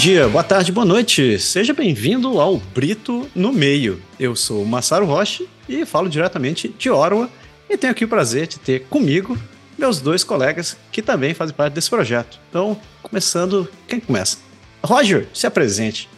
Dia, 0.00 0.30
boa 0.30 0.42
tarde, 0.42 0.72
boa 0.72 0.86
noite. 0.86 1.38
Seja 1.38 1.74
bem-vindo 1.74 2.40
ao 2.40 2.56
Brito 2.56 3.28
no 3.34 3.52
Meio. 3.52 4.02
Eu 4.18 4.34
sou 4.34 4.62
o 4.62 4.66
Massaro 4.66 5.04
Rocha 5.04 5.44
e 5.68 5.84
falo 5.84 6.08
diretamente 6.08 6.68
de 6.68 6.88
Ottawa 6.88 7.28
e 7.68 7.76
tenho 7.76 7.90
aqui 7.90 8.06
o 8.06 8.08
prazer 8.08 8.46
de 8.46 8.58
ter 8.58 8.86
comigo 8.86 9.38
meus 9.76 10.00
dois 10.00 10.24
colegas 10.24 10.74
que 10.90 11.02
também 11.02 11.34
fazem 11.34 11.54
parte 11.54 11.74
desse 11.74 11.90
projeto. 11.90 12.40
Então, 12.48 12.80
começando, 13.02 13.68
quem 13.86 14.00
começa? 14.00 14.38
Roger, 14.82 15.28
se 15.34 15.46
apresente. 15.46 16.08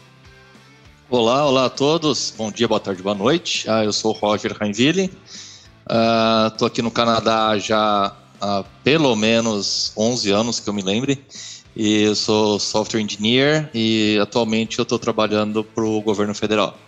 Olá, 1.10 1.44
olá 1.44 1.64
a 1.64 1.70
todos. 1.70 2.32
Bom 2.38 2.52
dia, 2.52 2.68
boa 2.68 2.78
tarde, 2.78 3.02
boa 3.02 3.16
noite. 3.16 3.68
Ah, 3.68 3.82
eu 3.82 3.92
sou 3.92 4.12
o 4.12 4.16
Roger 4.16 4.56
Rainville. 4.56 5.10
Estou 6.52 6.68
uh, 6.68 6.70
aqui 6.70 6.82
no 6.82 6.90
Canadá 6.92 7.58
já 7.58 8.14
há 8.40 8.64
pelo 8.84 9.16
menos 9.16 9.92
11 9.96 10.30
anos 10.30 10.60
que 10.60 10.68
eu 10.68 10.72
me 10.72 10.82
lembre 10.82 11.20
e 11.74 12.02
eu 12.02 12.14
sou 12.14 12.58
software 12.58 13.00
engineer 13.00 13.68
e 13.74 14.18
atualmente 14.20 14.78
eu 14.78 14.82
estou 14.82 14.98
trabalhando 14.98 15.64
para 15.64 15.84
o 15.84 16.00
governo 16.00 16.34
federal. 16.34 16.78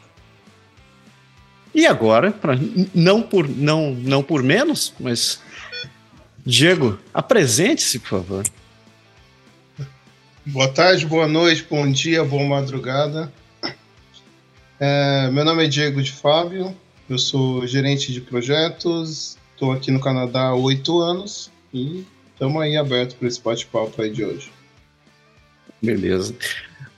E 1.75 1.87
agora, 1.87 2.30
pra, 2.30 2.56
não 2.95 3.20
por 3.20 3.48
não 3.48 3.92
não 3.92 4.23
por 4.23 4.42
menos, 4.42 4.92
mas 5.01 5.41
Diego, 6.47 6.98
apresente-se, 7.12 7.98
por 7.98 8.09
favor. 8.09 8.45
Boa 10.47 10.69
tarde, 10.69 11.06
boa 11.06 11.27
noite, 11.27 11.67
bom 11.69 11.91
dia, 11.91 12.23
boa 12.23 12.45
madrugada. 12.45 13.33
É, 14.78 15.30
meu 15.30 15.45
nome 15.45 15.64
é 15.64 15.69
Diego 15.69 16.03
de 16.03 16.12
Fábio, 16.12 16.77
eu 17.08 17.19
sou 17.19 17.67
gerente 17.67 18.12
de 18.12 18.20
projetos, 18.20 19.39
estou 19.53 19.73
aqui 19.73 19.91
no 19.91 20.01
Canadá 20.01 20.48
há 20.48 20.55
oito 20.55 21.01
anos 21.01 21.51
e 21.73 22.05
estamos 22.33 22.61
aí 22.61 22.77
aberto 22.77 23.17
para 23.17 23.27
esse 23.27 23.41
bate-papo 23.41 24.03
aí 24.03 24.11
de 24.11 24.25
hoje. 24.25 24.53
Beleza. 25.84 26.34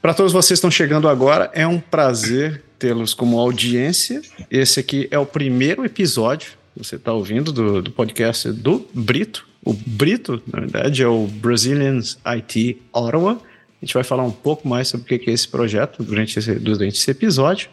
Para 0.01 0.15
todos 0.15 0.33
vocês 0.33 0.49
que 0.49 0.55
estão 0.55 0.71
chegando 0.71 1.09
agora, 1.09 1.51
é 1.53 1.67
um 1.67 1.81
prazer 1.81 2.63
tê-los 2.79 3.13
como 3.13 3.41
audiência. 3.41 4.23
Esse 4.49 4.79
aqui 4.79 5.09
é 5.11 5.19
o 5.19 5.27
primeiro 5.27 5.85
episódio 5.85 6.53
que 6.73 6.85
você 6.85 6.95
está 6.97 7.13
ouvindo 7.13 7.53
do, 7.53 7.83
do 7.83 7.91
podcast 7.91 8.53
do 8.53 8.87
Brito. 8.95 9.49
O 9.65 9.73
Brito, 9.73 10.41
na 10.47 10.61
verdade, 10.61 11.03
é 11.03 11.09
o 11.09 11.27
Brazilians 11.27 12.19
IT 12.25 12.81
Ottawa. 12.93 13.41
A 13.83 13.85
gente 13.85 13.95
vai 13.95 14.05
falar 14.05 14.23
um 14.23 14.31
pouco 14.31 14.69
mais 14.69 14.89
sobre 14.89 15.17
o 15.17 15.19
que 15.19 15.29
é 15.29 15.33
esse 15.33 15.49
projeto 15.49 16.05
durante 16.05 16.39
esse, 16.39 16.55
durante 16.55 16.97
esse 16.97 17.11
episódio. 17.11 17.69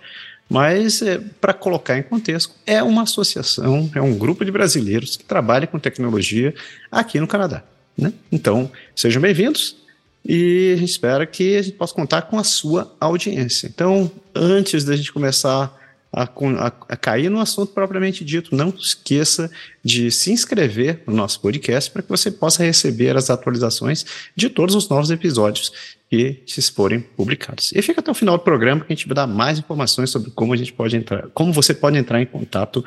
Mas, 0.49 1.01
é, 1.01 1.19
para 1.39 1.53
colocar 1.53 1.97
em 1.97 2.03
contexto, 2.03 2.53
é 2.65 2.81
uma 2.81 3.03
associação, 3.03 3.89
é 3.95 4.01
um 4.01 4.17
grupo 4.17 4.43
de 4.43 4.51
brasileiros 4.51 5.15
que 5.15 5.23
trabalha 5.23 5.67
com 5.67 5.79
tecnologia 5.79 6.53
aqui 6.91 7.19
no 7.19 7.27
Canadá. 7.27 7.63
Né? 7.97 8.11
Então, 8.31 8.71
sejam 8.95 9.21
bem-vindos 9.21 9.82
e 10.25 10.73
a 10.73 10.77
gente 10.77 10.89
espera 10.89 11.25
que 11.25 11.57
a 11.57 11.61
gente 11.61 11.75
possa 11.75 11.93
contar 11.93 12.23
com 12.23 12.37
a 12.37 12.43
sua 12.43 12.95
audiência. 12.99 13.67
Então, 13.67 14.09
antes 14.33 14.85
da 14.85 14.95
gente 14.95 15.11
começar 15.11 15.77
a, 16.11 16.23
a, 16.23 16.67
a, 16.89 16.95
cair 16.95 17.29
no 17.29 17.39
assunto 17.39 17.73
propriamente 17.73 18.23
dito, 18.23 18.55
não 18.55 18.69
esqueça 18.69 19.51
de 19.83 20.11
se 20.11 20.31
inscrever 20.31 21.01
no 21.07 21.13
nosso 21.13 21.41
podcast 21.41 21.91
para 21.91 22.03
que 22.03 22.09
você 22.09 22.29
possa 22.31 22.63
receber 22.63 23.17
as 23.17 23.29
atualizações 23.29 24.05
de 24.35 24.49
todos 24.49 24.75
os 24.75 24.87
novos 24.87 25.09
episódios 25.09 25.71
que 26.09 26.43
se 26.45 26.61
forem 26.71 27.01
publicados. 27.01 27.73
E 27.75 27.81
fica 27.81 27.99
até 27.99 28.11
o 28.11 28.13
final 28.13 28.37
do 28.37 28.43
programa 28.43 28.85
que 28.85 28.93
a 28.93 28.95
gente 28.95 29.07
vai 29.07 29.15
dar 29.15 29.27
mais 29.27 29.57
informações 29.57 30.11
sobre 30.11 30.29
como 30.31 30.53
a 30.53 30.57
gente 30.57 30.71
pode 30.71 30.95
entrar, 30.95 31.27
como 31.33 31.51
você 31.51 31.73
pode 31.73 31.97
entrar 31.97 32.21
em 32.21 32.25
contato 32.25 32.85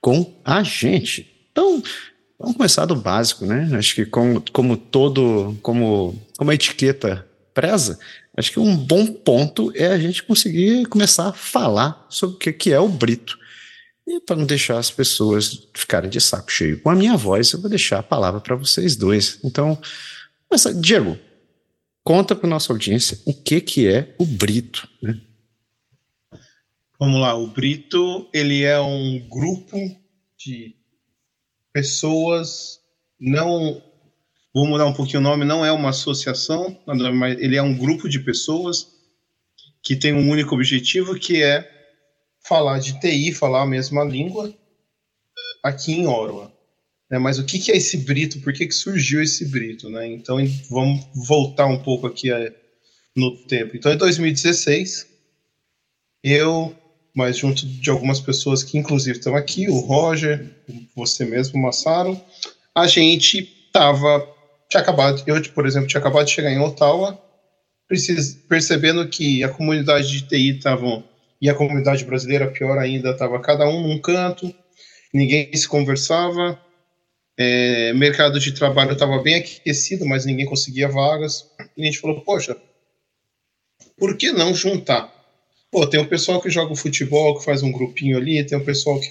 com 0.00 0.34
a 0.44 0.62
gente. 0.62 1.34
Então, 1.50 1.82
Vamos 2.38 2.56
começar 2.56 2.84
do 2.84 2.94
básico, 2.94 3.46
né? 3.46 3.68
Acho 3.76 3.94
que 3.94 4.04
como, 4.04 4.42
como 4.52 4.76
todo, 4.76 5.56
como, 5.62 6.20
como 6.36 6.50
a 6.50 6.54
etiqueta 6.54 7.26
preza, 7.54 7.98
acho 8.36 8.52
que 8.52 8.60
um 8.60 8.76
bom 8.76 9.06
ponto 9.06 9.72
é 9.74 9.86
a 9.86 9.98
gente 9.98 10.22
conseguir 10.22 10.86
começar 10.86 11.28
a 11.28 11.32
falar 11.32 12.06
sobre 12.10 12.36
o 12.36 12.38
que, 12.38 12.52
que 12.52 12.72
é 12.72 12.78
o 12.78 12.88
brito. 12.88 13.38
E 14.06 14.20
para 14.20 14.36
não 14.36 14.44
deixar 14.44 14.78
as 14.78 14.90
pessoas 14.90 15.66
ficarem 15.74 16.10
de 16.10 16.20
saco 16.20 16.52
cheio 16.52 16.80
com 16.80 16.90
a 16.90 16.94
minha 16.94 17.16
voz, 17.16 17.50
eu 17.52 17.60
vou 17.60 17.70
deixar 17.70 17.98
a 17.98 18.02
palavra 18.02 18.40
para 18.40 18.54
vocês 18.54 18.94
dois. 18.94 19.40
Então, 19.42 19.78
Diego, 20.80 21.18
conta 22.04 22.36
para 22.36 22.48
nossa 22.48 22.72
audiência 22.72 23.18
o 23.24 23.32
que, 23.32 23.60
que 23.60 23.88
é 23.88 24.14
o 24.18 24.26
brito, 24.26 24.88
né? 25.02 25.20
Vamos 26.98 27.20
lá, 27.20 27.34
o 27.34 27.48
brito 27.48 28.28
ele 28.32 28.62
é 28.62 28.80
um 28.80 29.18
grupo 29.28 29.76
de 30.38 30.76
pessoas 31.76 32.80
não. 33.20 33.82
Vou 34.54 34.66
mudar 34.66 34.86
um 34.86 34.94
pouquinho 34.94 35.18
o 35.18 35.22
nome, 35.22 35.44
não 35.44 35.62
é 35.62 35.70
uma 35.70 35.90
associação, 35.90 36.80
mas 36.86 37.38
ele 37.38 37.54
é 37.54 37.62
um 37.62 37.76
grupo 37.76 38.08
de 38.08 38.18
pessoas 38.18 38.94
que 39.82 39.94
tem 39.94 40.14
um 40.14 40.30
único 40.30 40.54
objetivo 40.54 41.18
que 41.18 41.42
é 41.42 41.70
falar 42.42 42.78
de 42.78 42.98
TI, 42.98 43.30
falar 43.34 43.60
a 43.60 43.66
mesma 43.66 44.02
língua 44.04 44.54
aqui 45.62 45.92
em 45.92 46.06
Orwa. 46.06 46.50
Né? 47.10 47.18
Mas 47.18 47.38
o 47.38 47.44
que, 47.44 47.58
que 47.58 47.70
é 47.70 47.76
esse 47.76 47.98
brito? 47.98 48.40
Por 48.40 48.54
que, 48.54 48.66
que 48.66 48.74
surgiu 48.74 49.22
esse 49.22 49.44
brito? 49.44 49.90
Né? 49.90 50.06
Então 50.06 50.38
vamos 50.70 51.06
voltar 51.14 51.66
um 51.66 51.82
pouco 51.82 52.06
aqui 52.06 52.32
a, 52.32 52.50
no 53.14 53.36
tempo. 53.44 53.76
Então 53.76 53.92
em 53.92 53.98
2016 53.98 55.06
eu 56.24 56.74
mas 57.16 57.38
junto 57.38 57.66
de 57.66 57.88
algumas 57.88 58.20
pessoas 58.20 58.62
que 58.62 58.76
inclusive 58.76 59.18
estão 59.18 59.34
aqui, 59.34 59.70
o 59.70 59.80
Roger, 59.80 60.54
você 60.94 61.24
mesmo, 61.24 61.58
Massaro, 61.58 62.20
a 62.74 62.86
gente 62.86 63.38
estava, 63.66 64.28
tinha 64.68 64.82
acabado, 64.82 65.22
eu, 65.26 65.42
por 65.54 65.66
exemplo, 65.66 65.88
tinha 65.88 65.98
acabado 65.98 66.26
de 66.26 66.32
chegar 66.32 66.52
em 66.52 66.60
Ottawa, 66.60 67.18
percebendo 68.46 69.08
que 69.08 69.42
a 69.42 69.48
comunidade 69.48 70.08
de 70.08 70.28
TI 70.28 70.58
estavam, 70.58 71.02
e 71.40 71.48
a 71.48 71.54
comunidade 71.54 72.04
brasileira, 72.04 72.50
pior 72.50 72.76
ainda, 72.76 73.12
estava 73.12 73.40
cada 73.40 73.66
um 73.66 73.88
num 73.88 73.98
canto, 73.98 74.54
ninguém 75.12 75.50
se 75.56 75.66
conversava, 75.66 76.60
é, 77.38 77.94
mercado 77.94 78.38
de 78.38 78.52
trabalho 78.52 78.92
estava 78.92 79.22
bem 79.22 79.36
aquecido, 79.36 80.04
mas 80.04 80.26
ninguém 80.26 80.44
conseguia 80.44 80.88
vagas, 80.88 81.46
e 81.74 81.80
a 81.80 81.86
gente 81.86 81.98
falou, 81.98 82.20
poxa, 82.20 82.54
por 83.96 84.18
que 84.18 84.32
não 84.32 84.52
juntar 84.52 85.15
Pô, 85.76 85.86
tem 85.86 86.00
um 86.00 86.06
pessoal 86.06 86.40
que 86.40 86.48
joga 86.48 86.72
o 86.72 86.74
futebol, 86.74 87.38
que 87.38 87.44
faz 87.44 87.62
um 87.62 87.70
grupinho 87.70 88.16
ali, 88.16 88.42
tem 88.42 88.56
um 88.56 88.64
pessoal 88.64 88.98
que 88.98 89.10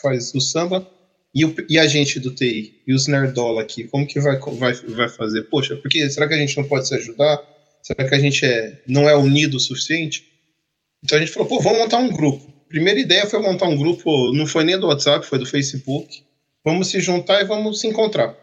faz 0.00 0.32
o 0.32 0.40
samba, 0.40 0.88
e, 1.34 1.44
o, 1.44 1.52
e 1.68 1.76
a 1.76 1.88
gente 1.88 2.20
do 2.20 2.32
TI, 2.32 2.80
e 2.86 2.94
os 2.94 3.08
nerdola 3.08 3.60
aqui, 3.60 3.88
como 3.88 4.06
que 4.06 4.20
vai, 4.20 4.38
vai, 4.38 4.74
vai 4.74 5.08
fazer? 5.08 5.42
Poxa, 5.50 5.74
porque 5.74 6.08
será 6.08 6.28
que 6.28 6.34
a 6.34 6.36
gente 6.36 6.56
não 6.56 6.62
pode 6.68 6.86
se 6.86 6.94
ajudar? 6.94 7.42
Será 7.82 8.08
que 8.08 8.14
a 8.14 8.18
gente 8.20 8.46
é, 8.46 8.80
não 8.86 9.08
é 9.08 9.16
unido 9.16 9.56
o 9.56 9.60
suficiente? 9.60 10.24
Então 11.02 11.18
a 11.18 11.20
gente 11.20 11.32
falou, 11.32 11.48
pô, 11.48 11.58
vamos 11.58 11.80
montar 11.80 11.98
um 11.98 12.12
grupo. 12.12 12.48
Primeira 12.68 13.00
ideia 13.00 13.26
foi 13.26 13.42
montar 13.42 13.66
um 13.66 13.76
grupo, 13.76 14.32
não 14.34 14.46
foi 14.46 14.62
nem 14.62 14.78
do 14.78 14.86
WhatsApp, 14.86 15.26
foi 15.26 15.40
do 15.40 15.46
Facebook. 15.46 16.22
Vamos 16.64 16.90
se 16.90 17.00
juntar 17.00 17.40
e 17.40 17.44
vamos 17.44 17.80
se 17.80 17.88
encontrar. 17.88 18.38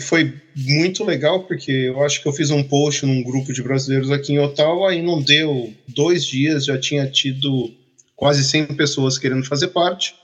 Foi 0.00 0.32
muito 0.56 1.04
legal, 1.04 1.44
porque 1.44 1.70
eu 1.70 2.02
acho 2.02 2.22
que 2.22 2.28
eu 2.28 2.32
fiz 2.32 2.50
um 2.50 2.62
post 2.62 3.04
num 3.04 3.22
grupo 3.22 3.52
de 3.52 3.62
brasileiros 3.62 4.10
aqui 4.10 4.32
em 4.32 4.38
Ottawa 4.38 4.94
e 4.94 5.02
não 5.02 5.20
deu 5.20 5.74
dois 5.86 6.24
dias, 6.24 6.64
já 6.64 6.78
tinha 6.78 7.06
tido 7.06 7.70
quase 8.16 8.42
100 8.44 8.68
pessoas 8.68 9.18
querendo 9.18 9.44
fazer 9.44 9.68
parte. 9.68 10.14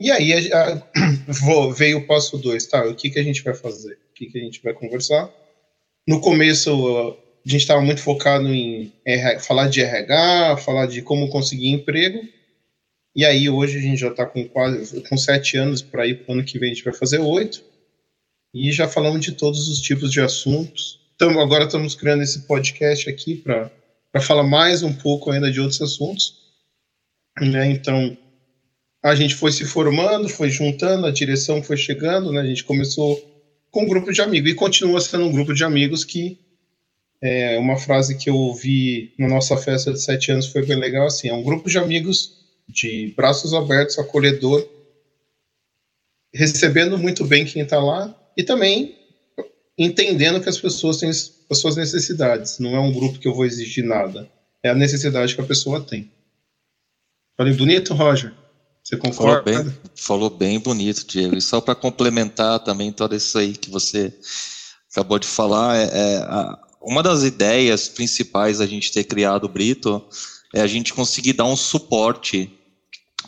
E 0.00 0.10
aí 0.10 0.32
a, 0.52 0.72
a, 0.72 1.68
veio 1.76 1.98
o 1.98 2.06
passo 2.08 2.36
dois, 2.36 2.66
tá? 2.66 2.84
O 2.84 2.94
que, 2.96 3.08
que 3.08 3.20
a 3.20 3.22
gente 3.22 3.42
vai 3.44 3.54
fazer? 3.54 3.92
O 3.92 4.14
que, 4.14 4.26
que 4.26 4.38
a 4.38 4.42
gente 4.42 4.60
vai 4.60 4.72
conversar? 4.72 5.30
No 6.06 6.20
começo 6.20 7.16
a 7.46 7.48
gente 7.48 7.60
estava 7.60 7.80
muito 7.80 8.00
focado 8.00 8.52
em 8.52 8.92
falar 9.40 9.68
de 9.68 9.80
RH, 9.80 10.56
falar 10.56 10.86
de 10.86 11.02
como 11.02 11.28
conseguir 11.28 11.68
emprego. 11.68 12.20
E 13.14 13.24
aí 13.24 13.48
hoje 13.48 13.78
a 13.78 13.80
gente 13.80 14.00
já 14.00 14.08
está 14.08 14.26
com 14.26 14.44
quase 14.48 15.00
com 15.02 15.16
sete 15.16 15.56
anos 15.56 15.80
para 15.80 16.04
ir 16.04 16.24
para 16.24 16.32
o 16.32 16.34
ano 16.34 16.44
que 16.44 16.58
vem 16.58 16.72
a 16.72 16.74
gente 16.74 16.84
vai 16.84 16.94
fazer 16.94 17.18
oito 17.20 17.70
e 18.54 18.70
já 18.70 18.86
falamos 18.86 19.24
de 19.24 19.32
todos 19.32 19.68
os 19.68 19.80
tipos 19.80 20.10
de 20.10 20.20
assuntos. 20.20 21.00
Então, 21.14 21.40
agora 21.40 21.64
estamos 21.64 21.94
criando 21.94 22.22
esse 22.22 22.40
podcast 22.40 23.08
aqui 23.08 23.36
para 23.36 24.20
falar 24.20 24.42
mais 24.42 24.82
um 24.82 24.92
pouco 24.92 25.30
ainda 25.30 25.50
de 25.50 25.60
outros 25.60 25.80
assuntos. 25.80 26.34
Né? 27.40 27.70
Então, 27.70 28.16
a 29.02 29.14
gente 29.14 29.34
foi 29.34 29.50
se 29.52 29.64
formando, 29.64 30.28
foi 30.28 30.50
juntando, 30.50 31.06
a 31.06 31.10
direção 31.10 31.62
foi 31.62 31.76
chegando, 31.76 32.30
né? 32.30 32.40
a 32.40 32.46
gente 32.46 32.64
começou 32.64 33.20
com 33.70 33.84
um 33.84 33.88
grupo 33.88 34.12
de 34.12 34.20
amigos 34.20 34.50
e 34.50 34.54
continua 34.54 35.00
sendo 35.00 35.24
um 35.24 35.32
grupo 35.32 35.54
de 35.54 35.64
amigos 35.64 36.04
que 36.04 36.38
é 37.22 37.56
uma 37.58 37.78
frase 37.78 38.18
que 38.18 38.28
eu 38.28 38.36
ouvi 38.36 39.14
na 39.18 39.28
nossa 39.28 39.56
festa 39.56 39.92
de 39.92 40.02
sete 40.02 40.32
anos 40.32 40.48
foi 40.48 40.66
bem 40.66 40.76
legal 40.76 41.06
assim, 41.06 41.28
é 41.28 41.32
um 41.32 41.42
grupo 41.42 41.70
de 41.70 41.78
amigos 41.78 42.42
de 42.68 43.14
braços 43.16 43.54
abertos, 43.54 43.98
acolhedor, 43.98 44.68
recebendo 46.34 46.98
muito 46.98 47.24
bem 47.24 47.44
quem 47.44 47.62
está 47.62 47.78
lá 47.78 48.21
e 48.36 48.42
também 48.42 48.96
entendendo 49.76 50.40
que 50.40 50.48
as 50.48 50.58
pessoas 50.58 50.98
têm 50.98 51.10
as 51.10 51.58
suas 51.58 51.76
necessidades. 51.76 52.58
Não 52.58 52.74
é 52.74 52.80
um 52.80 52.92
grupo 52.92 53.18
que 53.18 53.28
eu 53.28 53.34
vou 53.34 53.44
exigir 53.44 53.84
nada. 53.84 54.30
É 54.62 54.70
a 54.70 54.74
necessidade 54.74 55.34
que 55.34 55.40
a 55.40 55.46
pessoa 55.46 55.80
tem. 55.80 56.10
Falei 57.36 57.54
bonito, 57.54 57.94
Roger? 57.94 58.32
Você 58.82 58.96
concorda? 58.96 59.52
Falou 59.52 59.64
bem, 59.64 59.74
falou 59.94 60.30
bem 60.30 60.58
bonito, 60.58 61.06
Diego. 61.06 61.36
E 61.36 61.40
só 61.40 61.60
para 61.60 61.74
complementar 61.74 62.60
também 62.60 62.92
tudo 62.92 63.14
isso 63.14 63.38
aí 63.38 63.56
que 63.56 63.70
você 63.70 64.12
acabou 64.90 65.18
de 65.18 65.26
falar, 65.26 65.76
é, 65.76 65.84
é 65.84 66.16
a, 66.18 66.58
uma 66.80 67.02
das 67.02 67.22
ideias 67.22 67.88
principais 67.88 68.58
da 68.58 68.66
gente 68.66 68.92
ter 68.92 69.04
criado 69.04 69.44
o 69.44 69.48
Brito 69.48 70.04
é 70.54 70.60
a 70.60 70.66
gente 70.66 70.92
conseguir 70.92 71.32
dar 71.32 71.44
um 71.44 71.56
suporte, 71.56 72.52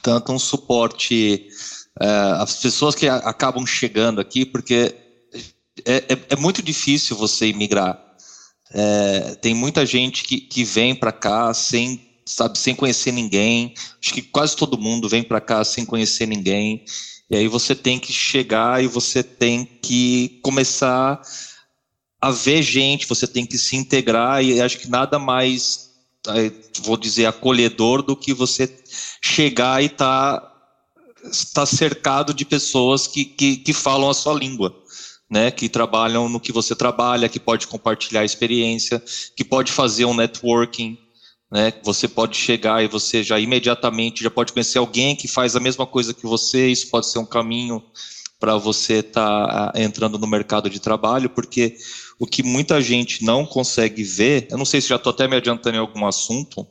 tanto 0.03 0.33
um 0.33 0.39
suporte 0.39 1.49
é, 2.01 2.07
às 2.41 2.57
pessoas 2.57 2.95
que 2.95 3.09
acabam 3.09 3.67
chegando 3.67 4.21
aqui, 4.21 4.45
porque 4.45 4.95
é, 5.85 5.97
é, 5.97 6.19
é 6.31 6.37
muito 6.37 6.63
difícil 6.63 7.17
você 7.17 7.47
imigrar. 7.47 8.01
É, 8.73 9.37
tem 9.37 9.55
muita 9.55 9.87
gente 9.87 10.25
que, 10.25 10.41
que 10.41 10.65
vem 10.65 10.95
para 10.95 11.13
cá 11.13 11.53
sem 11.55 12.15
sabe, 12.27 12.59
sem 12.59 12.75
conhecer 12.75 13.13
ninguém. 13.13 13.75
Acho 14.03 14.15
que 14.15 14.23
quase 14.23 14.57
todo 14.57 14.79
mundo 14.79 15.09
vem 15.09 15.23
para 15.23 15.41
cá 15.41 15.65
sem 15.65 15.85
conhecer 15.85 16.27
ninguém. 16.27 16.85
E 17.31 17.37
aí 17.37 17.49
você 17.49 17.75
tem 17.75 17.99
que 17.99 18.13
chegar 18.13 18.83
e 18.83 18.87
você 18.87 19.23
tem 19.23 19.65
que 19.65 20.41
começar 20.43 21.21
a 22.21 22.31
ver 22.31 22.63
gente, 22.63 23.07
você 23.07 23.27
tem 23.27 23.45
que 23.45 23.59
se 23.59 23.77
integrar 23.77 24.43
e 24.43 24.61
acho 24.61 24.79
que 24.79 24.89
nada 24.89 25.19
mais, 25.19 25.91
vou 26.83 26.97
dizer, 26.97 27.27
acolhedor 27.27 28.03
do 28.03 28.17
que 28.17 28.33
você 28.33 28.83
chegar 29.23 29.83
e 29.83 29.87
estar 29.87 30.41
tá, 30.41 30.54
tá 31.53 31.67
cercado 31.67 32.35
de 32.35 32.45
pessoas 32.45 33.07
que, 33.07 33.25
que, 33.25 33.57
que 33.57 33.73
falam 33.73 34.11
a 34.11 34.15
sua 34.15 34.35
língua. 34.35 34.75
Né, 35.31 35.51
que 35.51 35.71
trabalham 35.71 36.29
no 36.29 36.39
que 36.39 36.53
você 36.53 36.77
trabalha, 36.77 37.31
que 37.31 37.41
pode 37.41 37.67
compartilhar 37.67 38.25
experiência, 38.25 39.03
que 39.35 39.43
pode 39.43 39.73
fazer 39.73 40.05
um 40.05 40.15
networking, 40.15 40.99
né? 41.51 41.73
Você 41.83 42.07
pode 42.07 42.37
chegar 42.37 42.85
e 42.85 42.89
você 42.89 43.23
já 43.23 43.39
imediatamente 43.41 44.23
já 44.23 44.31
pode 44.31 44.53
conhecer 44.53 44.79
alguém 44.79 45.17
que 45.17 45.27
faz 45.27 45.57
a 45.57 45.61
mesma 45.61 45.87
coisa 45.87 46.13
que 46.13 46.27
você. 46.27 46.69
Isso 46.69 46.91
pode 46.91 47.09
ser 47.09 47.19
um 47.19 47.27
caminho 47.27 47.83
para 48.41 48.57
você 48.57 48.95
estar 48.95 49.73
tá 49.73 49.81
entrando 49.81 50.19
no 50.19 50.27
mercado 50.27 50.69
de 50.69 50.81
trabalho, 50.81 51.31
porque 51.31 51.77
o 52.19 52.27
que 52.27 52.43
muita 52.43 52.81
gente 52.81 53.25
não 53.25 53.47
consegue 53.47 54.03
ver, 54.03 54.49
eu 54.51 54.59
não 54.59 54.65
sei 54.65 54.81
se 54.81 54.89
já 54.89 54.97
estou 54.97 55.13
até 55.13 55.27
me 55.29 55.37
adiantando 55.37 55.77
em 55.77 55.81
algum 55.81 56.07
assunto, 56.07 56.67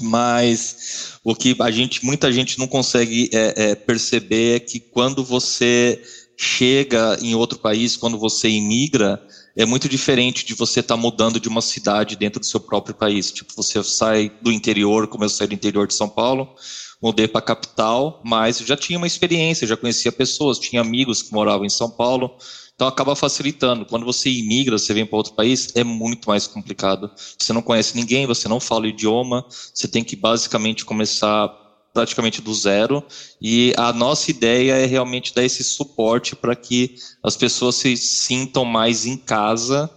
mas 0.00 1.18
o 1.24 1.34
que 1.34 1.56
a 1.60 1.70
gente, 1.70 2.04
muita 2.04 2.32
gente 2.32 2.58
não 2.58 2.66
consegue 2.66 3.30
é, 3.32 3.70
é, 3.70 3.74
perceber 3.74 4.56
é 4.56 4.60
que 4.60 4.80
quando 4.80 5.24
você 5.24 6.02
chega 6.36 7.18
em 7.20 7.34
outro 7.34 7.58
país, 7.58 7.96
quando 7.96 8.18
você 8.18 8.48
imigra, 8.48 9.20
é 9.56 9.64
muito 9.64 9.88
diferente 9.88 10.44
de 10.44 10.54
você 10.54 10.80
estar 10.80 10.94
tá 10.94 11.00
mudando 11.00 11.40
de 11.40 11.48
uma 11.48 11.62
cidade 11.62 12.14
dentro 12.14 12.38
do 12.38 12.46
seu 12.46 12.60
próprio 12.60 12.94
país. 12.94 13.32
Tipo, 13.32 13.54
você 13.56 13.82
sai 13.82 14.30
do 14.42 14.52
interior, 14.52 15.08
como 15.08 15.24
eu 15.24 15.28
saí 15.30 15.46
do 15.46 15.54
interior 15.54 15.86
de 15.86 15.94
São 15.94 16.08
Paulo, 16.08 16.54
mudei 17.00 17.26
para 17.26 17.38
a 17.38 17.42
capital, 17.42 18.20
mas 18.24 18.58
já 18.58 18.76
tinha 18.76 18.98
uma 18.98 19.06
experiência, 19.06 19.66
já 19.66 19.76
conhecia 19.76 20.12
pessoas, 20.12 20.58
tinha 20.58 20.82
amigos 20.82 21.22
que 21.22 21.32
moravam 21.32 21.64
em 21.64 21.70
São 21.70 21.90
Paulo, 21.90 22.36
então 22.76 22.86
acaba 22.86 23.16
facilitando. 23.16 23.86
Quando 23.86 24.04
você 24.04 24.28
imigra, 24.28 24.78
você 24.78 24.92
vem 24.92 25.06
para 25.06 25.16
outro 25.16 25.32
país, 25.32 25.72
é 25.74 25.82
muito 25.82 26.28
mais 26.28 26.46
complicado. 26.46 27.10
Você 27.38 27.52
não 27.54 27.62
conhece 27.62 27.96
ninguém, 27.96 28.26
você 28.26 28.48
não 28.48 28.60
fala 28.60 28.84
o 28.84 28.88
idioma, 28.88 29.46
você 29.74 29.88
tem 29.88 30.04
que 30.04 30.14
basicamente 30.14 30.84
começar 30.84 31.48
praticamente 31.94 32.42
do 32.42 32.52
zero. 32.52 33.02
E 33.40 33.72
a 33.78 33.94
nossa 33.94 34.30
ideia 34.30 34.74
é 34.74 34.84
realmente 34.84 35.34
dar 35.34 35.42
esse 35.42 35.64
suporte 35.64 36.36
para 36.36 36.54
que 36.54 36.96
as 37.22 37.34
pessoas 37.34 37.76
se 37.76 37.96
sintam 37.96 38.66
mais 38.66 39.06
em 39.06 39.16
casa 39.16 39.90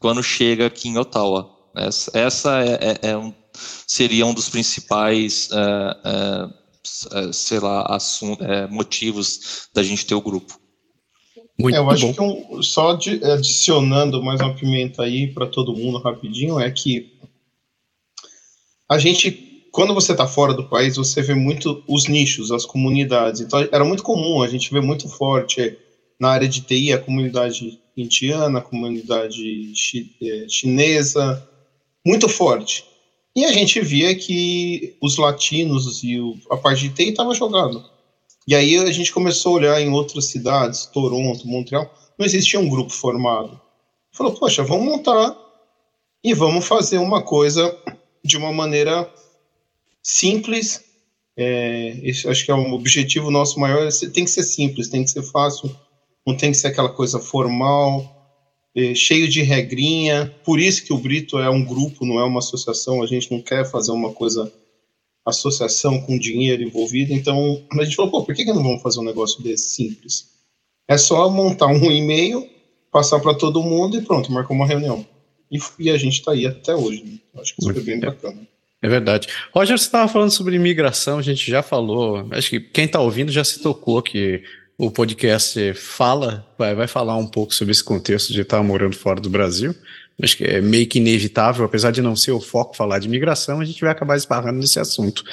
quando 0.00 0.20
chega 0.20 0.66
aqui 0.66 0.88
em 0.88 0.98
Ottawa. 0.98 1.48
Essa, 1.76 2.10
essa 2.18 2.64
é, 2.64 2.98
é, 3.02 3.10
é 3.10 3.16
um, 3.16 3.32
seria 3.86 4.26
um 4.26 4.34
dos 4.34 4.48
principais, 4.48 5.48
é, 5.52 7.32
sei 7.32 7.60
lá, 7.60 7.96
é, 8.40 8.66
motivos 8.66 9.68
da 9.72 9.84
gente 9.84 10.04
ter 10.04 10.16
o 10.16 10.20
grupo. 10.20 10.63
Muito 11.58 11.76
eu 11.76 11.88
acho 11.88 12.12
bom. 12.12 12.12
que 12.12 12.20
um, 12.20 12.62
só 12.62 12.94
de, 12.94 13.22
adicionando 13.24 14.22
mais 14.22 14.40
uma 14.40 14.54
pimenta 14.54 15.02
aí 15.02 15.28
para 15.28 15.46
todo 15.46 15.76
mundo 15.76 15.98
rapidinho 15.98 16.58
é 16.58 16.70
que 16.70 17.12
a 18.88 18.98
gente 18.98 19.52
quando 19.74 19.92
você 19.92 20.12
está 20.12 20.24
fora 20.24 20.54
do 20.54 20.68
país, 20.68 20.94
você 20.94 21.20
vê 21.20 21.34
muito 21.34 21.82
os 21.88 22.06
nichos, 22.06 22.52
as 22.52 22.64
comunidades. 22.64 23.40
Então, 23.40 23.58
era 23.72 23.84
muito 23.84 24.04
comum, 24.04 24.40
a 24.40 24.46
gente 24.46 24.72
vê 24.72 24.80
muito 24.80 25.08
forte 25.08 25.76
na 26.16 26.28
área 26.28 26.46
de 26.46 26.60
TI 26.60 26.92
a 26.92 26.98
comunidade 26.98 27.80
indiana, 27.96 28.60
a 28.60 28.62
comunidade 28.62 29.72
chi 29.74 30.14
é, 30.22 30.46
chinesa, 30.48 31.44
muito 32.06 32.28
forte. 32.28 32.84
E 33.34 33.44
a 33.44 33.52
gente 33.52 33.80
via 33.80 34.14
que 34.14 34.96
os 35.02 35.16
latinos 35.16 36.04
e 36.04 36.20
o, 36.20 36.36
a 36.52 36.56
parte 36.56 36.88
de 36.88 36.94
TI 36.94 37.08
estava 37.08 37.34
jogando. 37.34 37.84
E 38.46 38.54
aí 38.54 38.76
a 38.76 38.92
gente 38.92 39.12
começou 39.12 39.52
a 39.52 39.56
olhar 39.56 39.80
em 39.80 39.90
outras 39.90 40.26
cidades, 40.26 40.86
Toronto, 40.86 41.48
Montreal, 41.48 41.92
não 42.18 42.26
existia 42.26 42.60
um 42.60 42.68
grupo 42.68 42.92
formado. 42.92 43.60
Falou, 44.12 44.34
poxa, 44.34 44.62
vamos 44.62 44.86
montar 44.86 45.36
e 46.22 46.34
vamos 46.34 46.64
fazer 46.66 46.98
uma 46.98 47.22
coisa 47.22 47.76
de 48.24 48.36
uma 48.36 48.52
maneira 48.52 49.10
simples. 50.02 50.84
É, 51.36 52.00
acho 52.28 52.44
que 52.44 52.50
é 52.50 52.54
um 52.54 52.72
objetivo 52.74 53.30
nosso 53.30 53.58
maior. 53.58 53.88
É 53.88 54.08
tem 54.08 54.24
que 54.24 54.30
ser 54.30 54.44
simples, 54.44 54.88
tem 54.88 55.02
que 55.02 55.10
ser 55.10 55.22
fácil, 55.22 55.74
não 56.26 56.36
tem 56.36 56.52
que 56.52 56.58
ser 56.58 56.68
aquela 56.68 56.90
coisa 56.90 57.18
formal, 57.18 58.30
é, 58.74 58.94
cheio 58.94 59.28
de 59.28 59.42
regrinha. 59.42 60.32
Por 60.44 60.60
isso 60.60 60.84
que 60.84 60.92
o 60.92 60.98
Brito 60.98 61.38
é 61.38 61.50
um 61.50 61.64
grupo, 61.64 62.06
não 62.06 62.20
é 62.20 62.24
uma 62.24 62.38
associação. 62.38 63.02
A 63.02 63.06
gente 63.06 63.32
não 63.32 63.40
quer 63.40 63.68
fazer 63.68 63.90
uma 63.90 64.12
coisa 64.12 64.52
associação 65.24 66.00
com 66.00 66.18
dinheiro 66.18 66.62
envolvido. 66.62 67.12
Então 67.12 67.62
a 67.72 67.84
gente 67.84 67.96
falou, 67.96 68.10
pô, 68.10 68.24
por 68.24 68.34
que, 68.34 68.44
que 68.44 68.52
não 68.52 68.62
vamos 68.62 68.82
fazer 68.82 69.00
um 69.00 69.04
negócio 69.04 69.42
desse 69.42 69.70
simples? 69.70 70.28
É 70.86 70.98
só 70.98 71.30
montar 71.30 71.66
um 71.66 71.90
e-mail, 71.90 72.46
passar 72.92 73.20
para 73.20 73.34
todo 73.34 73.62
mundo 73.62 73.96
e 73.96 74.02
pronto, 74.02 74.30
marcar 74.30 74.52
uma 74.52 74.66
reunião. 74.66 75.06
E, 75.50 75.58
e 75.78 75.90
a 75.90 75.96
gente 75.96 76.14
está 76.14 76.32
aí 76.32 76.46
até 76.46 76.74
hoje. 76.74 77.04
Né? 77.04 77.18
Acho 77.40 77.54
que 77.54 77.62
isso 77.62 77.72
foi 77.72 77.82
bem 77.82 78.00
bacana. 78.00 78.46
É 78.82 78.88
verdade. 78.88 79.28
Roger, 79.54 79.78
você 79.78 79.86
estava 79.86 80.06
falando 80.12 80.30
sobre 80.30 80.56
imigração, 80.56 81.18
a 81.18 81.22
gente 81.22 81.50
já 81.50 81.62
falou, 81.62 82.28
acho 82.32 82.50
que 82.50 82.60
quem 82.60 82.84
está 82.84 83.00
ouvindo 83.00 83.32
já 83.32 83.42
se 83.42 83.60
tocou 83.60 84.02
que 84.02 84.42
o 84.76 84.90
podcast 84.90 85.72
fala, 85.72 86.46
vai, 86.58 86.74
vai 86.74 86.86
falar 86.86 87.16
um 87.16 87.26
pouco 87.26 87.54
sobre 87.54 87.72
esse 87.72 87.82
contexto 87.82 88.32
de 88.32 88.42
estar 88.42 88.62
morando 88.62 88.94
fora 88.94 89.20
do 89.20 89.30
Brasil. 89.30 89.74
Acho 90.22 90.36
que 90.36 90.44
é 90.44 90.60
meio 90.60 90.86
que 90.86 90.98
inevitável, 90.98 91.64
apesar 91.64 91.90
de 91.90 92.00
não 92.00 92.14
ser 92.14 92.32
o 92.32 92.40
foco 92.40 92.76
falar 92.76 92.98
de 92.98 93.08
imigração, 93.08 93.60
a 93.60 93.64
gente 93.64 93.80
vai 93.80 93.90
acabar 93.90 94.16
esbarrando 94.16 94.60
nesse 94.60 94.78
assunto. 94.78 95.24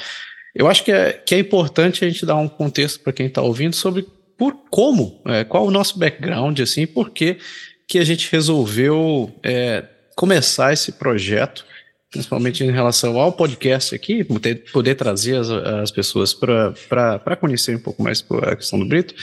Eu 0.54 0.68
acho 0.68 0.84
que 0.84 0.92
é, 0.92 1.12
que 1.12 1.34
é 1.34 1.38
importante 1.38 2.04
a 2.04 2.08
gente 2.08 2.26
dar 2.26 2.36
um 2.36 2.48
contexto 2.48 3.00
para 3.00 3.12
quem 3.12 3.26
está 3.26 3.40
ouvindo 3.40 3.74
sobre 3.74 4.06
por 4.36 4.54
como, 4.70 5.22
é, 5.26 5.44
qual 5.44 5.66
o 5.66 5.70
nosso 5.70 5.98
background, 5.98 6.58
assim, 6.60 6.86
por 6.86 7.10
que, 7.10 7.38
que 7.86 7.98
a 7.98 8.04
gente 8.04 8.30
resolveu 8.30 9.32
é, 9.42 9.84
começar 10.16 10.72
esse 10.72 10.92
projeto 10.92 11.64
principalmente 12.12 12.62
em 12.62 12.70
relação 12.70 13.18
ao 13.18 13.32
podcast 13.32 13.94
aqui, 13.94 14.22
poder 14.70 14.94
trazer 14.94 15.36
as, 15.36 15.48
as 15.48 15.90
pessoas 15.90 16.34
para 16.34 17.36
conhecer 17.40 17.74
um 17.74 17.80
pouco 17.80 18.02
mais 18.02 18.22
a 18.42 18.54
questão 18.54 18.78
do 18.78 18.84
Brito, 18.84 19.14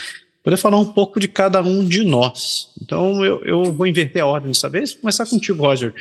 poder 0.43 0.58
falar 0.58 0.77
um 0.77 0.91
pouco 0.91 1.19
de 1.19 1.27
cada 1.27 1.62
um 1.62 1.86
de 1.86 2.03
nós. 2.03 2.72
Então 2.81 3.24
eu, 3.24 3.43
eu 3.43 3.74
vou 3.74 3.88
inverter 3.88 4.24
a 4.24 4.27
ordem 4.27 4.51
dessa 4.51 4.69
vez, 4.69 4.93
começar 4.93 5.25
contigo, 5.25 5.63
Roger. 5.63 5.93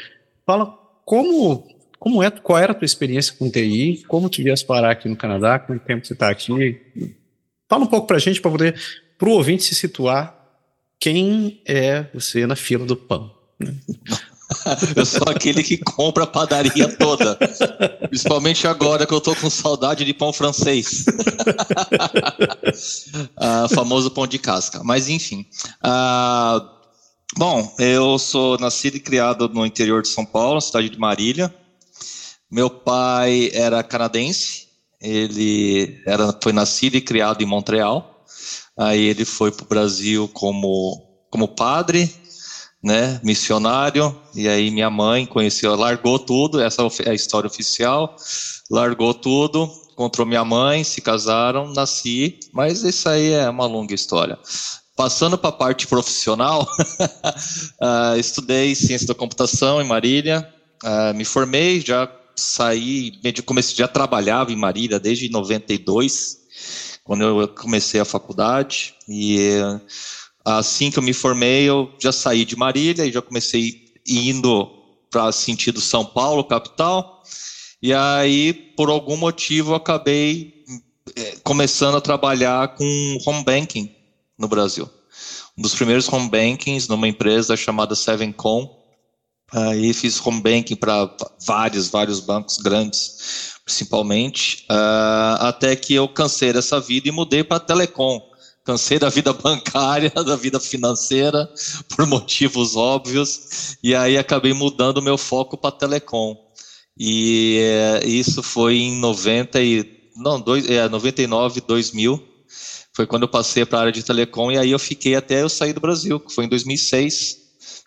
Fala 0.47 0.67
como, 1.05 1.67
como 1.99 2.23
é, 2.23 2.31
qual 2.31 2.59
era 2.59 2.73
a 2.73 2.75
tua 2.75 2.87
experiência 2.87 3.35
com 3.39 3.51
TI, 3.51 4.05
como 4.07 4.29
tu 4.29 4.43
vies 4.43 4.63
parar 4.63 4.93
aqui 4.93 5.09
no 5.09 5.17
Canadá, 5.17 5.59
quanto 5.59 5.85
tempo 5.85 6.07
você 6.07 6.13
está 6.13 6.31
aqui. 6.31 6.81
Fala 7.69 7.85
um 7.85 7.89
pouco 7.89 8.07
para 8.07 8.17
a 8.17 8.21
gente, 8.21 8.41
para 8.41 8.51
poder, 8.51 8.81
para 9.19 9.29
o 9.29 9.33
ouvinte 9.33 9.65
se 9.65 9.75
situar, 9.75 10.37
quem 11.01 11.61
é 11.67 12.07
você 12.15 12.47
na 12.47 12.57
fila 12.57 12.85
do 12.85 12.97
pão. 12.97 13.33
Eu 14.97 15.05
sou 15.05 15.29
aquele 15.29 15.63
que 15.63 15.77
compra 15.77 16.25
a 16.25 16.27
padaria 16.27 16.89
toda. 16.97 17.37
Principalmente 18.09 18.67
agora 18.67 19.07
que 19.07 19.13
eu 19.13 19.21
tô 19.21 19.35
com 19.37 19.51
saudade 19.51 20.05
de 20.05 20.15
pão 20.15 20.33
francês. 20.33 21.05
uh, 23.39 23.69
famoso 23.75 24.11
pão 24.11 24.27
de 24.27 24.39
casca. 24.39 24.83
Mas 24.83 25.09
enfim. 25.09 25.45
Uh, 25.85 26.67
bom, 27.37 27.75
eu 27.79 28.19
sou 28.19 28.59
nascido 28.59 28.97
e 28.97 29.01
criado 29.01 29.49
no 29.49 29.67
interior 29.67 30.03
de 30.03 30.09
São 30.09 30.25
Paulo, 30.25 30.61
cidade 30.61 30.89
de 30.89 30.99
Marília. 30.99 31.55
Meu 32.51 32.71
pai 32.71 33.51
era 33.53 33.83
canadense. 33.83 34.69
Ele 35.01 36.03
era, 36.07 36.35
foi 36.43 36.53
nascido 36.53 36.97
e 36.97 37.01
criado 37.01 37.43
em 37.43 37.47
Montreal. 37.47 38.25
Aí 38.77 39.05
ele 39.05 39.25
foi 39.25 39.51
para 39.51 39.65
o 39.65 39.69
Brasil 39.69 40.29
como, 40.29 41.27
como 41.31 41.49
padre 41.49 42.11
né, 42.83 43.21
missionário, 43.25 44.17
e 44.35 44.49
aí 44.49 44.71
minha 44.71 44.91
mãe 44.91 45.27
conheceu, 45.27 45.75
largou 45.75 46.19
tudo, 46.19 46.61
essa 46.61 46.83
é 47.05 47.11
a 47.11 47.15
história 47.15 47.49
oficial, 47.49 48.15
largou 48.71 49.13
tudo, 49.13 49.71
encontrou 49.93 50.27
minha 50.27 50.45
mãe, 50.45 50.85
se 50.85 51.01
casaram, 51.01 51.73
nasci, 51.73 52.39
mas 52.53 52.83
isso 52.85 53.09
aí 53.09 53.33
é 53.33 53.51
uma 53.51 53.67
longa 53.67 53.95
história. 53.95 54.39
Passando 54.95 55.37
para 55.37 55.51
a 55.51 55.53
parte 55.53 55.87
profissional, 55.87 56.63
uh, 56.63 58.17
estudei 58.19 58.75
ciência 58.75 59.07
da 59.07 59.15
computação 59.15 59.81
em 59.81 59.87
Marília, 59.87 60.49
uh, 60.85 61.15
me 61.15 61.25
formei, 61.25 61.81
já 61.81 62.09
saí, 62.37 63.13
comecei, 63.45 63.77
já 63.77 63.89
trabalhava 63.89 64.53
em 64.53 64.57
Marília 64.57 65.01
desde 65.01 65.29
92, 65.29 66.39
quando 67.03 67.25
eu 67.25 67.49
comecei 67.49 68.01
a 68.01 68.05
faculdade, 68.05 68.95
e 69.09 69.49
Assim 70.45 70.91
que 70.91 70.99
eu 70.99 71.03
me 71.03 71.13
formei, 71.13 71.65
eu 71.65 71.93
já 72.01 72.13
saí 72.13 72.45
de 72.45 72.57
Marília 72.57 73.05
e 73.05 73.13
já 73.13 73.21
comecei 73.21 73.93
indo 74.07 74.71
para 75.11 75.31
sentido 75.33 75.81
São 75.81 76.05
Paulo, 76.05 76.45
capital. 76.45 77.23
E 77.83 77.93
aí, 77.93 78.53
por 78.77 78.89
algum 78.89 79.17
motivo, 79.17 79.73
eu 79.73 79.77
acabei 79.77 80.65
é, 81.17 81.37
começando 81.43 81.97
a 81.97 82.01
trabalhar 82.01 82.75
com 82.75 83.19
home 83.27 83.45
banking 83.45 83.95
no 84.39 84.49
Brasil. 84.49 84.89
Um 85.57 85.63
dos 85.63 85.75
primeiros 85.75 86.09
home 86.09 86.29
bankings 86.29 86.89
numa 86.89 87.09
empresa 87.09 87.57
chamada 87.57 87.95
Sevencom. 87.95 88.77
Aí 89.51 89.93
fiz 89.95 90.25
home 90.25 90.41
banking 90.41 90.77
para 90.77 91.11
vários, 91.45 91.89
vários 91.89 92.21
bancos 92.21 92.59
grandes, 92.59 93.55
principalmente, 93.65 94.67
uh, 94.71 95.41
até 95.41 95.75
que 95.75 95.95
eu 95.95 96.07
cansei 96.07 96.53
dessa 96.53 96.79
vida 96.79 97.09
e 97.09 97.13
mudei 97.13 97.43
para 97.43 97.59
telecom. 97.59 98.21
Cansei 98.69 98.99
da 98.99 99.09
vida 99.09 99.33
bancária, 99.33 100.11
da 100.11 100.37
vida 100.37 100.61
financeira, 100.61 101.51
por 101.89 102.07
motivos 102.07 102.77
óbvios, 102.77 103.79
e 103.83 103.95
aí 103.95 104.19
acabei 104.19 104.53
mudando 104.53 105.01
meu 105.01 105.17
foco 105.17 105.57
para 105.57 105.73
telecom. 105.73 106.37
E 106.95 107.61
é, 107.63 108.07
isso 108.07 108.43
foi 108.43 108.77
em 108.77 108.99
90 108.99 109.59
e, 109.63 110.11
não, 110.15 110.39
dois, 110.39 110.69
é, 110.69 110.87
99, 110.87 111.63
2000. 111.63 112.23
Foi 112.93 113.07
quando 113.07 113.23
eu 113.23 113.29
passei 113.31 113.65
para 113.65 113.79
a 113.79 113.81
área 113.81 113.93
de 113.93 114.03
telecom 114.03 114.53
e 114.53 114.59
aí 114.59 114.71
eu 114.71 114.79
fiquei 114.79 115.15
até 115.15 115.41
eu 115.41 115.49
sair 115.49 115.73
do 115.73 115.81
Brasil, 115.81 116.21
que 116.21 116.35
foi 116.35 116.45
em 116.45 116.49
2006. 116.49 117.39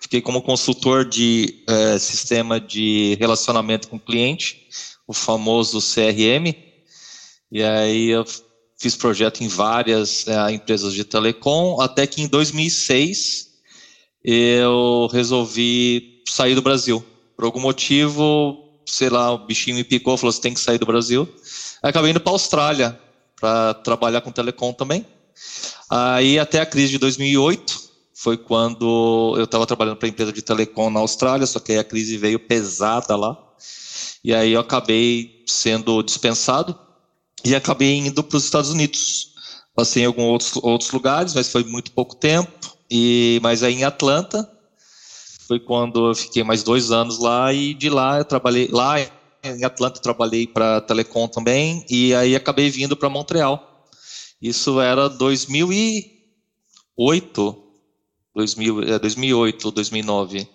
Fiquei 0.01 0.19
como 0.19 0.41
consultor 0.41 1.05
de 1.05 1.63
é, 1.69 1.99
sistema 1.99 2.59
de 2.59 3.15
relacionamento 3.19 3.87
com 3.87 3.99
cliente, 3.99 4.67
o 5.07 5.13
famoso 5.13 5.77
CRM. 5.79 6.55
E 7.51 7.61
aí 7.61 8.09
eu 8.09 8.25
fiz 8.81 8.95
projeto 8.95 9.41
em 9.41 9.47
várias 9.47 10.27
é, 10.27 10.51
empresas 10.51 10.91
de 10.95 11.03
telecom, 11.03 11.79
até 11.79 12.07
que 12.07 12.19
em 12.19 12.27
2006 12.27 13.51
eu 14.23 15.07
resolvi 15.11 16.23
sair 16.27 16.55
do 16.55 16.63
Brasil. 16.63 17.05
Por 17.35 17.45
algum 17.45 17.59
motivo, 17.59 18.81
sei 18.87 19.07
lá, 19.09 19.31
o 19.31 19.45
bichinho 19.45 19.75
me 19.75 19.83
picou, 19.83 20.17
falou: 20.17 20.31
você 20.31 20.41
tem 20.41 20.53
que 20.53 20.59
sair 20.59 20.79
do 20.79 20.85
Brasil. 20.87 21.29
Acabei 21.83 22.09
indo 22.09 22.19
para 22.19 22.31
a 22.31 22.33
Austrália 22.33 22.99
para 23.39 23.75
trabalhar 23.75 24.21
com 24.21 24.31
telecom 24.31 24.73
também. 24.73 25.05
Aí 25.87 26.39
até 26.39 26.59
a 26.59 26.65
crise 26.65 26.93
de 26.93 26.97
2008 26.97 27.91
foi 28.15 28.35
quando 28.35 29.35
eu 29.37 29.43
estava 29.43 29.67
trabalhando 29.67 29.97
para 29.97 30.07
a 30.07 30.09
empresa 30.09 30.33
de 30.33 30.41
telecom 30.41 30.89
na 30.89 31.01
Austrália, 31.01 31.45
só 31.45 31.59
que 31.59 31.71
aí 31.73 31.77
a 31.77 31.83
crise 31.83 32.17
veio 32.17 32.39
pesada 32.39 33.15
lá. 33.15 33.37
E 34.23 34.33
aí 34.33 34.53
eu 34.53 34.59
acabei 34.59 35.43
sendo 35.45 36.01
dispensado 36.01 36.75
e 37.43 37.55
acabei 37.55 37.97
indo 37.97 38.23
para 38.23 38.37
os 38.37 38.43
Estados 38.43 38.69
Unidos. 38.69 39.31
Passei 39.75 40.03
em 40.03 40.05
alguns 40.05 40.25
outros, 40.25 40.55
outros 40.63 40.91
lugares, 40.91 41.33
mas 41.33 41.51
foi 41.51 41.63
muito 41.63 41.91
pouco 41.91 42.15
tempo. 42.15 42.51
E 42.89 43.39
mas 43.41 43.63
aí 43.63 43.75
em 43.75 43.83
Atlanta 43.83 44.49
foi 45.47 45.59
quando 45.59 46.09
eu 46.09 46.15
fiquei 46.15 46.43
mais 46.43 46.63
dois 46.63 46.91
anos 46.91 47.19
lá 47.19 47.53
e 47.53 47.73
de 47.73 47.89
lá 47.89 48.17
eu 48.17 48.25
trabalhei 48.25 48.69
lá 48.71 48.99
em 49.43 49.63
Atlanta 49.63 49.99
trabalhei 49.99 50.45
para 50.45 50.81
Telecom 50.81 51.27
também 51.27 51.83
e 51.89 52.13
aí 52.13 52.35
acabei 52.35 52.69
vindo 52.69 52.95
para 52.95 53.09
Montreal. 53.09 53.87
Isso 54.41 54.79
era 54.79 55.09
2008, 55.09 57.63
2000, 58.35 58.83
é, 58.83 58.99
2008, 58.99 59.71
2009, 59.71 60.47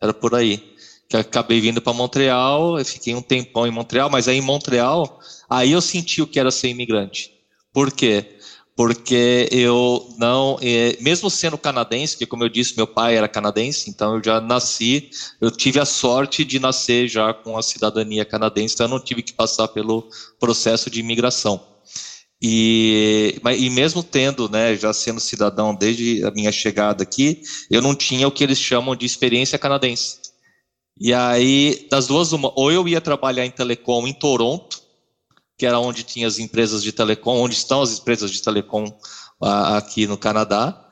era 0.00 0.14
por 0.14 0.34
aí. 0.34 0.75
Que 1.08 1.16
acabei 1.16 1.60
vindo 1.60 1.80
para 1.80 1.92
Montreal, 1.92 2.78
eu 2.78 2.84
fiquei 2.84 3.14
um 3.14 3.22
tempão 3.22 3.66
em 3.66 3.70
Montreal, 3.70 4.10
mas 4.10 4.26
aí 4.28 4.38
em 4.38 4.42
Montreal, 4.42 5.20
aí 5.48 5.72
eu 5.72 5.80
senti 5.80 6.20
o 6.20 6.26
que 6.26 6.40
era 6.40 6.50
ser 6.50 6.68
imigrante. 6.68 7.32
Por 7.72 7.92
quê? 7.92 8.36
porque 8.76 9.48
eu 9.50 10.06
não, 10.18 10.58
é, 10.60 10.98
mesmo 11.00 11.30
sendo 11.30 11.56
canadense, 11.56 12.14
que 12.18 12.26
como 12.26 12.44
eu 12.44 12.48
disse, 12.50 12.76
meu 12.76 12.86
pai 12.86 13.16
era 13.16 13.26
canadense, 13.26 13.88
então 13.88 14.16
eu 14.16 14.22
já 14.22 14.38
nasci, 14.38 15.08
eu 15.40 15.50
tive 15.50 15.80
a 15.80 15.86
sorte 15.86 16.44
de 16.44 16.60
nascer 16.60 17.08
já 17.08 17.32
com 17.32 17.56
a 17.56 17.62
cidadania 17.62 18.22
canadense, 18.22 18.74
então 18.74 18.84
eu 18.84 18.90
não 18.90 19.00
tive 19.00 19.22
que 19.22 19.32
passar 19.32 19.68
pelo 19.68 20.06
processo 20.38 20.90
de 20.90 21.00
imigração. 21.00 21.58
E, 22.40 23.40
e 23.58 23.70
mesmo 23.70 24.02
tendo, 24.02 24.46
né, 24.46 24.76
já 24.76 24.92
sendo 24.92 25.20
cidadão 25.20 25.74
desde 25.74 26.22
a 26.22 26.30
minha 26.30 26.52
chegada 26.52 27.02
aqui, 27.02 27.40
eu 27.70 27.80
não 27.80 27.94
tinha 27.94 28.28
o 28.28 28.30
que 28.30 28.44
eles 28.44 28.58
chamam 28.58 28.94
de 28.94 29.06
experiência 29.06 29.58
canadense. 29.58 30.18
E 30.98 31.12
aí, 31.12 31.86
das 31.90 32.06
duas, 32.06 32.32
uma, 32.32 32.50
ou 32.56 32.72
eu 32.72 32.88
ia 32.88 33.00
trabalhar 33.00 33.44
em 33.44 33.50
telecom 33.50 34.06
em 34.06 34.14
Toronto, 34.14 34.82
que 35.58 35.66
era 35.66 35.78
onde 35.78 36.02
tinha 36.02 36.26
as 36.26 36.38
empresas 36.38 36.82
de 36.82 36.92
telecom, 36.92 37.38
onde 37.38 37.54
estão 37.54 37.82
as 37.82 37.98
empresas 37.98 38.30
de 38.30 38.42
telecom 38.42 38.86
aqui 39.40 40.06
no 40.06 40.16
Canadá, 40.16 40.88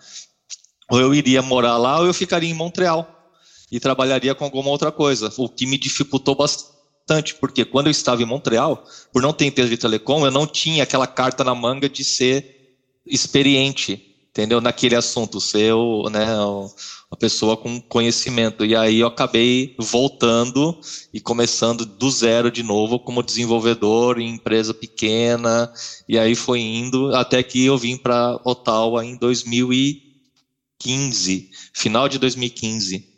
ou 0.90 1.00
eu 1.00 1.14
iria 1.14 1.40
morar 1.40 1.78
lá 1.78 2.00
ou 2.00 2.06
eu 2.06 2.12
ficaria 2.12 2.50
em 2.50 2.54
Montreal 2.54 3.32
e 3.73 3.80
trabalharia 3.80 4.34
com 4.34 4.44
alguma 4.44 4.70
outra 4.70 4.92
coisa, 4.92 5.32
o 5.38 5.49
que 5.49 5.66
me 5.66 5.78
dificultou 5.78 6.34
bastante, 6.34 7.34
porque 7.37 7.64
quando 7.64 7.87
eu 7.87 7.90
estava 7.90 8.23
em 8.23 8.26
Montreal, 8.26 8.84
por 9.12 9.23
não 9.23 9.32
ter 9.32 9.46
empresa 9.46 9.70
de 9.70 9.78
telecom, 9.78 10.25
eu 10.25 10.30
não 10.30 10.46
tinha 10.46 10.82
aquela 10.82 11.06
carta 11.06 11.42
na 11.42 11.54
manga 11.54 11.88
de 11.88 12.04
ser 12.04 12.76
experiente 13.06 14.13
entendeu? 14.34 14.60
Naquele 14.60 14.96
assunto, 14.96 15.40
ser 15.40 15.72
o, 15.74 16.10
né, 16.10 16.26
uma 16.36 17.16
pessoa 17.16 17.56
com 17.56 17.80
conhecimento. 17.80 18.66
E 18.66 18.74
aí 18.74 18.98
eu 18.98 19.06
acabei 19.06 19.76
voltando 19.78 20.76
e 21.12 21.20
começando 21.20 21.86
do 21.86 22.10
zero 22.10 22.50
de 22.50 22.64
novo 22.64 22.98
como 22.98 23.22
desenvolvedor 23.22 24.18
em 24.18 24.34
empresa 24.34 24.74
pequena. 24.74 25.72
E 26.08 26.18
aí 26.18 26.34
foi 26.34 26.60
indo 26.60 27.14
até 27.14 27.40
que 27.44 27.64
eu 27.64 27.78
vim 27.78 27.96
para 27.96 28.40
Ottawa 28.44 29.06
em 29.06 29.16
2015, 29.16 31.50
final 31.72 32.08
de 32.08 32.18
2015. 32.18 33.14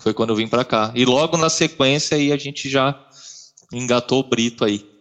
Foi 0.00 0.12
quando 0.12 0.30
eu 0.30 0.36
vim 0.36 0.48
para 0.48 0.64
cá. 0.64 0.92
E 0.96 1.04
logo 1.04 1.36
na 1.36 1.48
sequência 1.48 2.16
aí 2.16 2.32
a 2.32 2.36
gente 2.36 2.68
já 2.68 3.00
engatou 3.72 4.18
o 4.18 4.28
Brito 4.28 4.64
aí. 4.64 4.95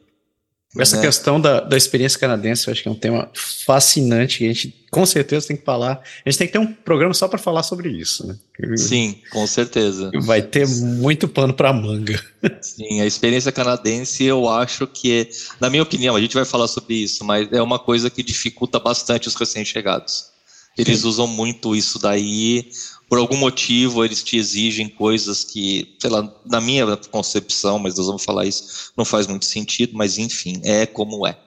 Essa 0.77 0.97
né? 0.97 1.03
questão 1.03 1.39
da, 1.39 1.61
da 1.61 1.77
experiência 1.77 2.19
canadense, 2.19 2.67
eu 2.67 2.71
acho 2.71 2.83
que 2.83 2.89
é 2.89 2.91
um 2.91 2.95
tema 2.95 3.29
fascinante 3.33 4.39
que 4.39 4.45
a 4.45 4.47
gente 4.47 4.85
com 4.91 5.05
certeza 5.05 5.47
tem 5.47 5.57
que 5.57 5.65
falar. 5.65 6.01
A 6.25 6.29
gente 6.29 6.37
tem 6.37 6.47
que 6.47 6.53
ter 6.53 6.59
um 6.59 6.71
programa 6.71 7.13
só 7.13 7.27
para 7.27 7.37
falar 7.37 7.63
sobre 7.63 7.89
isso, 7.89 8.25
né? 8.25 8.37
Sim, 8.77 9.19
com 9.29 9.45
certeza. 9.45 10.09
Vai 10.21 10.41
ter 10.41 10.67
muito 10.67 11.27
pano 11.27 11.53
para 11.53 11.73
manga. 11.73 12.21
Sim, 12.61 13.01
a 13.01 13.05
experiência 13.05 13.51
canadense 13.51 14.23
eu 14.23 14.47
acho 14.47 14.87
que, 14.87 15.21
é, 15.21 15.29
na 15.59 15.69
minha 15.69 15.83
opinião, 15.83 16.15
a 16.15 16.21
gente 16.21 16.33
vai 16.33 16.45
falar 16.45 16.67
sobre 16.67 16.95
isso, 16.95 17.25
mas 17.25 17.51
é 17.51 17.61
uma 17.61 17.79
coisa 17.79 18.09
que 18.09 18.23
dificulta 18.23 18.79
bastante 18.79 19.27
os 19.27 19.35
recém-chegados. 19.35 20.35
Eles 20.77 21.01
Sim. 21.01 21.07
usam 21.07 21.27
muito 21.27 21.75
isso 21.75 21.97
daí, 21.99 22.69
por 23.07 23.17
algum 23.17 23.37
motivo 23.37 24.03
eles 24.03 24.23
te 24.23 24.37
exigem 24.37 24.89
coisas 24.89 25.43
que, 25.43 25.95
sei 25.99 26.09
lá, 26.09 26.33
na 26.45 26.59
minha 26.59 26.97
concepção, 26.97 27.77
mas 27.79 27.95
nós 27.95 28.07
vamos 28.07 28.23
falar 28.23 28.45
isso, 28.45 28.91
não 28.97 29.05
faz 29.05 29.27
muito 29.27 29.45
sentido, 29.45 29.95
mas 29.95 30.17
enfim, 30.17 30.61
é 30.63 30.85
como 30.85 31.25
é. 31.25 31.37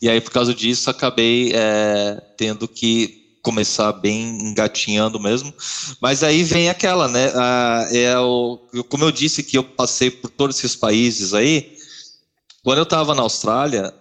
E 0.00 0.08
aí, 0.08 0.20
por 0.20 0.32
causa 0.32 0.54
disso, 0.54 0.90
acabei 0.90 1.52
é, 1.54 2.20
tendo 2.36 2.66
que 2.66 3.38
começar 3.42 3.92
bem 3.92 4.38
engatinhando 4.42 5.18
mesmo. 5.18 5.52
Mas 6.00 6.22
aí 6.22 6.42
vem 6.42 6.68
aquela, 6.68 7.08
né? 7.08 7.32
É 7.92 8.18
o, 8.18 8.58
como 8.88 9.04
eu 9.04 9.12
disse 9.12 9.42
que 9.42 9.56
eu 9.56 9.64
passei 9.64 10.10
por 10.10 10.30
todos 10.30 10.58
esses 10.58 10.76
países 10.76 11.32
aí, 11.32 11.76
quando 12.62 12.78
eu 12.78 12.84
estava 12.84 13.14
na 13.14 13.22
Austrália, 13.22 13.94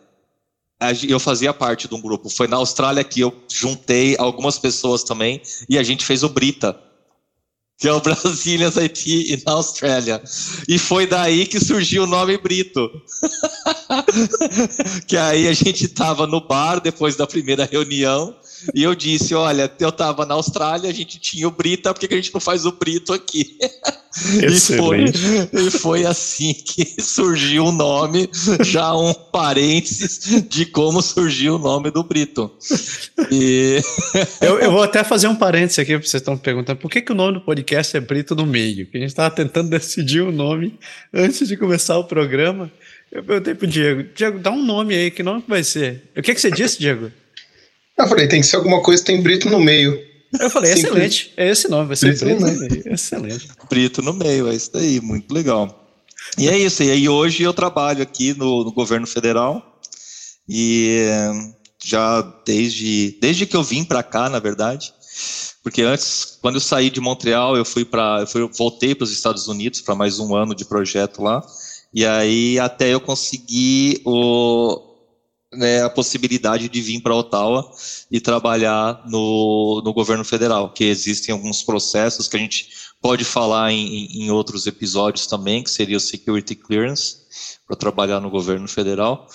eu 1.07 1.19
fazia 1.19 1.53
parte 1.53 1.87
de 1.87 1.95
um 1.95 2.01
grupo. 2.01 2.29
Foi 2.29 2.47
na 2.47 2.57
Austrália 2.57 3.03
que 3.03 3.21
eu 3.21 3.33
juntei 3.49 4.15
algumas 4.17 4.59
pessoas 4.59 5.03
também 5.03 5.41
e 5.69 5.77
a 5.77 5.83
gente 5.83 6.05
fez 6.05 6.23
o 6.23 6.29
Brita 6.29 6.77
que 7.77 7.87
é 7.87 7.93
o 7.93 8.01
Brazilian 8.01 8.71
IT 8.75 9.43
na 9.45 9.53
Austrália. 9.53 10.21
E 10.67 10.79
foi 10.79 11.05
daí 11.05 11.45
que 11.45 11.59
surgiu 11.59 12.03
o 12.03 12.07
nome 12.07 12.37
Brito. 12.37 12.89
que 15.07 15.15
aí 15.15 15.47
a 15.47 15.53
gente 15.53 15.85
estava 15.85 16.25
no 16.25 16.41
bar 16.41 16.79
depois 16.79 17.15
da 17.15 17.27
primeira 17.27 17.65
reunião 17.65 18.35
e 18.73 18.83
eu 18.83 18.95
disse: 18.95 19.35
Olha, 19.35 19.71
eu 19.79 19.89
estava 19.89 20.25
na 20.25 20.33
Austrália, 20.33 20.89
a 20.89 20.93
gente 20.93 21.19
tinha 21.19 21.47
o 21.47 21.51
Brita, 21.51 21.93
por 21.93 21.99
que 21.99 22.13
a 22.13 22.17
gente 22.17 22.33
não 22.33 22.41
faz 22.41 22.65
o 22.65 22.71
Brito 22.71 23.13
aqui? 23.13 23.57
e, 24.43 24.59
foi, 24.59 25.05
e 25.53 25.71
foi 25.71 26.05
assim 26.05 26.53
que 26.53 27.01
surgiu 27.01 27.65
o 27.65 27.71
nome, 27.71 28.29
já 28.63 28.95
um 28.95 29.13
parênteses 29.13 30.43
de 30.47 30.65
como 30.65 31.01
surgiu 31.01 31.55
o 31.55 31.59
nome 31.59 31.91
do 31.91 32.03
Brito. 32.03 32.51
E... 33.31 33.81
eu, 34.41 34.59
eu 34.59 34.71
vou 34.71 34.83
até 34.83 35.03
fazer 35.03 35.27
um 35.27 35.35
parênteses 35.35 35.79
aqui, 35.79 35.95
vocês 35.95 36.15
estão 36.15 36.37
perguntando 36.37 36.79
por 36.79 36.89
que, 36.89 37.01
que 37.01 37.11
o 37.11 37.15
nome 37.15 37.33
do 37.33 37.41
podcast 37.41 37.95
é 37.95 37.99
Brito 37.99 38.35
no 38.35 38.45
Meio? 38.45 38.87
Que 38.87 38.97
a 38.97 39.01
gente 39.01 39.09
estava 39.09 39.33
tentando 39.33 39.69
decidir 39.69 40.21
o 40.21 40.31
nome 40.31 40.79
antes 41.13 41.47
de 41.47 41.55
começar 41.55 41.97
o 41.97 42.03
programa. 42.03 42.71
Eu 43.11 43.23
perguntei 43.23 43.55
pro 43.55 43.67
Diego, 43.67 44.03
Diego, 44.15 44.39
dá 44.39 44.51
um 44.51 44.63
nome 44.63 44.95
aí, 44.95 45.11
que 45.11 45.23
nome 45.23 45.43
vai 45.47 45.63
ser? 45.63 46.03
O 46.15 46.21
que, 46.21 46.33
que 46.33 46.41
você 46.41 46.51
disse, 46.51 46.79
Diego? 46.79 47.11
Eu 47.97 48.07
falei, 48.07 48.27
tem 48.27 48.41
que 48.41 48.47
ser 48.47 48.57
alguma 48.57 48.81
coisa 48.81 49.01
que 49.01 49.07
tem 49.07 49.21
Brito 49.21 49.49
no 49.49 49.59
meio. 49.59 49.99
Eu 50.39 50.49
falei, 50.49 50.75
Simples. 50.75 50.91
excelente. 50.91 51.33
É 51.37 51.49
esse 51.49 51.67
nome, 51.67 51.87
vai 51.87 51.95
ser 51.95 52.17
Brito, 52.17 52.25
Brito 52.25 52.41
no 52.41 52.59
meio. 52.59 52.93
Excelente. 52.93 53.47
Brito 53.69 54.01
no 54.01 54.13
meio, 54.13 54.47
é 54.47 54.55
isso 54.55 54.71
daí, 54.73 54.99
muito 54.99 55.33
legal. 55.33 55.87
E 56.37 56.49
é 56.49 56.57
isso, 56.57 56.83
e 56.83 56.91
aí 56.91 57.07
hoje 57.07 57.43
eu 57.43 57.53
trabalho 57.53 58.01
aqui 58.01 58.33
no, 58.33 58.63
no 58.63 58.71
governo 58.71 59.07
federal 59.07 59.79
e 60.47 61.07
já 61.83 62.21
desde, 62.45 63.17
desde 63.21 63.45
que 63.45 63.55
eu 63.55 63.63
vim 63.63 63.83
para 63.83 64.03
cá, 64.03 64.29
na 64.29 64.39
verdade, 64.39 64.93
porque 65.63 65.81
antes, 65.81 66.37
quando 66.41 66.55
eu 66.55 66.61
saí 66.61 66.89
de 66.89 66.99
Montreal, 66.99 67.57
eu 67.57 67.65
fui 67.65 67.83
para, 67.83 68.21
eu 68.21 68.27
fui, 68.27 68.47
voltei 68.57 68.95
para 68.95 69.03
os 69.03 69.11
Estados 69.11 69.47
Unidos 69.47 69.81
para 69.81 69.95
mais 69.95 70.19
um 70.19 70.35
ano 70.35 70.55
de 70.55 70.65
projeto 70.65 71.21
lá, 71.21 71.45
e 71.93 72.05
aí 72.05 72.59
até 72.59 72.93
eu 72.93 72.99
conseguir 72.99 74.01
o, 74.05 74.86
né, 75.53 75.83
a 75.83 75.89
possibilidade 75.89 76.67
de 76.69 76.81
vir 76.81 77.01
para 77.01 77.15
Ottawa 77.15 77.69
e 78.11 78.19
trabalhar 78.19 79.03
no, 79.07 79.81
no 79.83 79.93
governo 79.93 80.25
federal, 80.25 80.73
que 80.73 80.83
existem 80.83 81.33
alguns 81.33 81.63
processos 81.63 82.27
que 82.27 82.35
a 82.35 82.39
gente 82.39 82.69
pode 83.01 83.23
falar 83.23 83.71
em, 83.71 84.23
em 84.23 84.31
outros 84.31 84.67
episódios 84.67 85.27
também, 85.27 85.63
que 85.63 85.69
seria 85.69 85.97
o 85.97 86.01
security 86.01 86.55
clearance 86.55 87.17
para 87.65 87.75
trabalhar 87.75 88.19
no 88.19 88.29
governo 88.29 88.67
federal. 88.67 89.27